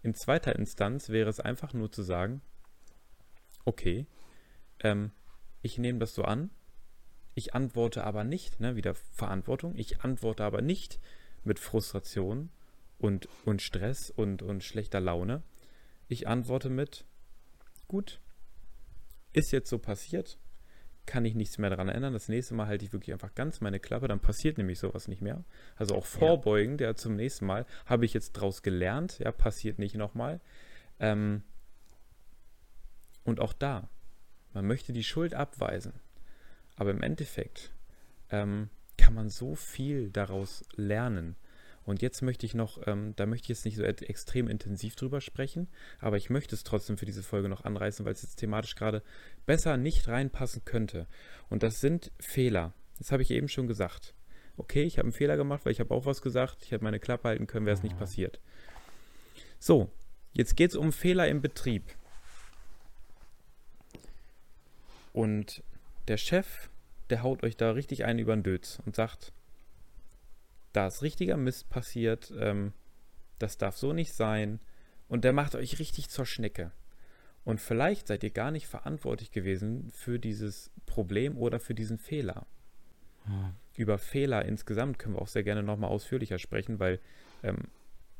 In 0.05 0.14
zweiter 0.14 0.55
Instanz 0.55 1.09
wäre 1.09 1.28
es 1.28 1.40
einfach 1.40 1.72
nur 1.74 1.90
zu 1.90 2.05
sagen, 2.05 2.42
okay, 3.64 4.07
ähm, 4.84 5.11
ich 5.62 5.78
nehme 5.78 5.99
das 5.99 6.14
so 6.14 6.22
an, 6.22 6.51
ich 7.34 7.55
antworte 7.55 8.05
aber 8.05 8.22
nicht, 8.22 8.61
ne, 8.61 8.76
wieder 8.76 8.94
Verantwortung, 8.94 9.74
ich 9.76 10.03
antworte 10.03 10.44
aber 10.44 10.62
nicht 10.62 11.01
mit 11.42 11.59
Frustration 11.59 12.51
und, 12.99 13.28
und 13.44 13.62
Stress 13.62 14.11
und, 14.11 14.42
und 14.42 14.62
schlechter 14.62 15.01
Laune. 15.01 15.42
Ich 16.07 16.28
antworte 16.28 16.70
mit, 16.70 17.05
gut, 17.88 18.20
ist 19.33 19.53
jetzt 19.53 19.68
so 19.68 19.79
passiert, 19.79 20.39
kann 21.07 21.24
ich 21.24 21.35
nichts 21.35 21.59
mehr 21.59 21.70
daran 21.70 21.89
ändern. 21.89 22.12
Das 22.12 22.29
nächste 22.29 22.55
Mal 22.55 22.66
halte 22.66 22.85
ich 22.85 22.93
wirklich 22.93 23.12
einfach 23.12 23.35
ganz 23.35 23.61
meine 23.61 23.81
Klappe, 23.81 24.09
dann 24.09 24.20
passiert 24.20 24.59
nämlich 24.59 24.79
sowas 24.79 25.09
nicht 25.09 25.22
mehr. 25.22 25.43
Also 25.76 25.95
auch 25.95 26.05
vorbeugend, 26.05 26.81
ja, 26.81 26.95
zum 26.95 27.16
nächsten 27.16 27.47
Mal 27.47 27.64
habe 27.87 28.05
ich 28.05 28.12
jetzt 28.12 28.33
draus 28.33 28.62
gelernt, 28.62 29.18
ja, 29.18 29.33
passiert 29.33 29.79
nicht 29.79 29.97
nochmal. 29.97 30.41
Ähm, 31.01 31.43
und 33.24 33.41
auch 33.41 33.53
da, 33.53 33.89
man 34.53 34.66
möchte 34.66 34.93
die 34.93 35.05
Schuld 35.05 35.35
abweisen. 35.35 35.95
Aber 36.76 36.91
im 36.91 37.03
Endeffekt 37.03 37.72
ähm, 38.31 38.68
kann 38.97 39.14
man 39.14 39.31
so 39.31 39.55
viel 39.55 40.11
daraus 40.11 40.64
lernen. 40.76 41.37
Und 41.89 42.03
jetzt 42.03 42.20
möchte 42.20 42.45
ich 42.45 42.53
noch, 42.53 42.86
ähm, 42.86 43.14
da 43.16 43.24
möchte 43.24 43.47
ich 43.47 43.49
jetzt 43.49 43.64
nicht 43.64 43.76
so 43.76 43.82
extrem 43.82 44.47
intensiv 44.49 44.95
drüber 44.95 45.22
sprechen, 45.22 45.68
aber 46.01 46.18
ich 46.18 46.28
möchte 46.28 46.55
es 46.55 46.62
trotzdem 46.62 46.99
für 46.99 47.07
diese 47.07 47.22
Folge 47.22 47.49
noch 47.49 47.64
anreißen, 47.64 48.05
weil 48.05 48.12
es 48.12 48.20
jetzt 48.20 48.36
thematisch 48.36 48.74
gerade 48.74 49.03
besser 49.47 49.78
nicht 49.78 50.07
reinpassen 50.07 50.66
könnte. 50.66 51.07
Und 51.49 51.62
das 51.62 51.80
sind 51.80 52.12
Fehler. 52.20 52.74
Das 52.99 53.11
habe 53.11 53.22
ich 53.22 53.30
eben 53.30 53.49
schon 53.49 53.68
gesagt. 53.68 54.12
Okay, 54.59 54.82
ich 54.82 54.99
habe 54.99 55.07
einen 55.07 55.14
Fehler 55.14 55.39
gemacht, 55.39 55.64
weil 55.64 55.72
ich 55.72 55.80
habe 55.80 55.95
auch 55.95 56.05
was 56.05 56.20
gesagt. 56.20 56.59
Ich 56.62 56.72
hätte 56.72 56.84
meine 56.84 57.01
Klappe 57.01 57.26
halten 57.26 57.47
können, 57.47 57.64
wäre 57.64 57.76
es 57.78 57.82
nicht 57.82 57.99
passiert. 57.99 58.39
So, 59.59 59.91
jetzt 60.34 60.59
geht 60.59 60.72
es 60.72 60.76
um 60.76 60.93
Fehler 60.93 61.26
im 61.26 61.41
Betrieb. 61.41 61.84
Und 65.14 65.62
der 66.07 66.18
Chef, 66.18 66.68
der 67.09 67.22
haut 67.22 67.43
euch 67.43 67.57
da 67.57 67.70
richtig 67.70 68.05
einen 68.05 68.18
über 68.18 68.36
den 68.36 68.43
Dötz 68.43 68.78
und 68.84 68.95
sagt, 68.95 69.32
da 70.72 70.86
ist 70.86 71.02
richtiger 71.02 71.36
Mist 71.36 71.68
passiert, 71.70 72.32
ähm, 72.38 72.72
das 73.38 73.58
darf 73.58 73.76
so 73.76 73.92
nicht 73.92 74.12
sein. 74.12 74.60
Und 75.08 75.24
der 75.24 75.32
macht 75.32 75.54
euch 75.54 75.78
richtig 75.78 76.10
zur 76.10 76.26
Schnecke. 76.26 76.72
Und 77.44 77.60
vielleicht 77.60 78.08
seid 78.08 78.22
ihr 78.24 78.30
gar 78.30 78.50
nicht 78.50 78.66
verantwortlich 78.66 79.30
gewesen 79.30 79.90
für 79.90 80.18
dieses 80.18 80.70
Problem 80.84 81.38
oder 81.38 81.60
für 81.60 81.74
diesen 81.74 81.98
Fehler. 81.98 82.46
Hm. 83.24 83.52
Über 83.74 83.96
Fehler 83.98 84.44
insgesamt 84.44 84.98
können 84.98 85.14
wir 85.14 85.22
auch 85.22 85.28
sehr 85.28 85.44
gerne 85.44 85.62
nochmal 85.62 85.90
ausführlicher 85.90 86.38
sprechen, 86.38 86.78
weil 86.78 87.00
ähm, 87.42 87.68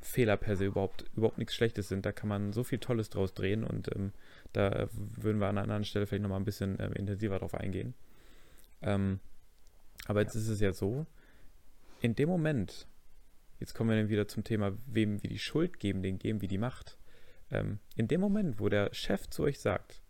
Fehler 0.01 0.37
per 0.37 0.57
se 0.57 0.67
überhaupt, 0.67 1.05
überhaupt 1.15 1.39
nichts 1.39 1.55
Schlechtes 1.55 1.89
sind. 1.89 2.07
Da 2.07 2.13
kann 2.13 2.29
man 2.29 2.53
so 2.53 2.65
viel 2.65 2.79
Tolles 2.79 3.11
draus 3.11 3.35
drehen 3.35 3.65
und 3.65 3.95
ähm, 3.95 4.13
da 4.53 4.89
würden 4.93 5.41
wir 5.41 5.49
an 5.49 5.59
einer 5.59 5.63
anderen 5.63 5.85
Stelle 5.85 6.07
vielleicht 6.07 6.23
nochmal 6.23 6.41
ein 6.41 6.45
bisschen 6.45 6.79
ähm, 6.81 6.93
intensiver 6.93 7.39
drauf 7.39 7.55
eingehen. 7.55 7.95
Ähm, 8.81 9.19
aber 10.07 10.21
jetzt 10.21 10.35
ja. 10.35 10.41
ist 10.41 10.49
es 10.49 10.61
ja 10.61 10.73
so, 10.73 11.07
in 12.01 12.15
dem 12.15 12.29
Moment, 12.29 12.87
jetzt 13.61 13.75
kommen 13.75 13.91
wir 13.91 13.97
dann 13.97 14.09
wieder 14.09 14.29
zum 14.29 14.45
Thema, 14.45 14.77
wem 14.87 15.23
wir 15.23 15.31
die 15.31 15.39
Schuld 15.39 15.81
geben, 15.81 16.03
den 16.03 16.19
geben 16.19 16.41
wir 16.41 16.49
die 16.49 16.59
Macht. 16.59 16.99
Ähm, 17.51 17.79
in 17.97 18.09
dem 18.09 18.21
Moment, 18.21 18.61
wo 18.61 18.69
der 18.69 18.93
Chef 18.93 19.29
zu 19.29 19.45
euch 19.45 19.61
sagt, 19.61 20.03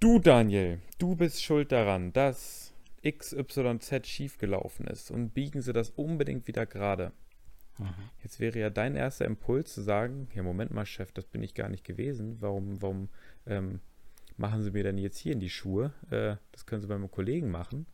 du 0.00 0.18
Daniel, 0.18 0.80
du 0.98 1.16
bist 1.16 1.42
schuld 1.42 1.72
daran, 1.72 2.12
dass 2.12 2.72
XYZ 3.06 4.06
schiefgelaufen 4.06 4.86
ist 4.86 5.10
und 5.10 5.30
biegen 5.30 5.62
Sie 5.62 5.72
das 5.72 5.90
unbedingt 5.90 6.46
wieder 6.46 6.66
gerade. 6.66 7.12
Mhm. 7.78 7.94
Jetzt 8.22 8.40
wäre 8.40 8.58
ja 8.58 8.70
dein 8.70 8.96
erster 8.96 9.24
Impuls 9.24 9.72
zu 9.72 9.82
sagen, 9.82 10.28
ja 10.34 10.42
Moment 10.42 10.72
mal 10.72 10.86
Chef, 10.86 11.12
das 11.12 11.26
bin 11.26 11.42
ich 11.42 11.54
gar 11.54 11.68
nicht 11.68 11.84
gewesen. 11.84 12.38
Warum, 12.40 12.80
warum 12.82 13.08
ähm, 13.46 13.80
machen 14.36 14.62
Sie 14.62 14.70
mir 14.70 14.82
denn 14.82 14.98
jetzt 14.98 15.18
hier 15.18 15.32
in 15.32 15.40
die 15.40 15.50
Schuhe? 15.50 15.92
Äh, 16.10 16.36
das 16.52 16.66
können 16.66 16.80
Sie 16.80 16.88
bei 16.88 16.98
meinem 16.98 17.10
Kollegen 17.10 17.50
machen. 17.50 17.86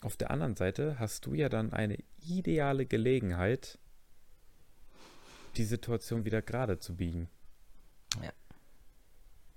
Auf 0.00 0.16
der 0.16 0.30
anderen 0.30 0.56
Seite 0.56 0.98
hast 0.98 1.26
du 1.26 1.34
ja 1.34 1.48
dann 1.48 1.72
eine 1.72 1.98
ideale 2.26 2.86
Gelegenheit, 2.86 3.78
die 5.56 5.64
Situation 5.64 6.24
wieder 6.24 6.40
gerade 6.40 6.78
zu 6.78 6.96
biegen. 6.96 7.28
Ja. 8.22 8.32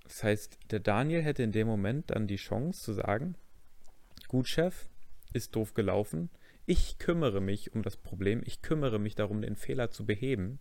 Das 0.03 0.23
heißt, 0.23 0.57
der 0.71 0.79
Daniel 0.79 1.21
hätte 1.21 1.43
in 1.43 1.53
dem 1.53 1.67
Moment 1.67 2.11
dann 2.11 2.27
die 2.27 2.35
Chance 2.35 2.81
zu 2.81 2.93
sagen, 2.93 3.35
gut 4.27 4.47
Chef, 4.47 4.89
ist 5.31 5.55
doof 5.55 5.73
gelaufen, 5.73 6.29
ich 6.65 6.97
kümmere 6.97 7.41
mich 7.41 7.73
um 7.73 7.81
das 7.81 7.97
Problem, 7.97 8.41
ich 8.45 8.61
kümmere 8.61 8.99
mich 8.99 9.15
darum, 9.15 9.41
den 9.41 9.55
Fehler 9.55 9.91
zu 9.91 10.05
beheben. 10.05 10.59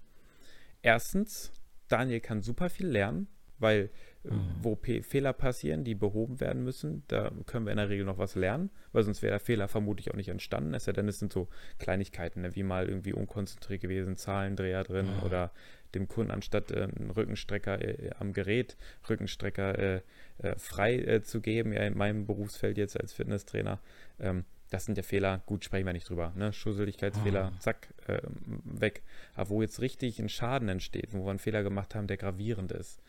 Erstens, 0.80 1.53
Daniel 1.89 2.20
kann 2.20 2.43
super 2.43 2.70
viel 2.70 2.89
lernen, 2.89 3.28
weil 3.62 3.90
mhm. 4.24 4.40
wo 4.60 4.76
P 4.76 5.02
Fehler 5.02 5.32
passieren, 5.32 5.84
die 5.84 5.94
behoben 5.94 6.40
werden 6.40 6.62
müssen, 6.62 7.02
da 7.08 7.30
können 7.46 7.64
wir 7.64 7.72
in 7.72 7.78
der 7.78 7.88
Regel 7.88 8.04
noch 8.04 8.18
was 8.18 8.34
lernen, 8.34 8.70
weil 8.92 9.02
sonst 9.04 9.22
wäre 9.22 9.32
der 9.32 9.40
Fehler 9.40 9.68
vermutlich 9.68 10.10
auch 10.10 10.16
nicht 10.16 10.28
entstanden. 10.28 10.74
Es 10.74 10.84
sei 10.84 10.92
denn, 10.92 11.08
es 11.08 11.18
sind 11.18 11.32
so 11.32 11.48
Kleinigkeiten, 11.78 12.42
ne, 12.42 12.54
wie 12.54 12.62
mal 12.62 12.88
irgendwie 12.88 13.12
unkonzentriert 13.12 13.80
gewesen, 13.80 14.16
Zahlendreher 14.16 14.84
drin 14.84 15.06
mhm. 15.06 15.22
oder 15.22 15.52
dem 15.94 16.08
Kunden 16.08 16.30
anstatt 16.30 16.70
äh, 16.70 16.88
einen 16.96 17.10
Rückenstrecker 17.10 17.80
äh, 17.80 18.10
am 18.18 18.32
Gerät, 18.32 18.76
Rückenstrecker 19.08 19.78
äh, 19.78 20.00
äh 20.38 20.54
frei 20.56 20.96
äh, 20.96 21.22
zu 21.22 21.40
geben, 21.40 21.72
ja 21.72 21.82
in 21.82 21.96
meinem 21.96 22.26
Berufsfeld 22.26 22.78
jetzt 22.78 22.98
als 22.98 23.12
Fitnesstrainer. 23.12 23.78
Ähm, 24.18 24.44
das 24.72 24.86
sind 24.86 24.96
ja 24.96 25.02
Fehler, 25.02 25.42
gut, 25.44 25.64
sprechen 25.64 25.84
wir 25.84 25.92
nicht 25.92 26.08
drüber. 26.08 26.32
Ne? 26.34 26.50
Schusseligkeitsfehler, 26.50 27.50
mhm. 27.50 27.60
zack, 27.60 27.88
äh, 28.06 28.22
weg. 28.64 29.02
Aber 29.34 29.50
wo 29.50 29.60
jetzt 29.60 29.82
richtig 29.82 30.18
ein 30.18 30.30
Schaden 30.30 30.70
entsteht, 30.70 31.12
wo 31.12 31.26
wir 31.26 31.30
einen 31.30 31.38
Fehler 31.38 31.62
gemacht 31.62 31.94
haben, 31.94 32.06
der 32.06 32.16
gravierend 32.16 32.72
ist, 32.72 33.02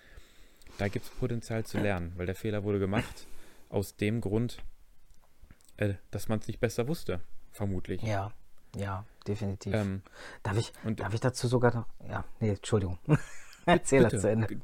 da 0.77 0.87
gibt 0.87 1.05
es 1.05 1.11
Potenzial 1.11 1.65
zu 1.65 1.79
lernen, 1.79 2.13
weil 2.15 2.25
der 2.25 2.35
Fehler 2.35 2.63
wurde 2.63 2.79
gemacht 2.79 3.27
aus 3.69 3.95
dem 3.95 4.21
Grund, 4.21 4.57
äh, 5.77 5.95
dass 6.11 6.27
man 6.27 6.39
es 6.39 6.47
nicht 6.47 6.59
besser 6.59 6.87
wusste, 6.87 7.21
vermutlich. 7.51 8.01
Ja, 8.01 8.31
ja, 8.75 9.05
definitiv. 9.27 9.73
Ähm, 9.73 10.01
darf, 10.41 10.57
ich, 10.57 10.73
und, 10.83 10.99
darf 10.99 11.13
ich 11.13 11.19
dazu 11.19 11.47
sogar 11.47 11.73
noch. 11.73 11.87
Ja, 12.07 12.23
nee, 12.39 12.49
Entschuldigung. 12.49 12.99
Erzähl 13.65 14.03
das 14.03 14.21
zu 14.21 14.29
Ende. 14.29 14.59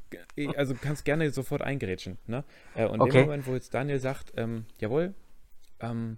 Also 0.57 0.75
kannst 0.75 1.05
gerne 1.05 1.31
sofort 1.31 1.61
eingerätschen. 1.61 2.17
Ne? 2.27 2.43
Äh, 2.75 2.85
und 2.85 2.99
okay. 2.99 3.19
dem 3.19 3.21
Moment, 3.25 3.47
wo 3.47 3.53
jetzt 3.53 3.73
Daniel 3.73 3.99
sagt, 3.99 4.33
ähm, 4.35 4.65
jawohl, 4.79 5.13
ähm, 5.79 6.17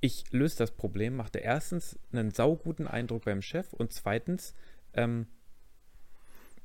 ich 0.00 0.24
löse 0.30 0.58
das 0.58 0.70
Problem, 0.70 1.16
macht 1.16 1.36
er 1.36 1.42
erstens 1.42 1.98
einen 2.12 2.30
sauguten 2.30 2.86
Eindruck 2.86 3.24
beim 3.24 3.42
Chef 3.42 3.72
und 3.72 3.92
zweitens, 3.92 4.54
ähm, 4.94 5.26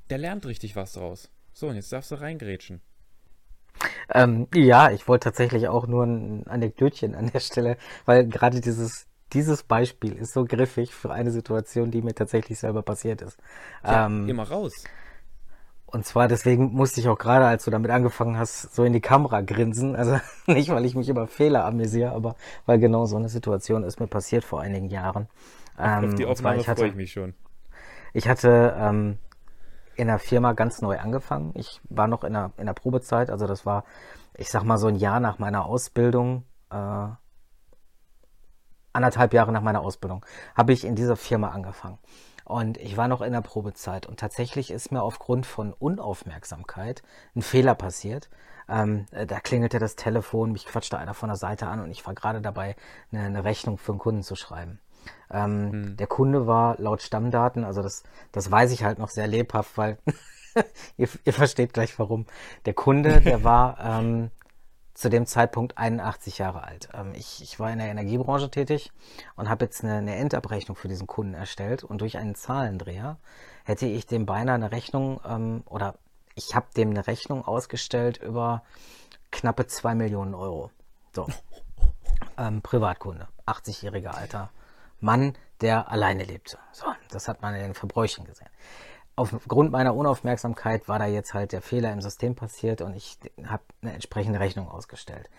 der 0.10 0.20
lernt 0.20 0.46
richtig 0.46 0.76
was 0.76 0.94
draus. 0.94 1.32
So, 1.56 1.70
und 1.70 1.76
jetzt 1.76 1.94
darfst 1.94 2.12
du 2.12 2.16
reingrätschen. 2.16 2.82
Ähm, 4.14 4.48
ja, 4.54 4.92
ich 4.92 5.08
wollte 5.08 5.24
tatsächlich 5.24 5.70
auch 5.70 5.88
nur 5.88 6.04
ein 6.04 6.46
Anekdötchen 6.48 7.16
an 7.16 7.32
der 7.32 7.40
Stelle, 7.40 7.78
weil 8.06 8.28
gerade 8.28 8.60
dieses, 8.60 9.08
dieses 9.32 9.64
Beispiel 9.64 10.18
ist 10.18 10.34
so 10.34 10.44
griffig 10.44 10.94
für 10.94 11.14
eine 11.14 11.32
Situation, 11.32 11.92
die 11.92 12.02
mir 12.02 12.14
tatsächlich 12.14 12.60
selber 12.60 12.82
passiert 12.82 13.22
ist. 13.22 13.40
Ja, 13.86 14.06
ähm, 14.06 14.28
immer 14.28 14.44
raus. 14.44 14.84
Und 15.86 16.06
zwar 16.06 16.28
deswegen 16.28 16.74
musste 16.74 17.00
ich 17.00 17.08
auch 17.08 17.18
gerade, 17.18 17.46
als 17.46 17.64
du 17.64 17.72
damit 17.72 17.90
angefangen 17.90 18.38
hast, 18.38 18.76
so 18.76 18.84
in 18.84 18.92
die 18.92 19.00
Kamera 19.00 19.40
grinsen. 19.40 19.96
Also 19.96 20.20
nicht, 20.48 20.70
weil 20.72 20.84
ich 20.84 20.94
mich 20.94 21.08
über 21.08 21.26
Fehler 21.26 21.64
amüsiere, 21.64 22.12
aber 22.12 22.36
weil 22.66 22.80
genau 22.80 23.06
so 23.06 23.16
eine 23.16 23.30
Situation 23.30 23.86
ist 23.86 24.02
mir 24.02 24.08
passiert 24.08 24.44
vor 24.44 24.60
einigen 24.60 24.90
Jahren. 24.90 25.30
Ähm, 25.80 26.10
Auf 26.10 26.16
die 26.16 26.26
Aufnahme 26.26 26.62
freue 26.66 26.90
ich 26.90 26.96
mich 26.96 27.14
schon. 27.14 27.34
Ich 28.12 28.28
hatte 28.28 28.76
ähm, 28.78 29.20
in 29.96 30.08
der 30.08 30.20
Firma 30.20 30.54
ganz 30.54 30.82
neu 30.82 31.00
angefangen. 31.00 31.52
Ich 31.56 31.82
war 31.90 32.08
noch 32.08 32.24
in 32.24 32.34
der, 32.34 32.52
in 32.58 32.66
der 32.66 32.74
Probezeit, 32.74 33.30
also 33.30 33.48
das 33.48 33.66
war, 33.66 33.84
ich 34.36 34.50
sag 34.50 34.64
mal, 34.64 34.78
so 34.78 34.88
ein 34.88 34.96
Jahr 34.96 35.20
nach 35.20 35.40
meiner 35.40 35.66
Ausbildung, 35.66 36.44
äh, 36.70 37.08
anderthalb 38.94 39.34
Jahre 39.34 39.52
nach 39.52 39.62
meiner 39.62 39.82
Ausbildung, 39.82 40.26
habe 40.56 40.74
ich 40.74 40.86
in 40.86 40.96
dieser 40.96 41.16
Firma 41.16 41.50
angefangen. 41.50 42.00
Und 42.46 42.78
ich 42.78 42.96
war 42.96 43.08
noch 43.08 43.22
in 43.22 43.34
der 43.34 43.42
Probezeit 43.42 44.06
und 44.06 44.20
tatsächlich 44.20 44.70
ist 44.70 44.92
mir 44.92 45.02
aufgrund 45.02 45.48
von 45.48 45.74
Unaufmerksamkeit 45.74 47.02
ein 47.36 47.42
Fehler 47.42 47.74
passiert. 47.74 48.30
Ähm, 48.70 49.08
da 49.12 49.40
klingelte 49.40 49.80
das 49.80 49.96
Telefon, 49.96 50.52
mich 50.52 50.66
quatschte 50.66 50.98
einer 50.98 51.16
von 51.16 51.30
der 51.30 51.38
Seite 51.38 51.68
an 51.68 51.80
und 51.80 51.90
ich 51.90 52.06
war 52.06 52.14
gerade 52.14 52.42
dabei, 52.42 52.76
eine, 53.12 53.24
eine 53.24 53.44
Rechnung 53.44 53.78
für 53.78 53.94
einen 53.94 54.00
Kunden 54.00 54.24
zu 54.24 54.36
schreiben. 54.36 54.80
Ähm, 55.32 55.72
hm. 55.72 55.98
Der 55.98 56.08
Kunde 56.08 56.48
war 56.48 56.76
laut 56.80 57.02
Stammdaten, 57.02 57.64
also 57.64 57.82
das, 57.82 58.04
das 58.32 58.50
weiß 58.52 58.72
ich 58.72 58.84
halt 58.84 59.00
noch 59.00 59.10
sehr 59.10 59.28
lebhaft, 59.28 59.78
weil 59.78 59.98
ihr, 60.98 61.10
ihr 61.24 61.34
versteht 61.34 61.74
gleich 61.74 61.98
warum. 62.00 62.26
Der 62.66 62.74
Kunde, 62.74 63.22
der 63.22 63.44
war 63.44 63.78
ähm, 63.80 64.32
zu 64.94 65.10
dem 65.10 65.26
Zeitpunkt 65.26 65.78
81 65.78 66.38
Jahre 66.38 66.64
alt. 66.64 66.90
Ähm, 66.94 67.14
ich, 67.14 67.42
ich 67.44 67.60
war 67.60 67.72
in 67.72 67.80
der 67.80 67.90
Energiebranche 67.90 68.50
tätig 68.50 68.92
und 69.36 69.50
habe 69.50 69.66
jetzt 69.66 69.84
eine, 69.84 69.96
eine 69.96 70.16
Endabrechnung 70.16 70.76
für 70.76 70.88
diesen 70.88 71.06
Kunden 71.06 71.34
erstellt 71.34 71.84
und 71.84 72.02
durch 72.02 72.18
einen 72.18 72.36
Zahlendreher 72.36 73.18
hätte 73.66 73.86
ich 73.86 74.08
dem 74.08 74.26
beinahe 74.26 74.56
eine 74.56 74.72
Rechnung 74.72 75.20
ähm, 75.28 75.64
oder 75.66 75.96
ich 76.34 76.56
habe 76.56 76.68
dem 76.76 76.92
eine 76.92 77.08
Rechnung 77.08 77.46
ausgestellt 77.46 78.18
über 78.18 78.64
knappe 79.32 79.68
2 79.68 79.96
Millionen 79.96 80.34
Euro. 80.34 80.72
So. 81.14 81.28
Ähm, 82.38 82.62
Privatkunde, 82.62 83.28
80-jähriger 83.46 84.10
Alter 84.10 84.50
Mann, 85.00 85.34
der 85.62 85.92
alleine 85.92 86.24
lebte. 86.24 86.58
So, 86.72 86.86
das 87.10 87.28
hat 87.28 87.42
man 87.42 87.56
in 87.56 87.62
den 87.62 87.74
Verbräuchen 87.74 88.26
gesehen. 88.26 88.50
Aufgrund 89.16 89.72
meiner 89.72 89.96
Unaufmerksamkeit 89.96 90.90
war 90.90 91.00
da 91.00 91.06
jetzt 91.06 91.34
halt 91.34 91.54
der 91.54 91.62
Fehler 91.62 91.94
im 91.94 92.02
System 92.02 92.36
passiert 92.36 92.82
und 92.82 92.96
ich 92.96 93.18
habe 93.46 93.64
eine 93.82 93.94
entsprechende 93.94 94.40
Rechnung 94.40 94.68
ausgestellt. 94.70 95.30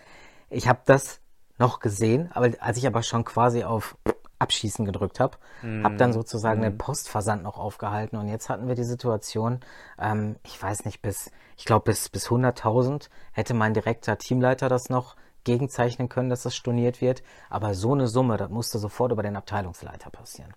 Ich 0.49 0.67
habe 0.67 0.79
das 0.85 1.19
noch 1.59 1.79
gesehen, 1.79 2.31
aber 2.33 2.51
als 2.59 2.77
ich 2.77 2.87
aber 2.87 3.03
schon 3.03 3.23
quasi 3.23 3.63
auf 3.63 3.95
Abschießen 4.39 4.85
gedrückt 4.85 5.19
habe. 5.19 5.37
Mm. 5.61 5.83
Habe 5.83 5.95
dann 5.95 6.13
sozusagen 6.13 6.61
mm. 6.61 6.63
den 6.63 6.77
Postversand 6.77 7.43
noch 7.43 7.57
aufgehalten 7.57 8.17
und 8.17 8.27
jetzt 8.27 8.49
hatten 8.49 8.67
wir 8.67 8.75
die 8.75 8.83
Situation, 8.83 9.61
ähm, 9.99 10.37
ich 10.43 10.61
weiß 10.61 10.85
nicht, 10.85 11.01
bis, 11.01 11.31
ich 11.55 11.65
glaube 11.65 11.85
bis, 11.85 12.09
bis 12.09 12.27
100.000 12.27 13.09
hätte 13.31 13.53
mein 13.53 13.73
direkter 13.73 14.17
Teamleiter 14.17 14.69
das 14.69 14.89
noch 14.89 15.15
gegenzeichnen 15.47 16.09
können, 16.09 16.29
dass 16.29 16.43
das 16.43 16.55
storniert 16.55 17.01
wird. 17.01 17.23
Aber 17.49 17.73
so 17.73 17.93
eine 17.93 18.07
Summe, 18.07 18.37
das 18.37 18.51
musste 18.51 18.77
sofort 18.77 19.11
über 19.11 19.23
den 19.23 19.35
Abteilungsleiter 19.35 20.11
passieren. 20.11 20.53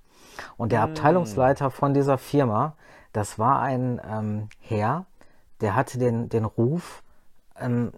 Und 0.58 0.72
der 0.72 0.80
mm. 0.80 0.90
Abteilungsleiter 0.90 1.70
von 1.70 1.94
dieser 1.94 2.18
Firma, 2.18 2.76
das 3.12 3.38
war 3.38 3.60
ein 3.62 4.00
ähm, 4.04 4.48
Herr, 4.60 5.06
der 5.60 5.74
hatte 5.74 5.98
den, 5.98 6.28
den 6.28 6.44
Ruf, 6.44 7.02
ähm, 7.58 7.92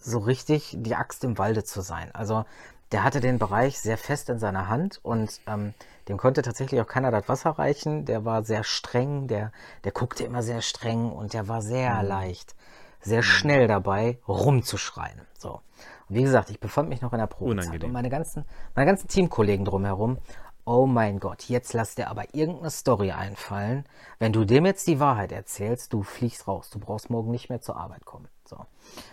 so 0.00 0.18
richtig 0.18 0.74
die 0.78 0.94
Axt 0.94 1.22
im 1.24 1.38
Walde 1.38 1.64
zu 1.64 1.80
sein. 1.80 2.10
Also 2.14 2.44
der 2.92 3.04
hatte 3.04 3.20
den 3.20 3.38
Bereich 3.38 3.78
sehr 3.78 3.98
fest 3.98 4.30
in 4.30 4.38
seiner 4.38 4.68
Hand 4.68 4.98
und 5.02 5.40
ähm, 5.46 5.74
dem 6.08 6.16
konnte 6.16 6.40
tatsächlich 6.40 6.80
auch 6.80 6.86
keiner 6.86 7.10
das 7.10 7.28
Wasser 7.28 7.50
reichen. 7.50 8.06
Der 8.06 8.24
war 8.24 8.44
sehr 8.44 8.64
streng, 8.64 9.26
der, 9.28 9.52
der 9.84 9.92
guckte 9.92 10.24
immer 10.24 10.42
sehr 10.42 10.62
streng 10.62 11.12
und 11.12 11.34
der 11.34 11.48
war 11.48 11.60
sehr 11.60 12.02
mhm. 12.02 12.08
leicht, 12.08 12.54
sehr 13.00 13.18
mhm. 13.18 13.24
schnell 13.24 13.68
dabei, 13.68 14.18
rumzuschreien. 14.26 15.20
So. 15.38 15.60
Wie 16.08 16.22
gesagt, 16.22 16.50
ich 16.50 16.60
befand 16.60 16.88
mich 16.88 17.02
noch 17.02 17.12
in 17.12 17.18
der 17.18 17.26
Probezeit 17.26 17.84
und 17.84 17.92
meine 17.92 18.08
ganzen, 18.08 18.44
meine 18.74 18.86
ganzen 18.86 19.08
Teamkollegen 19.08 19.64
drumherum. 19.64 20.18
Oh 20.64 20.86
mein 20.86 21.18
Gott, 21.18 21.44
jetzt 21.44 21.72
lass 21.72 21.94
dir 21.94 22.08
aber 22.10 22.34
irgendeine 22.34 22.70
Story 22.70 23.12
einfallen. 23.12 23.84
Wenn 24.18 24.32
du 24.32 24.44
dem 24.44 24.66
jetzt 24.66 24.86
die 24.86 25.00
Wahrheit 25.00 25.32
erzählst, 25.32 25.92
du 25.92 26.02
fliegst 26.02 26.46
raus. 26.46 26.68
Du 26.70 26.78
brauchst 26.78 27.08
morgen 27.08 27.30
nicht 27.30 27.48
mehr 27.48 27.60
zur 27.60 27.76
Arbeit 27.76 28.04
kommen. 28.04 28.28
So. 28.44 28.58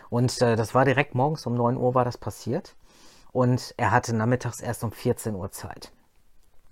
Und 0.10 0.42
äh, 0.42 0.56
das 0.56 0.76
war 0.76 0.84
direkt 0.84 1.16
morgens 1.16 1.46
um 1.46 1.56
9 1.56 1.78
Uhr 1.78 1.96
war 1.96 2.04
das 2.04 2.18
passiert 2.18 2.76
und 3.32 3.74
er 3.78 3.92
hatte 3.92 4.16
nachmittags 4.16 4.62
erst 4.62 4.84
um 4.84 4.92
14 4.92 5.36
Uhr 5.36 5.52
Zeit. 5.52 5.92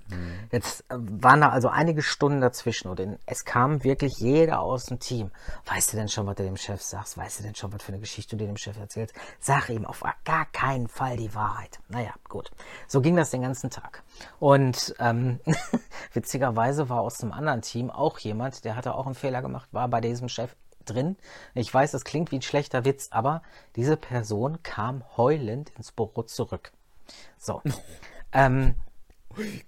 Mhm. 0.10 0.50
Jetzt 0.52 0.82
äh, 0.90 0.96
waren 0.98 1.42
da 1.42 1.50
also 1.50 1.70
einige 1.70 2.02
Stunden 2.02 2.42
dazwischen 2.42 2.90
und 2.90 3.02
es 3.26 3.46
kam 3.46 3.84
wirklich 3.84 4.18
jeder 4.18 4.60
aus 4.60 4.86
dem 4.86 5.00
Team. 5.00 5.32
Weißt 5.66 5.94
du 5.94 5.98
denn 5.98 6.10
schon, 6.10 6.28
was 6.28 6.36
du 6.36 6.44
dem 6.44 6.58
Chef 6.58 6.82
sagst? 6.82 7.18
Weißt 7.18 7.40
du 7.40 7.44
denn 7.44 7.56
schon, 7.56 7.72
was 7.74 7.84
für 7.84 7.92
eine 7.92 8.00
Geschichte 8.00 8.36
du 8.36 8.46
dem 8.46 8.58
Chef 8.58 8.78
erzählst? 8.78 9.16
Sag 9.40 9.70
ihm 9.70 9.86
auf 9.86 10.04
gar 10.24 10.46
keinen 10.48 10.88
Fall 10.88 11.18
die 11.18 11.34
Wahrheit. 11.34 11.80
Naja, 11.90 12.14
gut. 12.30 12.52
So 12.88 13.02
ging 13.02 13.16
das 13.16 13.32
den 13.32 13.42
ganzen 13.42 13.70
Tag. 13.70 14.04
Und 14.40 14.96
ähm, 15.00 15.40
witzigerweise 16.14 16.90
war 16.90 17.02
aus 17.02 17.18
dem 17.18 17.32
anderen 17.32 17.62
Team 17.62 17.90
auch 17.90 18.20
jemand, 18.20 18.66
der 18.66 18.76
hatte 18.76 18.96
auch 18.96 19.06
einen 19.06 19.16
Fehler 19.16 19.42
gemacht, 19.42 19.70
war 19.72 19.88
bei 19.88 20.02
diesem 20.02 20.30
Chef 20.30 20.56
drin. 20.86 21.18
Ich 21.54 21.74
weiß, 21.74 21.92
das 21.92 22.04
klingt 22.04 22.32
wie 22.32 22.38
ein 22.38 22.42
schlechter 22.42 22.86
Witz, 22.86 23.08
aber 23.12 23.42
diese 23.76 23.98
Person 23.98 24.62
kam 24.64 25.04
heulend 25.18 25.72
ins 25.78 25.92
Büro 25.92 26.24
zurück. 26.24 26.72
So. 27.38 27.62
ähm, 28.34 28.76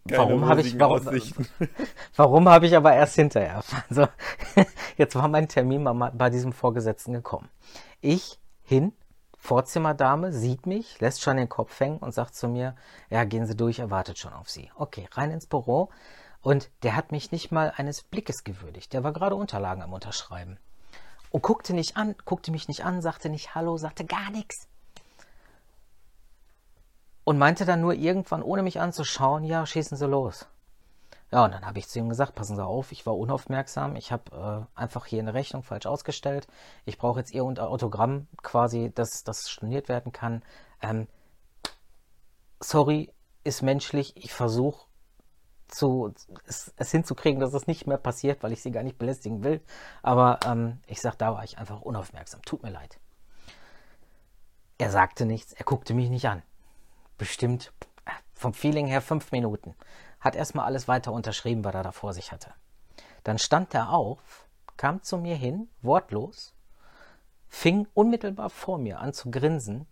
warum 0.06 0.46
habe 0.46 0.62
ich 0.62 0.80
warum, 0.80 1.06
warum 2.16 2.50
habe 2.50 2.66
ich 2.66 2.76
aber 2.76 2.94
erst 2.94 3.16
hinterher 3.16 3.64
Also 3.90 4.08
jetzt 4.98 5.16
war 5.16 5.28
mein 5.28 5.48
Termin 5.48 5.84
mal 5.84 6.12
bei 6.12 6.30
diesem 6.30 6.54
Vorgesetzten 6.54 7.14
gekommen. 7.14 7.50
Ich 8.02 8.40
hin, 8.64 8.94
Vorzimmerdame 9.38 10.32
sieht 10.32 10.66
mich, 10.66 11.00
lässt 11.00 11.22
schon 11.22 11.38
den 11.38 11.50
Kopf 11.50 11.80
hängen 11.80 11.98
und 11.98 12.14
sagt 12.14 12.36
zu 12.36 12.48
mir, 12.48 12.76
ja, 13.10 13.24
gehen 13.24 13.46
Sie 13.46 13.56
durch, 13.56 13.80
er 13.80 13.92
wartet 13.92 14.18
schon 14.18 14.34
auf 14.34 14.50
Sie. 14.50 14.72
Okay, 14.76 15.08
rein 15.12 15.32
ins 15.32 15.48
Büro. 15.48 15.90
Und 16.42 16.70
der 16.84 16.96
hat 16.96 17.12
mich 17.12 17.32
nicht 17.32 17.52
mal 17.52 17.74
eines 17.76 18.04
Blickes 18.04 18.44
gewürdigt. 18.44 18.94
Der 18.94 19.04
war 19.04 19.14
gerade 19.14 19.36
Unterlagen 19.36 19.82
am 19.82 19.94
Unterschreiben 19.94 20.60
und 21.36 21.42
guckte 21.42 21.74
nicht 21.74 21.98
an, 21.98 22.16
guckte 22.24 22.52
mich 22.52 22.68
nicht 22.68 22.86
an, 22.86 23.02
sagte 23.02 23.30
nicht 23.30 23.56
Hallo, 23.56 23.78
sagte 23.78 24.06
gar 24.06 24.32
nichts. 24.32 24.70
Und 27.26 27.38
meinte 27.38 27.66
dann 27.66 27.82
nur 27.82 27.94
irgendwann, 27.94 28.42
ohne 28.42 28.64
mich 28.64 28.80
anzuschauen, 28.80 29.44
ja, 29.44 29.66
schießen 29.66 29.98
Sie 29.98 30.08
los. 30.08 30.48
Ja, 31.32 31.44
und 31.44 31.54
dann 31.54 31.66
habe 31.66 31.80
ich 31.80 31.90
zu 31.90 32.00
ihm 32.00 32.08
gesagt, 32.08 32.36
passen 32.36 32.56
Sie 32.56 32.64
auf, 32.64 32.92
ich 32.92 33.06
war 33.06 33.18
unaufmerksam, 33.18 33.96
ich 33.98 34.12
habe 34.14 34.68
äh, 34.76 34.80
einfach 34.80 35.06
hier 35.06 35.20
eine 35.20 35.34
Rechnung 35.34 35.64
falsch 35.64 35.88
ausgestellt. 35.88 36.48
Ich 36.86 36.98
brauche 36.98 37.20
jetzt 37.20 37.34
Ihr 37.34 37.44
Autogramm 37.44 38.28
quasi, 38.42 38.92
dass 38.94 39.24
das 39.24 39.50
storniert 39.50 39.90
werden 39.90 40.14
kann. 40.14 40.44
Ähm, 40.82 41.08
sorry, 42.60 43.12
ist 43.44 43.64
menschlich, 43.64 44.16
ich 44.16 44.32
versuche 44.32 44.86
zu, 45.68 46.14
es, 46.46 46.74
es, 46.78 46.92
hinzukriegen, 46.92 47.40
dass 47.40 47.54
es 47.54 47.68
nicht 47.68 47.88
mehr 47.88 47.98
passiert, 47.98 48.44
weil 48.44 48.52
ich 48.52 48.62
sie 48.62 48.72
gar 48.72 48.84
nicht 48.84 48.98
belästigen 48.98 49.44
will. 49.44 49.62
Aber 50.04 50.40
ähm, 50.46 50.80
ich 50.88 51.02
sag, 51.02 51.18
da 51.18 51.34
war 51.34 51.44
ich 51.44 51.58
einfach 51.58 51.82
unaufmerksam. 51.82 52.42
Tut 52.44 52.64
mir 52.64 52.70
leid. 52.70 53.00
Er 54.78 54.92
sagte 54.92 55.26
nichts, 55.26 55.54
er 55.54 55.66
guckte 55.66 55.94
mich 55.94 56.10
nicht 56.10 56.28
an. 56.28 56.44
Bestimmt 57.18 57.72
äh, 58.06 58.12
vom 58.34 58.54
Feeling 58.54 58.88
her 58.88 59.02
fünf 59.02 59.32
Minuten. 59.32 59.76
Hat 60.20 60.36
erstmal 60.36 60.66
alles 60.66 60.88
weiter 60.88 61.12
unterschrieben, 61.12 61.64
was 61.64 61.76
er 61.76 61.84
da 61.84 61.92
vor 61.92 62.14
sich 62.14 62.32
hatte. 62.32 62.54
Dann 63.24 63.38
stand 63.38 63.74
er 63.74 63.92
auf, 63.92 64.46
kam 64.78 65.02
zu 65.02 65.18
mir 65.18 65.36
hin, 65.36 65.70
wortlos, 65.82 66.54
fing 67.48 67.88
unmittelbar 67.94 68.50
vor 68.50 68.78
mir 68.78 69.00
an 69.00 69.14
zu 69.14 69.32
grinsen, 69.32 69.88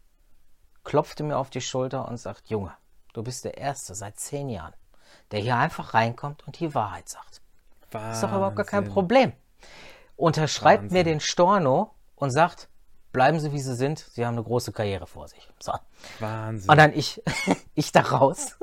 klopfte 0.84 1.24
mir 1.24 1.38
auf 1.38 1.50
die 1.50 1.62
Schulter 1.62 2.08
und 2.08 2.18
sagt, 2.18 2.50
Junge, 2.50 2.74
du 3.14 3.24
bist 3.24 3.46
der 3.46 3.58
Erste 3.58 3.96
seit 3.96 4.20
zehn 4.20 4.50
Jahren, 4.50 4.74
der 5.32 5.40
hier 5.40 5.56
einfach 5.56 5.94
reinkommt 5.94 6.46
und 6.46 6.60
die 6.60 6.76
Wahrheit 6.76 7.08
sagt. 7.10 7.42
Wahnsinn. 7.92 8.12
Ist 8.12 8.24
doch 8.24 8.38
überhaupt 8.38 8.56
gar 8.56 8.66
kein 8.66 8.86
Problem. 8.86 9.34
Unterschreibt 10.16 10.84
Wahnsinn. 10.84 10.98
mir 10.98 11.04
den 11.04 11.20
Storno 11.20 11.94
und 12.16 12.32
sagt, 12.32 12.70
bleiben 13.14 13.40
Sie 13.40 13.54
wie 13.54 13.60
Sie 13.60 13.76
sind, 13.76 14.00
Sie 14.00 14.26
haben 14.26 14.34
eine 14.34 14.44
große 14.44 14.74
Karriere 14.74 15.08
vor 15.08 15.28
sich. 15.28 15.48
So. 15.60 15.72
Wahnsinn. 16.20 16.70
Und 16.70 16.78
dann 16.78 16.94
ich, 16.94 17.22
ich 17.76 17.92
da 17.92 18.02
raus. 18.02 18.58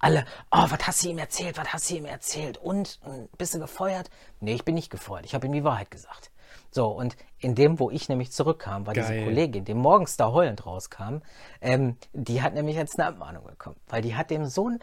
Alle, 0.00 0.24
oh, 0.50 0.66
was 0.68 0.86
hast 0.86 1.04
du 1.04 1.08
ihm 1.08 1.18
erzählt? 1.18 1.58
Was 1.58 1.72
hast 1.72 1.90
du 1.90 1.96
ihm 1.96 2.04
erzählt? 2.06 2.58
Und, 2.58 3.00
bist 3.38 3.54
du 3.54 3.58
gefeuert? 3.58 4.10
Nee, 4.40 4.54
ich 4.54 4.64
bin 4.64 4.74
nicht 4.74 4.90
gefeuert. 4.90 5.24
Ich 5.24 5.34
habe 5.34 5.46
ihm 5.46 5.52
die 5.52 5.64
Wahrheit 5.64 5.90
gesagt. 5.90 6.30
So, 6.70 6.88
und 6.88 7.16
in 7.38 7.54
dem, 7.54 7.78
wo 7.78 7.90
ich 7.90 8.08
nämlich 8.08 8.32
zurückkam, 8.32 8.86
war 8.86 8.94
Geil. 8.94 9.04
diese 9.04 9.24
Kollegin, 9.24 9.64
die 9.64 9.74
morgens 9.74 10.16
da 10.16 10.32
heulend 10.32 10.64
rauskam, 10.64 11.18
ähm, 11.60 11.96
die 12.12 12.42
hat 12.42 12.54
nämlich 12.54 12.76
jetzt 12.76 12.98
eine 12.98 13.08
Abmahnung 13.08 13.44
bekommen, 13.44 13.76
weil 13.88 14.02
die 14.02 14.14
hat 14.14 14.30
dem 14.30 14.46
so 14.46 14.68
ein 14.68 14.78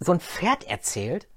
so 0.00 0.12
ein 0.12 0.20
Pferd 0.20 0.64
erzählt. 0.64 1.28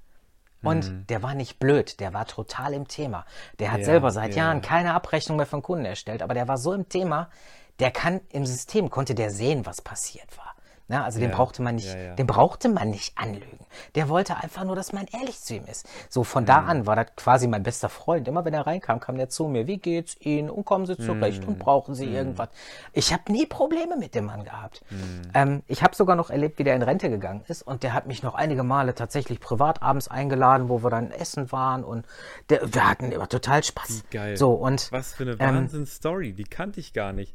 Und 0.62 0.90
mhm. 0.90 1.06
der 1.06 1.22
war 1.22 1.34
nicht 1.34 1.58
blöd, 1.58 2.00
der 2.00 2.12
war 2.12 2.26
total 2.26 2.74
im 2.74 2.88
Thema. 2.88 3.24
Der 3.58 3.70
hat 3.72 3.80
ja, 3.80 3.84
selber 3.84 4.10
seit 4.10 4.34
ja. 4.34 4.44
Jahren 4.44 4.60
keine 4.60 4.94
Abrechnung 4.94 5.36
mehr 5.36 5.46
von 5.46 5.62
Kunden 5.62 5.84
erstellt, 5.84 6.22
aber 6.22 6.34
der 6.34 6.48
war 6.48 6.58
so 6.58 6.72
im 6.72 6.88
Thema, 6.88 7.30
der 7.78 7.90
kann 7.92 8.20
im 8.30 8.44
System, 8.44 8.90
konnte 8.90 9.14
der 9.14 9.30
sehen, 9.30 9.66
was 9.66 9.80
passiert 9.82 10.36
war. 10.36 10.54
Na, 10.90 11.04
also 11.04 11.20
ja, 11.20 11.26
den 11.26 11.34
brauchte 11.34 11.62
man 11.62 11.74
nicht, 11.74 11.92
ja, 11.92 11.98
ja. 11.98 12.14
den 12.14 12.26
brauchte 12.26 12.70
man 12.70 12.88
nicht 12.88 13.16
anlügen. 13.18 13.58
Der 13.94 14.08
wollte 14.08 14.36
einfach 14.36 14.64
nur, 14.64 14.74
dass 14.74 14.94
man 14.94 15.06
ehrlich 15.12 15.38
zu 15.38 15.54
ihm 15.54 15.66
ist. 15.66 15.86
So 16.08 16.24
von 16.24 16.46
da 16.46 16.62
mhm. 16.62 16.68
an 16.68 16.86
war 16.86 16.96
das 16.96 17.14
quasi 17.14 17.46
mein 17.46 17.62
bester 17.62 17.90
Freund. 17.90 18.26
Immer 18.26 18.46
wenn 18.46 18.54
er 18.54 18.66
reinkam, 18.66 18.98
kam 18.98 19.16
der 19.16 19.28
zu 19.28 19.48
mir. 19.48 19.66
Wie 19.66 19.76
geht's 19.76 20.16
Ihnen? 20.20 20.48
Und 20.48 20.64
kommen 20.64 20.86
Sie 20.86 20.96
zurecht? 20.96 21.42
Mhm. 21.42 21.48
Und 21.48 21.58
brauchen 21.58 21.94
Sie 21.94 22.06
mhm. 22.06 22.14
irgendwas? 22.14 22.48
Ich 22.94 23.12
habe 23.12 23.30
nie 23.30 23.44
Probleme 23.44 23.98
mit 23.98 24.14
dem 24.14 24.24
Mann 24.24 24.44
gehabt. 24.44 24.82
Mhm. 24.88 25.22
Ähm, 25.34 25.62
ich 25.66 25.82
habe 25.82 25.94
sogar 25.94 26.16
noch 26.16 26.30
erlebt, 26.30 26.58
wie 26.58 26.64
der 26.64 26.74
in 26.74 26.82
Rente 26.82 27.10
gegangen 27.10 27.44
ist. 27.48 27.62
Und 27.62 27.82
der 27.82 27.92
hat 27.92 28.06
mich 28.06 28.22
noch 28.22 28.34
einige 28.34 28.62
Male 28.62 28.94
tatsächlich 28.94 29.40
privat 29.40 29.82
abends 29.82 30.08
eingeladen, 30.08 30.70
wo 30.70 30.82
wir 30.82 30.88
dann 30.88 31.10
essen 31.10 31.52
waren. 31.52 31.84
Und 31.84 32.06
der, 32.48 32.72
wir 32.72 32.88
hatten 32.88 33.12
immer 33.12 33.28
total 33.28 33.62
Spaß. 33.62 34.04
Geil. 34.10 34.38
So 34.38 34.52
und 34.52 34.90
was 34.90 35.12
für 35.12 35.24
eine 35.24 35.32
ähm, 35.32 35.38
Wahnsinnsstory. 35.38 36.32
Die 36.32 36.44
kannte 36.44 36.80
ich 36.80 36.94
gar 36.94 37.12
nicht. 37.12 37.34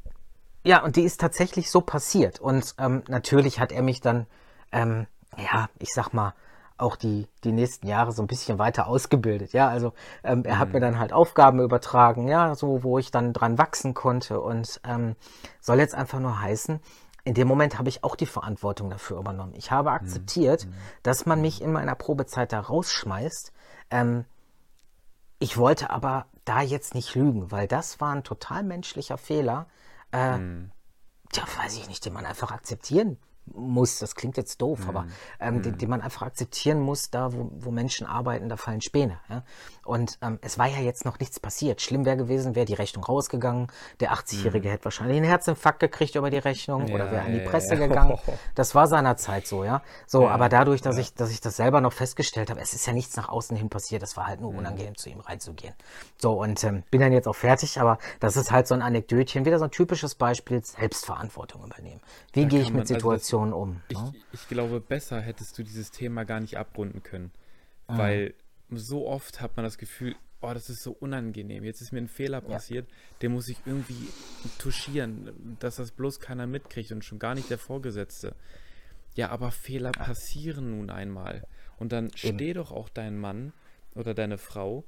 Ja, 0.64 0.84
und 0.84 0.96
die 0.96 1.04
ist 1.04 1.20
tatsächlich 1.20 1.70
so 1.70 1.82
passiert. 1.82 2.40
Und 2.40 2.76
ähm, 2.78 3.04
natürlich 3.08 3.60
hat 3.60 3.72
er 3.72 3.82
mich 3.82 4.02
dann, 4.02 4.28
ähm, 4.72 5.08
ja, 5.38 5.70
ich 5.80 5.90
sag 5.94 6.14
mal, 6.14 6.34
auch 6.78 6.96
die, 6.96 7.28
die 7.44 7.52
nächsten 7.52 7.88
Jahre 7.88 8.12
so 8.12 8.24
ein 8.24 8.28
bisschen 8.28 8.60
weiter 8.60 8.88
ausgebildet. 8.88 9.54
Ja, 9.54 9.68
also 9.68 9.94
ähm, 10.24 10.44
er 10.46 10.56
mhm. 10.56 10.60
hat 10.60 10.74
mir 10.74 10.80
dann 10.80 11.00
halt 11.00 11.14
Aufgaben 11.14 11.60
übertragen, 11.60 12.28
ja, 12.28 12.56
so, 12.56 12.84
wo 12.84 12.98
ich 12.98 13.12
dann 13.12 13.34
dran 13.34 13.58
wachsen 13.58 13.94
konnte. 13.94 14.42
Und 14.42 14.82
ähm, 14.84 15.16
soll 15.60 15.80
jetzt 15.80 15.96
einfach 15.96 16.20
nur 16.20 16.40
heißen, 16.40 16.80
in 17.26 17.34
dem 17.34 17.48
Moment 17.48 17.78
habe 17.78 17.90
ich 17.90 18.04
auch 18.04 18.16
die 18.16 18.26
Verantwortung 18.26 18.90
dafür 18.90 19.18
übernommen. 19.18 19.54
Ich 19.56 19.72
habe 19.72 19.92
akzeptiert, 19.92 20.66
mhm. 20.66 20.74
dass 21.04 21.26
man 21.26 21.42
mich 21.42 21.62
in 21.62 21.72
meiner 21.72 21.96
Probezeit 21.96 22.52
da 22.52 22.60
rausschmeißt. 22.60 23.54
Ähm, 23.92 24.26
ich 25.40 25.58
wollte 25.58 25.90
aber 25.90 26.26
da 26.46 26.62
jetzt 26.62 26.96
nicht 26.96 27.16
lügen, 27.16 27.52
weil 27.52 27.68
das 27.68 28.02
war 28.02 28.14
ein 28.14 28.24
total 28.24 28.64
menschlicher 28.64 29.18
Fehler, 29.18 29.68
äh, 30.14 30.36
hm. 30.36 30.72
Ja, 31.34 31.44
weiß 31.58 31.78
ich 31.78 31.88
nicht, 31.88 32.06
den 32.06 32.14
man 32.14 32.26
einfach 32.26 32.52
akzeptieren 32.52 33.18
muss. 33.46 34.00
Das 34.00 34.16
klingt 34.16 34.38
jetzt 34.38 34.62
doof, 34.62 34.82
hm. 34.82 34.90
aber 34.90 35.08
ähm, 35.40 35.56
hm. 35.56 35.62
den, 35.64 35.78
den, 35.78 35.90
man 35.90 36.02
einfach 36.02 36.24
akzeptieren 36.24 36.80
muss, 36.80 37.10
da 37.10 37.34
wo, 37.34 37.52
wo 37.54 37.72
Menschen 37.72 38.08
arbeiten, 38.08 38.50
da 38.50 38.58
fallen 38.58 38.82
Späne. 38.82 39.20
Ja? 39.30 39.44
Und 39.84 40.18
ähm, 40.22 40.40
es 40.42 40.58
war 40.58 40.68
ja 40.68 40.80
jetzt 40.80 41.06
noch 41.06 41.20
nichts 41.20 41.40
passiert. 41.40 41.82
Schlimm 41.82 42.06
wäre 42.06 42.18
gewesen, 42.18 42.56
wäre 42.56 42.66
die 42.66 42.74
Rechnung 42.74 43.04
rausgegangen. 43.04 43.68
Der 44.00 44.14
80-Jährige 44.14 44.68
mhm. 44.68 44.72
hätte 44.72 44.86
wahrscheinlich 44.86 45.18
einen 45.18 45.26
Herzinfarkt 45.26 45.80
gekriegt 45.80 46.16
über 46.16 46.30
die 46.30 46.38
Rechnung 46.38 46.88
ja, 46.88 46.96
oder 46.96 47.12
wäre 47.12 47.24
an 47.24 47.34
die 47.34 47.40
Presse 47.40 47.76
ja, 47.76 47.88
gegangen. 47.88 48.18
Das 48.56 48.76
war 48.76 48.88
seinerzeit 48.88 49.48
so, 49.48 49.64
ja. 49.64 49.82
So, 50.06 50.28
aber 50.28 50.48
dadurch, 50.48 50.82
dass 50.82 50.98
ich, 50.98 51.14
dass 51.14 51.32
ich 51.32 51.42
das 51.42 51.58
selber 51.58 51.82
noch 51.82 51.94
festgestellt 51.94 52.50
habe, 52.50 52.62
es 52.62 52.74
ist 52.74 52.86
ja 52.86 52.94
nichts 52.94 53.16
nach 53.16 53.30
außen 53.30 53.56
hin 53.58 53.70
passiert. 53.70 54.04
Es 54.04 54.16
war 54.16 54.28
halt 54.28 54.42
nur 54.42 54.52
mhm. 54.52 54.60
unangenehm, 54.60 54.96
zu 54.96 55.10
ihm 55.10 55.20
reinzugehen. 55.20 55.74
So, 56.18 56.34
und 56.34 56.64
ähm, 56.64 56.84
bin 56.92 57.02
dann 57.02 57.12
jetzt 57.12 57.28
auch 57.28 57.36
fertig, 57.36 57.80
aber 57.80 57.98
das 58.20 58.38
ist 58.38 58.52
halt 58.52 58.68
so 58.68 58.76
ein 58.76 58.82
Anekdötchen, 58.82 59.46
wieder 59.46 59.60
so 59.60 59.66
ein 59.66 59.72
typisches 59.72 60.16
Beispiel, 60.16 60.64
Selbstverantwortung 60.64 61.64
übernehmen. 61.64 62.02
Wie 62.34 62.46
gehe 62.46 62.62
ich 62.62 62.72
mit 62.72 62.82
also 62.82 62.94
Situationen 62.94 63.33
also, 63.42 63.56
um? 63.56 63.82
Ich, 63.90 63.98
ne? 63.98 64.14
ich 64.32 64.48
glaube, 64.48 64.80
besser 64.80 65.20
hättest 65.22 65.58
du 65.58 65.64
dieses 65.64 65.92
Thema 65.92 66.24
gar 66.24 66.40
nicht 66.40 66.58
abrunden 66.58 67.04
können. 67.04 67.32
Mhm. 67.88 67.98
Weil 67.98 68.34
so 68.70 69.08
oft 69.08 69.42
hat 69.42 69.56
man 69.56 69.64
das 69.64 69.78
Gefühl, 69.78 70.16
oh, 70.42 70.54
das 70.54 70.70
ist 70.70 70.84
so 70.84 70.92
unangenehm. 70.92 71.64
Jetzt 71.64 71.82
ist 71.82 71.92
mir 71.92 72.00
ein 72.00 72.08
Fehler 72.08 72.42
passiert, 72.42 72.90
ja. 72.90 72.96
den 73.22 73.34
muss 73.34 73.48
ich 73.48 73.58
irgendwie 73.66 74.10
touchieren, 74.60 75.58
dass 75.60 75.78
das 75.78 75.92
bloß 75.92 76.20
keiner 76.20 76.48
mitkriegt 76.48 76.92
und 76.92 77.04
schon 77.04 77.20
gar 77.20 77.36
nicht 77.36 77.50
der 77.50 77.58
Vorgesetzte. 77.58 78.36
Ja, 79.16 79.30
aber 79.30 79.52
Fehler 79.52 79.92
passieren 79.92 80.72
nun 80.72 80.90
einmal. 80.90 81.46
Und 81.78 81.92
dann 81.92 82.06
Eben. 82.06 82.38
steh 82.38 82.54
doch 82.54 82.72
auch 82.72 82.90
dein 82.90 83.18
Mann 83.18 83.54
oder 83.96 84.14
deine 84.14 84.38
Frau 84.38 84.84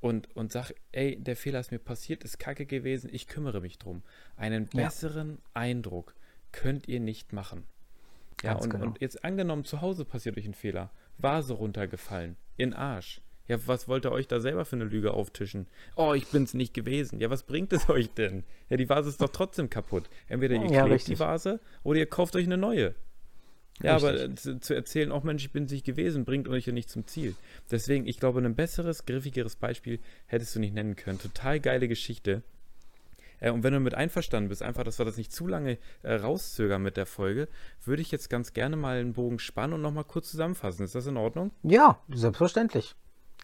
und, 0.00 0.34
und 0.36 0.52
sag, 0.52 0.72
ey, 0.92 1.16
der 1.20 1.36
Fehler 1.36 1.60
ist 1.60 1.72
mir 1.72 1.78
passiert, 1.78 2.24
ist 2.24 2.38
kacke 2.38 2.66
gewesen, 2.66 3.10
ich 3.12 3.26
kümmere 3.26 3.60
mich 3.60 3.78
drum. 3.78 4.02
Einen 4.36 4.66
besseren 4.66 5.30
ja. 5.30 5.38
Eindruck 5.54 6.14
könnt 6.52 6.88
ihr 6.88 7.00
nicht 7.00 7.32
machen. 7.32 7.64
Ja, 8.42 8.54
und, 8.54 8.70
genau. 8.70 8.86
und 8.86 9.00
jetzt 9.00 9.24
angenommen, 9.24 9.64
zu 9.64 9.80
Hause 9.80 10.04
passiert 10.04 10.36
euch 10.38 10.46
ein 10.46 10.54
Fehler. 10.54 10.90
Vase 11.18 11.54
runtergefallen. 11.54 12.36
In 12.56 12.72
Arsch. 12.72 13.20
Ja, 13.48 13.58
was 13.66 13.88
wollt 13.88 14.06
ihr 14.06 14.12
euch 14.12 14.28
da 14.28 14.38
selber 14.38 14.64
für 14.64 14.76
eine 14.76 14.84
Lüge 14.84 15.12
auftischen? 15.12 15.66
Oh, 15.96 16.14
ich 16.14 16.28
bin's 16.28 16.54
nicht 16.54 16.72
gewesen. 16.72 17.18
Ja, 17.18 17.30
was 17.30 17.42
bringt 17.42 17.72
es 17.72 17.88
euch 17.88 18.08
denn? 18.14 18.44
Ja, 18.68 18.76
die 18.76 18.88
Vase 18.88 19.08
ist 19.08 19.20
doch 19.20 19.28
trotzdem 19.28 19.68
kaputt. 19.68 20.04
Entweder 20.28 20.54
ihr 20.54 20.70
ja, 20.70 20.86
klebt 20.86 21.08
die 21.08 21.18
Vase 21.18 21.60
oder 21.82 21.98
ihr 21.98 22.06
kauft 22.06 22.36
euch 22.36 22.46
eine 22.46 22.56
neue. 22.56 22.94
Ja, 23.82 23.96
richtig. 23.96 24.22
aber 24.22 24.36
zu, 24.36 24.60
zu, 24.60 24.74
erzählen, 24.74 25.10
auch 25.10 25.22
oh 25.22 25.26
Mensch, 25.26 25.44
ich 25.44 25.52
bin 25.52 25.64
es 25.64 25.72
nicht 25.72 25.86
gewesen, 25.86 26.24
bringt 26.24 26.48
euch 26.48 26.66
ja 26.66 26.72
nicht 26.72 26.90
zum 26.90 27.06
Ziel. 27.06 27.34
Deswegen, 27.70 28.06
ich 28.06 28.20
glaube, 28.20 28.40
ein 28.40 28.54
besseres, 28.54 29.06
griffigeres 29.06 29.56
Beispiel 29.56 29.98
hättest 30.26 30.54
du 30.54 30.60
nicht 30.60 30.74
nennen 30.74 30.96
können. 30.96 31.18
Total 31.18 31.60
geile 31.60 31.88
Geschichte. 31.88 32.42
Äh, 33.40 33.50
und 33.50 33.62
wenn 33.62 33.72
du 33.72 33.80
mit 33.80 33.94
einverstanden 33.94 34.48
bist, 34.48 34.62
einfach, 34.62 34.84
dass 34.84 34.98
wir 34.98 35.04
das 35.04 35.16
nicht 35.16 35.32
zu 35.32 35.46
lange 35.46 35.78
äh, 36.02 36.14
rauszögern 36.14 36.82
mit 36.82 36.96
der 36.96 37.06
Folge, 37.06 37.48
würde 37.84 38.02
ich 38.02 38.10
jetzt 38.10 38.30
ganz 38.30 38.52
gerne 38.52 38.76
mal 38.76 38.98
einen 38.98 39.14
Bogen 39.14 39.38
spannen 39.38 39.74
und 39.74 39.82
nochmal 39.82 40.04
kurz 40.04 40.30
zusammenfassen. 40.30 40.84
Ist 40.84 40.94
das 40.94 41.06
in 41.06 41.16
Ordnung? 41.16 41.50
Ja, 41.62 41.98
selbstverständlich. 42.08 42.94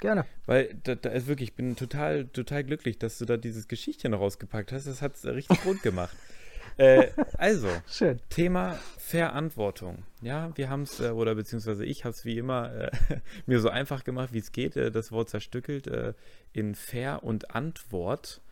Gerne. 0.01 0.27
Weil 0.45 0.77
da, 0.85 0.95
da 0.95 1.11
ist 1.11 1.27
wirklich, 1.27 1.51
ich 1.51 1.57
bin 1.57 1.75
total, 1.75 2.27
total 2.27 2.65
glücklich, 2.65 2.99
dass 2.99 3.19
du 3.19 3.25
da 3.25 3.37
dieses 3.37 3.67
Geschichtchen 3.67 4.15
rausgepackt 4.15 4.73
hast. 4.73 4.87
Das 4.87 5.01
hat 5.01 5.17
es 5.17 5.25
richtig 5.25 5.65
rund 5.65 5.83
gemacht. 5.83 6.15
äh, 6.77 7.09
also, 7.39 7.69
Schön. 7.89 8.21
Thema 8.29 8.79
Verantwortung. 8.99 10.05
Ja, 10.21 10.51
wir 10.57 10.69
haben 10.69 10.83
es, 10.83 11.01
äh, 11.01 11.11
oder 11.11 11.35
beziehungsweise 11.35 11.85
ich 11.87 12.05
habe 12.05 12.13
es 12.13 12.27
wie 12.27 12.37
immer 12.37 12.75
äh, 12.75 12.91
mir 13.47 13.61
so 13.61 13.71
einfach 13.71 14.05
gemacht, 14.05 14.33
wie 14.33 14.39
es 14.39 14.53
geht, 14.53 14.77
äh, 14.77 14.91
das 14.91 15.13
Wort 15.13 15.31
zerstückelt 15.31 15.87
äh, 15.87 16.13
in 16.53 16.75
Fair 16.75 17.23
und 17.23 17.55
Antwort. 17.55 18.43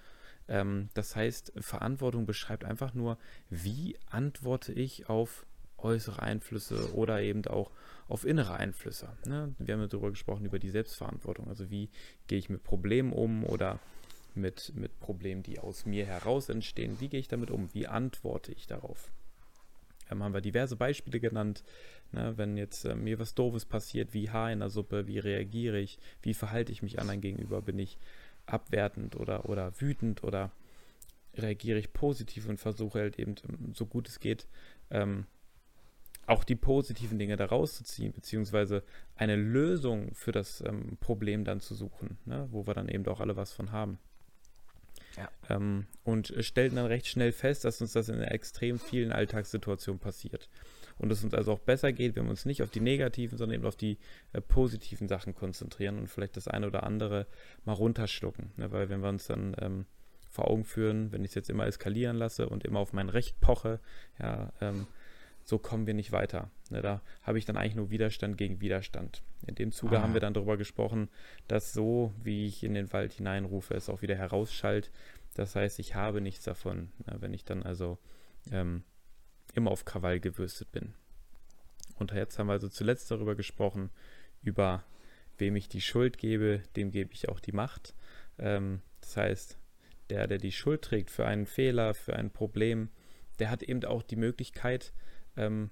Ähm, 0.49 0.89
das 0.95 1.17
heißt, 1.17 1.53
Verantwortung 1.59 2.27
beschreibt 2.27 2.65
einfach 2.65 2.95
nur, 2.95 3.19
wie 3.51 3.97
antworte 4.11 4.73
ich 4.73 5.09
auf 5.09 5.47
äußere 5.79 6.23
Einflüsse 6.23 6.95
oder 6.95 7.21
eben 7.21 7.45
auch 7.47 7.71
auf 8.09 8.25
innere 8.25 8.55
Einflüsse. 8.55 9.09
Ne? 9.27 9.55
Wir 9.59 9.75
haben 9.75 9.81
ja 9.83 9.87
darüber 9.87 10.11
gesprochen, 10.11 10.45
über 10.47 10.59
die 10.59 10.71
Selbstverantwortung. 10.71 11.49
Also 11.49 11.71
wie 11.71 11.91
gehe 12.27 12.39
ich 12.39 12.49
mit 12.49 12.65
Problemen 12.65 13.13
um 13.13 13.45
oder 13.45 13.79
mit, 14.35 14.73
mit 14.75 14.99
Problemen, 15.01 15.43
die 15.43 15.59
aus 15.59 15.87
mir 15.87 16.07
heraus 16.07 16.49
entstehen. 16.49 17.01
Wie 17.01 17.09
gehe 17.09 17.21
ich 17.21 17.29
damit 17.29 17.51
um? 17.51 17.69
Wie 17.73 17.87
antworte 17.87 18.53
ich 18.53 18.67
darauf? 18.67 19.13
Ähm, 20.11 20.23
haben 20.23 20.35
wir 20.35 20.41
diverse 20.41 20.77
Beispiele 20.77 21.21
genannt. 21.21 21.63
Ne? 22.13 22.35
Wenn 22.37 22.57
jetzt 22.57 22.85
äh, 22.85 22.95
mir 22.95 23.19
was 23.19 23.35
Doofes 23.35 23.65
passiert, 23.65 24.13
wie 24.13 24.31
Haar 24.31 24.53
in 24.53 24.61
der 24.61 24.71
Suppe, 24.71 25.07
wie 25.07 25.19
reagiere 25.19 25.79
ich, 25.79 25.99
wie 26.23 26.35
verhalte 26.35 26.73
ich 26.73 26.83
mich 26.83 26.99
anderen 26.99 27.21
gegenüber? 27.21 27.63
Bin 27.63 27.79
ich 27.79 27.99
abwertend 28.47 29.17
oder, 29.17 29.49
oder 29.49 29.73
wütend 29.81 30.25
oder 30.25 30.51
reagiere 31.35 31.79
ich 31.79 31.93
positiv 31.93 32.49
und 32.49 32.59
versuche 32.59 33.01
halt 33.01 33.19
eben 33.19 33.35
so 33.73 33.87
gut 33.87 34.09
es 34.09 34.21
geht, 34.21 34.47
ähm, 34.91 35.27
auch 36.27 36.45
die 36.45 36.57
positiven 36.57 37.19
Dinge 37.19 37.37
da 37.37 37.47
rauszuziehen, 37.47 38.13
beziehungsweise 38.13 38.83
eine 39.17 39.37
Lösung 39.37 40.15
für 40.15 40.33
das 40.33 40.63
ähm, 40.63 40.97
Problem 41.01 41.45
dann 41.45 41.61
zu 41.61 41.75
suchen, 41.75 42.19
ne, 42.25 42.49
wo 42.51 42.67
wir 42.67 42.75
dann 42.75 42.89
eben 42.89 43.07
auch 43.09 43.21
alle 43.21 43.37
was 43.37 43.53
von 43.53 43.73
haben. 43.73 43.99
Ja. 45.17 45.29
Ähm, 45.49 45.87
und 46.03 46.33
stellten 46.41 46.77
dann 46.77 46.87
recht 46.87 47.07
schnell 47.07 47.33
fest, 47.33 47.65
dass 47.65 47.81
uns 47.81 47.93
das 47.93 48.09
in 48.09 48.21
extrem 48.21 48.79
vielen 48.79 49.13
Alltagssituationen 49.13 50.01
passiert 50.01 50.49
und 50.99 51.11
es 51.11 51.25
uns 51.25 51.35
also 51.35 51.53
auch 51.53 51.59
besser 51.59 51.93
geht, 51.93 52.17
wenn 52.17 52.25
wir 52.25 52.31
uns 52.31 52.45
nicht 52.45 52.63
auf 52.63 52.71
die 52.71 52.81
negativen, 52.81 53.37
sondern 53.39 53.57
eben 53.57 53.67
auf 53.67 53.77
die 53.77 53.99
äh, 54.33 54.41
positiven 54.41 55.09
Sachen 55.09 55.35
konzentrieren 55.35 55.99
und 55.99 56.09
vielleicht 56.09 56.37
das 56.37 56.49
eine 56.49 56.67
oder 56.67 56.85
andere 56.85 57.27
mal 57.65 57.73
runterschlucken. 57.73 58.53
Ne? 58.57 58.71
Weil 58.73 58.89
wenn 58.89 59.01
wir 59.01 59.09
uns 59.09 59.27
dann 59.27 59.57
ähm, 59.61 59.87
vor 60.31 60.51
Augen 60.51 60.65
führen, 60.65 61.13
wenn 61.13 61.23
ich 61.25 61.31
es 61.31 61.35
jetzt 61.35 61.51
immer 61.51 61.67
eskalieren 61.67 62.17
lasse 62.17 62.49
und 62.49 62.65
immer 62.65 62.81
auf 62.81 62.93
mein 62.93 63.09
Recht 63.09 63.41
poche, 63.41 63.81
ja, 64.19 64.53
ähm, 64.61 64.87
so 65.45 65.59
kommen 65.59 65.87
wir 65.87 65.95
nicht 65.95 66.11
weiter. 66.11 66.51
Ne? 66.71 66.81
Da 66.81 67.03
habe 67.23 67.39
ich 67.39 67.45
dann 67.45 67.57
eigentlich 67.57 67.75
nur 67.77 67.91
Widerstand 67.91 68.39
gegen 68.39 68.61
Widerstand. 68.61 69.23
In 69.47 69.55
dem 69.55 69.73
Zuge 69.73 69.99
ah. 69.99 70.03
haben 70.03 70.15
wir 70.15 70.21
dann 70.21 70.35
darüber 70.35 70.57
gesprochen, 70.57 71.09
dass 71.49 71.73
so, 71.73 72.13
wie 72.23 72.47
ich 72.47 72.65
in 72.65 72.75
den 72.75 72.93
Wald 72.93 73.13
hineinrufe, 73.13 73.75
es 73.75 73.89
auch 73.89 74.03
wieder 74.03 74.15
herausschallt. 74.15 74.91
Das 75.35 75.55
heißt, 75.55 75.79
ich 75.79 75.95
habe 75.95 76.21
nichts 76.21 76.45
davon, 76.45 76.91
ne? 77.07 77.17
wenn 77.21 77.35
ich 77.35 77.45
dann 77.45 77.63
also 77.63 77.99
ähm, 78.51 78.85
immer 79.55 79.71
auf 79.71 79.85
Krawall 79.85 80.21
gewürstet 80.21 80.71
bin. 80.73 80.95
Und 81.97 82.13
jetzt 82.13 82.39
haben 82.39 82.49
wir 82.49 82.55
also 82.55 82.69
zuletzt 82.69 83.11
darüber 83.11 83.35
gesprochen, 83.35 83.91
über 84.43 84.85
wem 85.39 85.57
ich 85.57 85.69
die 85.69 85.81
Schuld 85.81 86.19
gebe, 86.19 86.63
dem 86.77 86.91
gebe 86.91 87.13
ich 87.13 87.29
auch 87.29 87.41
die 87.41 87.53
Macht. 87.53 87.95
Ähm, 88.39 88.83
das 89.01 89.17
heißt, 89.17 89.59
der, 90.11 90.27
der 90.27 90.39
die 90.39 90.53
Schuld 90.53 90.83
trägt 90.83 91.11
für 91.11 91.27
einen 91.27 91.47
Fehler, 91.47 91.95
für 91.95 92.15
ein 92.17 92.31
Problem, 92.31 92.91
der 93.39 93.51
hat 93.51 93.63
eben 93.63 93.85
auch 93.85 94.03
die 94.03 94.17
Möglichkeit, 94.17 94.93
ähm, 95.37 95.71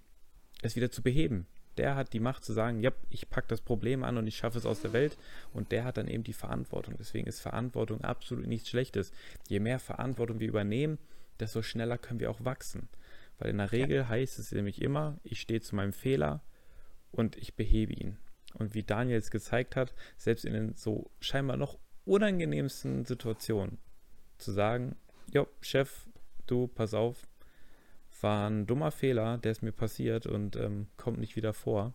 es 0.63 0.77
wieder 0.77 0.91
zu 0.91 1.03
beheben. 1.03 1.47
Der 1.79 1.97
hat 1.97 2.13
die 2.13 2.21
Macht 2.21 2.45
zu 2.45 2.53
sagen, 2.53 2.81
ja, 2.81 2.93
ich 3.09 3.31
packe 3.31 3.49
das 3.49 3.63
Problem 3.63 4.05
an 4.05 4.19
und 4.19 4.27
ich 4.27 4.37
schaffe 4.37 4.59
es 4.59 4.67
aus 4.67 4.83
der 4.83 4.93
Welt. 4.93 5.17
Und 5.55 5.73
der 5.73 5.85
hat 5.85 5.97
dann 5.97 6.07
eben 6.07 6.23
die 6.23 6.35
Verantwortung. 6.35 6.95
Deswegen 6.99 7.27
ist 7.27 7.41
Verantwortung 7.41 8.03
absolut 8.03 8.47
nichts 8.47 8.69
Schlechtes. 8.69 9.11
Je 9.49 9.59
mehr 9.59 9.79
Verantwortung 9.79 10.39
wir 10.39 10.49
übernehmen, 10.49 10.99
desto 11.41 11.63
schneller 11.63 11.97
können 11.97 12.21
wir 12.21 12.31
auch 12.31 12.45
wachsen. 12.45 12.89
Weil 13.43 13.51
in 13.51 13.59
der 13.59 13.73
Regel 13.73 13.97
ja. 13.97 14.09
heißt 14.09 14.39
es 14.39 14.53
nämlich 14.53 14.81
immer, 14.81 15.19
ich 15.25 15.41
stehe 15.41 15.61
zu 15.61 15.75
meinem 15.75 15.93
Fehler 15.93 16.45
und 17.11 17.37
ich 17.37 17.57
behebe 17.57 17.93
ihn. 17.93 18.19
Und 18.55 18.75
wie 18.75 18.85
Daniel 18.85 19.19
es 19.19 19.33
gezeigt 19.33 19.75
hat, 19.75 19.95
selbst 20.17 20.45
in 20.45 20.53
den 20.53 20.75
so 20.77 21.11
scheinbar 21.19 21.57
noch 21.57 21.81
unangenehmsten 22.05 23.05
Situationen 23.05 23.79
zu 24.39 24.53
sagen, 24.53 24.95
jo, 25.33 25.49
Chef, 25.61 26.07
du, 26.47 26.69
pass 26.69 26.95
auf, 26.95 27.27
war 28.21 28.49
ein 28.49 28.67
dummer 28.67 28.93
Fehler, 28.93 29.39
der 29.39 29.51
ist 29.51 29.63
mir 29.63 29.73
passiert 29.73 30.27
und 30.27 30.55
ähm, 30.55 30.87
kommt 30.97 31.19
nicht 31.19 31.35
wieder 31.35 31.53
vor. 31.53 31.95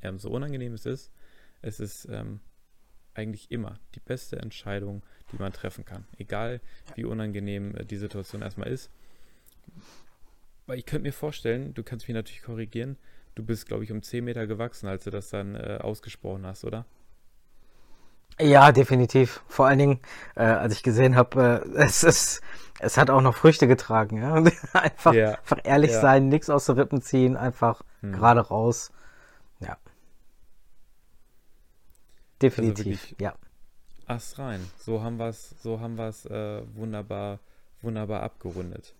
Ähm, 0.00 0.18
so 0.18 0.30
unangenehm 0.30 0.72
es 0.72 0.86
ist, 0.86 1.12
es 1.60 1.78
ist 1.78 2.08
ähm, 2.10 2.40
eigentlich 3.12 3.50
immer 3.50 3.78
die 3.94 4.00
beste 4.00 4.38
Entscheidung, 4.38 5.04
die 5.30 5.36
man 5.36 5.52
treffen 5.52 5.84
kann. 5.84 6.06
Egal 6.16 6.62
wie 6.94 7.04
unangenehm 7.04 7.76
äh, 7.76 7.84
die 7.84 7.98
Situation 7.98 8.40
erstmal 8.40 8.68
ist. 8.68 8.90
Weil 10.66 10.78
ich 10.78 10.86
könnte 10.86 11.02
mir 11.02 11.12
vorstellen, 11.12 11.74
du 11.74 11.82
kannst 11.82 12.08
mich 12.08 12.14
natürlich 12.14 12.42
korrigieren, 12.42 12.96
du 13.34 13.44
bist, 13.44 13.66
glaube 13.66 13.84
ich, 13.84 13.92
um 13.92 14.02
10 14.02 14.24
Meter 14.24 14.46
gewachsen, 14.46 14.86
als 14.86 15.04
du 15.04 15.10
das 15.10 15.30
dann 15.30 15.54
äh, 15.54 15.78
ausgesprochen 15.80 16.46
hast, 16.46 16.64
oder? 16.64 16.86
Ja, 18.40 18.72
definitiv. 18.72 19.42
Vor 19.46 19.66
allen 19.66 19.78
Dingen, 19.78 20.00
äh, 20.36 20.44
als 20.44 20.74
ich 20.74 20.82
gesehen 20.82 21.16
habe, 21.16 21.62
äh, 21.64 21.68
es 21.82 22.02
ist, 22.02 22.40
es 22.80 22.96
hat 22.96 23.10
auch 23.10 23.20
noch 23.20 23.34
Früchte 23.34 23.66
getragen. 23.66 24.18
Ja? 24.18 24.34
einfach, 24.72 25.14
ja. 25.14 25.32
einfach 25.32 25.58
ehrlich 25.64 25.92
ja. 25.92 26.00
sein, 26.00 26.28
nichts 26.28 26.50
aus 26.50 26.66
den 26.66 26.76
Rippen 26.78 27.02
ziehen, 27.02 27.36
einfach 27.36 27.82
hm. 28.00 28.12
gerade 28.12 28.40
raus. 28.40 28.92
Ja. 29.60 29.76
Definitiv, 32.40 33.02
also 33.02 33.14
ja. 33.18 33.34
Ast 34.06 34.38
rein. 34.38 34.60
So 34.78 35.00
haben 35.02 35.18
wir 35.18 35.28
es, 35.28 35.54
so 35.62 35.80
haben 35.80 35.96
wir 35.96 36.08
es 36.08 36.26
äh, 36.26 36.62
wunderbar, 36.74 37.38
wunderbar 37.82 38.22
abgerundet. 38.22 38.94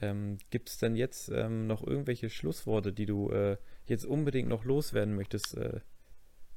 Ähm, 0.00 0.38
Gibt 0.50 0.68
es 0.68 0.78
denn 0.78 0.96
jetzt 0.96 1.28
ähm, 1.28 1.66
noch 1.66 1.84
irgendwelche 1.84 2.30
Schlussworte, 2.30 2.92
die 2.92 3.06
du 3.06 3.30
äh, 3.30 3.56
jetzt 3.86 4.06
unbedingt 4.06 4.48
noch 4.48 4.64
loswerden 4.64 5.14
möchtest 5.14 5.56
äh, 5.56 5.80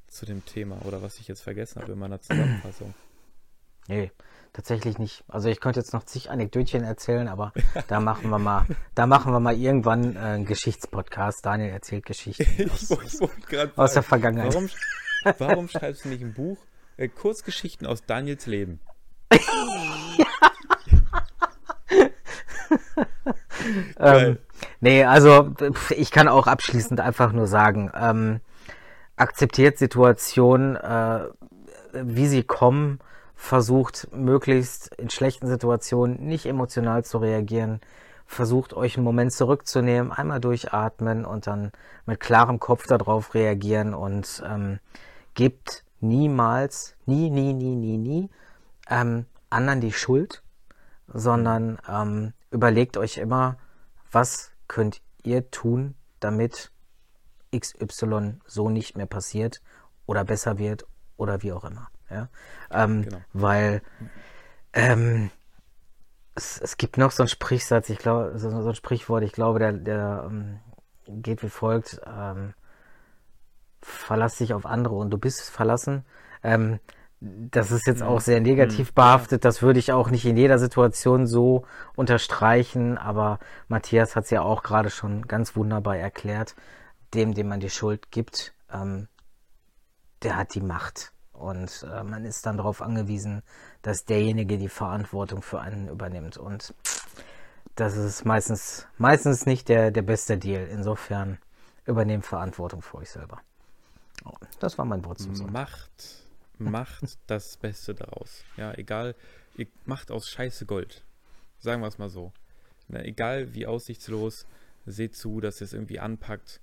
zu 0.06 0.26
dem 0.26 0.44
Thema 0.44 0.84
oder 0.84 1.02
was 1.02 1.18
ich 1.18 1.28
jetzt 1.28 1.40
vergessen 1.40 1.80
habe 1.82 1.92
in 1.92 1.98
meiner 1.98 2.20
Zusammenfassung? 2.20 2.94
Nee, 3.88 4.12
tatsächlich 4.52 4.98
nicht. 4.98 5.24
Also 5.26 5.48
ich 5.48 5.58
könnte 5.58 5.80
jetzt 5.80 5.92
noch 5.92 6.04
zig 6.04 6.30
Anekdötchen 6.30 6.84
erzählen, 6.84 7.26
aber 7.26 7.52
da 7.88 7.98
machen 7.98 8.30
wir 8.30 8.38
mal, 8.38 8.64
da 8.94 9.08
machen 9.08 9.32
wir 9.32 9.40
mal 9.40 9.56
irgendwann 9.56 10.14
äh, 10.14 10.20
einen 10.20 10.44
Geschichtspodcast. 10.44 11.44
Daniel 11.44 11.70
erzählt 11.70 12.06
Geschichten 12.06 12.70
aus, 12.70 12.92
aus, 12.92 13.20
aus 13.74 13.92
der 13.94 14.04
Vergangenheit. 14.04 14.54
Warum, 14.54 14.70
warum 15.38 15.68
schreibst 15.68 16.04
du 16.04 16.10
nicht 16.10 16.22
ein 16.22 16.32
Buch 16.32 16.58
Äh, 16.96 17.08
Kurzgeschichten 17.08 17.84
aus 17.84 18.04
Daniels 18.06 18.46
Leben. 18.46 18.78
ähm, 23.98 24.38
nee, 24.80 25.04
also 25.04 25.50
ich 25.90 26.10
kann 26.10 26.28
auch 26.28 26.46
abschließend 26.46 27.00
einfach 27.00 27.32
nur 27.32 27.46
sagen, 27.46 27.90
ähm, 27.94 28.40
akzeptiert 29.16 29.78
Situationen, 29.78 30.76
äh, 30.76 31.28
wie 31.92 32.26
sie 32.26 32.42
kommen, 32.42 33.00
versucht 33.34 34.08
möglichst 34.12 34.94
in 34.94 35.10
schlechten 35.10 35.46
Situationen 35.46 36.26
nicht 36.26 36.46
emotional 36.46 37.04
zu 37.04 37.18
reagieren, 37.18 37.80
versucht 38.26 38.72
euch 38.72 38.96
einen 38.96 39.04
Moment 39.04 39.32
zurückzunehmen, 39.32 40.12
einmal 40.12 40.40
durchatmen 40.40 41.24
und 41.24 41.46
dann 41.46 41.72
mit 42.06 42.20
klarem 42.20 42.60
Kopf 42.60 42.86
darauf 42.86 43.34
reagieren 43.34 43.94
und 43.94 44.42
ähm, 44.46 44.78
gebt 45.34 45.84
niemals, 46.00 46.94
nie, 47.04 47.30
nie, 47.30 47.52
nie, 47.52 47.74
nie, 47.74 47.98
nie 47.98 48.30
ähm, 48.88 49.26
anderen 49.50 49.80
die 49.80 49.92
Schuld, 49.92 50.42
sondern 51.12 51.78
ähm, 51.88 52.32
überlegt 52.50 52.96
euch 52.96 53.18
immer, 53.18 53.56
was 54.10 54.52
könnt 54.68 55.00
ihr 55.22 55.50
tun, 55.50 55.94
damit 56.20 56.70
XY 57.56 58.40
so 58.46 58.70
nicht 58.70 58.96
mehr 58.96 59.06
passiert 59.06 59.60
oder 60.06 60.24
besser 60.24 60.58
wird 60.58 60.86
oder 61.16 61.42
wie 61.42 61.52
auch 61.52 61.64
immer. 61.64 61.88
Ja? 62.10 62.28
Ähm, 62.70 63.02
genau. 63.02 63.20
Weil 63.32 63.82
ähm, 64.72 65.30
es, 66.34 66.60
es, 66.60 66.76
gibt 66.76 66.96
noch 66.96 67.10
so 67.10 67.22
ein 67.22 67.28
Sprichsatz, 67.28 67.90
ich 67.90 67.98
glaube, 67.98 68.38
so, 68.38 68.50
so, 68.62 68.68
ein 68.68 68.74
Sprichwort, 68.74 69.22
ich 69.22 69.32
glaube, 69.32 69.58
der, 69.58 69.72
der 69.72 70.24
ähm, 70.26 70.60
geht 71.06 71.42
wie 71.42 71.50
folgt: 71.50 72.00
ähm, 72.06 72.54
Verlass 73.82 74.36
dich 74.36 74.54
auf 74.54 74.64
andere 74.64 74.94
und 74.94 75.10
du 75.10 75.18
bist 75.18 75.50
verlassen. 75.50 76.04
Das 77.24 77.70
ist 77.70 77.86
jetzt 77.86 78.02
auch 78.02 78.20
sehr 78.20 78.40
negativ 78.40 78.90
mhm. 78.90 78.94
behaftet. 78.94 79.44
Das 79.44 79.62
würde 79.62 79.78
ich 79.78 79.92
auch 79.92 80.10
nicht 80.10 80.24
in 80.24 80.36
jeder 80.36 80.58
Situation 80.58 81.26
so 81.28 81.64
unterstreichen. 81.94 82.98
Aber 82.98 83.38
Matthias 83.68 84.16
hat 84.16 84.24
es 84.24 84.30
ja 84.30 84.42
auch 84.42 84.64
gerade 84.64 84.90
schon 84.90 85.28
ganz 85.28 85.54
wunderbar 85.54 85.96
erklärt. 85.96 86.56
Dem, 87.14 87.32
dem 87.32 87.46
man 87.46 87.60
die 87.60 87.70
Schuld 87.70 88.10
gibt, 88.10 88.54
ähm, 88.72 89.06
der 90.22 90.36
hat 90.36 90.56
die 90.56 90.60
Macht. 90.60 91.12
Und 91.32 91.86
äh, 91.88 92.02
man 92.02 92.24
ist 92.24 92.44
dann 92.44 92.56
darauf 92.56 92.82
angewiesen, 92.82 93.42
dass 93.82 94.04
derjenige 94.04 94.58
die 94.58 94.68
Verantwortung 94.68 95.42
für 95.42 95.60
einen 95.60 95.88
übernimmt. 95.88 96.38
Und 96.38 96.74
das 97.76 97.96
ist 97.96 98.24
meistens, 98.24 98.88
meistens 98.98 99.46
nicht 99.46 99.68
der, 99.68 99.92
der 99.92 100.02
beste 100.02 100.38
Deal. 100.38 100.66
Insofern 100.66 101.38
übernehmt 101.86 102.26
Verantwortung 102.26 102.82
für 102.82 102.96
euch 102.98 103.10
selber. 103.10 103.38
Das 104.58 104.76
war 104.76 104.84
mein 104.84 105.04
Wort 105.04 105.20
zum. 105.20 105.52
Macht 105.52 106.21
macht 106.58 107.18
das 107.26 107.56
Beste 107.56 107.94
daraus. 107.94 108.44
Ja, 108.56 108.72
egal, 108.74 109.14
ihr 109.56 109.66
macht 109.84 110.10
aus 110.10 110.28
Scheiße 110.28 110.66
Gold. 110.66 111.04
Sagen 111.58 111.82
wir 111.82 111.88
es 111.88 111.98
mal 111.98 112.08
so. 112.08 112.32
Na, 112.88 113.04
egal 113.04 113.54
wie 113.54 113.66
aussichtslos, 113.66 114.46
seht 114.86 115.14
zu, 115.14 115.40
dass 115.40 115.60
ihr 115.60 115.66
es 115.66 115.72
irgendwie 115.72 116.00
anpackt, 116.00 116.60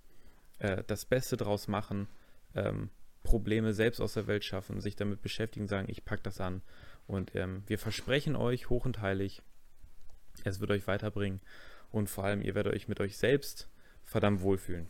äh, 0.60 0.84
das 0.88 1.06
Beste 1.06 1.38
daraus 1.38 1.68
machen, 1.68 2.08
ähm, 2.56 2.90
Probleme 3.24 3.74
selbst 3.74 4.02
aus 4.02 4.14
der 4.14 4.28
Welt 4.28 4.44
schaffen, 4.44 4.82
sich 4.82 4.96
damit 4.96 5.22
beschäftigen, 5.22 5.68
sagen, 5.68 5.88
ich 5.90 6.06
pack 6.06 6.24
das 6.24 6.40
an. 6.42 6.62
Und 7.08 7.36
ähm, 7.36 7.64
wir 7.68 7.80
versprechen 7.80 8.36
euch 8.36 8.70
hoch 8.70 8.86
und 8.86 9.02
heilig, 9.02 9.42
es 10.44 10.60
wird 10.60 10.72
euch 10.72 10.88
weiterbringen 10.88 11.42
und 11.92 12.10
vor 12.10 12.24
allem 12.24 12.42
ihr 12.42 12.56
werdet 12.56 12.74
euch 12.74 12.88
mit 12.88 13.00
euch 13.00 13.18
selbst 13.18 13.68
verdammt 14.04 14.42
wohlfühlen. 14.42 14.88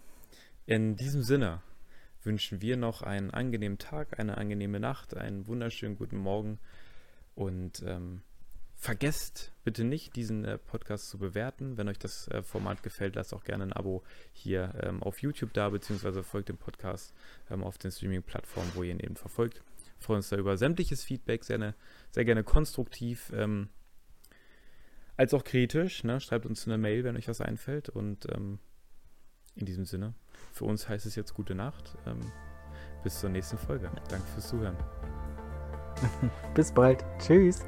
In 0.65 0.95
diesem 0.95 1.23
Sinne 1.23 1.61
wünschen 2.29 2.61
wir 2.61 2.77
noch 2.77 3.01
einen 3.01 3.31
angenehmen 3.31 3.79
Tag, 3.79 4.19
eine 4.19 4.37
angenehme 4.37 4.79
Nacht, 4.79 5.17
einen 5.17 5.47
wunderschönen 5.47 5.95
guten 5.95 6.17
Morgen 6.17 6.59
und 7.33 7.81
ähm, 7.87 8.21
vergesst 8.75 9.51
bitte 9.63 9.83
nicht, 9.83 10.15
diesen 10.15 10.45
äh, 10.45 10.59
Podcast 10.59 11.09
zu 11.09 11.17
bewerten. 11.17 11.75
Wenn 11.75 11.89
euch 11.89 11.97
das 11.97 12.27
äh, 12.27 12.43
Format 12.43 12.83
gefällt, 12.83 13.15
lasst 13.15 13.33
auch 13.33 13.43
gerne 13.43 13.63
ein 13.63 13.73
Abo 13.73 14.03
hier 14.31 14.75
ähm, 14.83 15.01
auf 15.01 15.23
YouTube 15.23 15.53
da, 15.53 15.69
beziehungsweise 15.69 16.21
folgt 16.21 16.49
dem 16.49 16.57
Podcast 16.57 17.15
ähm, 17.49 17.63
auf 17.63 17.79
den 17.79 17.89
Streaming-Plattformen, 17.89 18.73
wo 18.75 18.83
ihr 18.83 18.91
ihn 18.91 18.99
eben 18.99 19.15
verfolgt. 19.15 19.63
Wir 19.97 20.03
freuen 20.05 20.17
uns 20.17 20.29
da 20.29 20.37
über 20.37 20.55
sämtliches 20.55 21.03
Feedback, 21.03 21.43
sehr, 21.43 21.57
ne, 21.57 21.73
sehr 22.11 22.25
gerne 22.25 22.43
konstruktiv, 22.43 23.31
ähm, 23.33 23.69
als 25.17 25.33
auch 25.33 25.43
kritisch. 25.43 26.03
Ne? 26.03 26.21
Schreibt 26.21 26.45
uns 26.45 26.67
eine 26.67 26.77
Mail, 26.77 27.03
wenn 27.03 27.17
euch 27.17 27.27
was 27.27 27.41
einfällt. 27.41 27.89
Und 27.89 28.31
ähm, 28.31 28.59
in 29.55 29.65
diesem 29.65 29.85
Sinne, 29.85 30.13
für 30.51 30.65
uns 30.65 30.87
heißt 30.89 31.05
es 31.05 31.15
jetzt 31.15 31.33
gute 31.33 31.55
Nacht. 31.55 31.97
Ähm, 32.05 32.19
bis 33.03 33.19
zur 33.19 33.29
nächsten 33.29 33.57
Folge. 33.57 33.89
Danke 34.09 34.27
fürs 34.33 34.49
Zuhören. 34.49 34.75
Bis 36.53 36.71
bald. 36.71 37.03
Tschüss. 37.19 37.61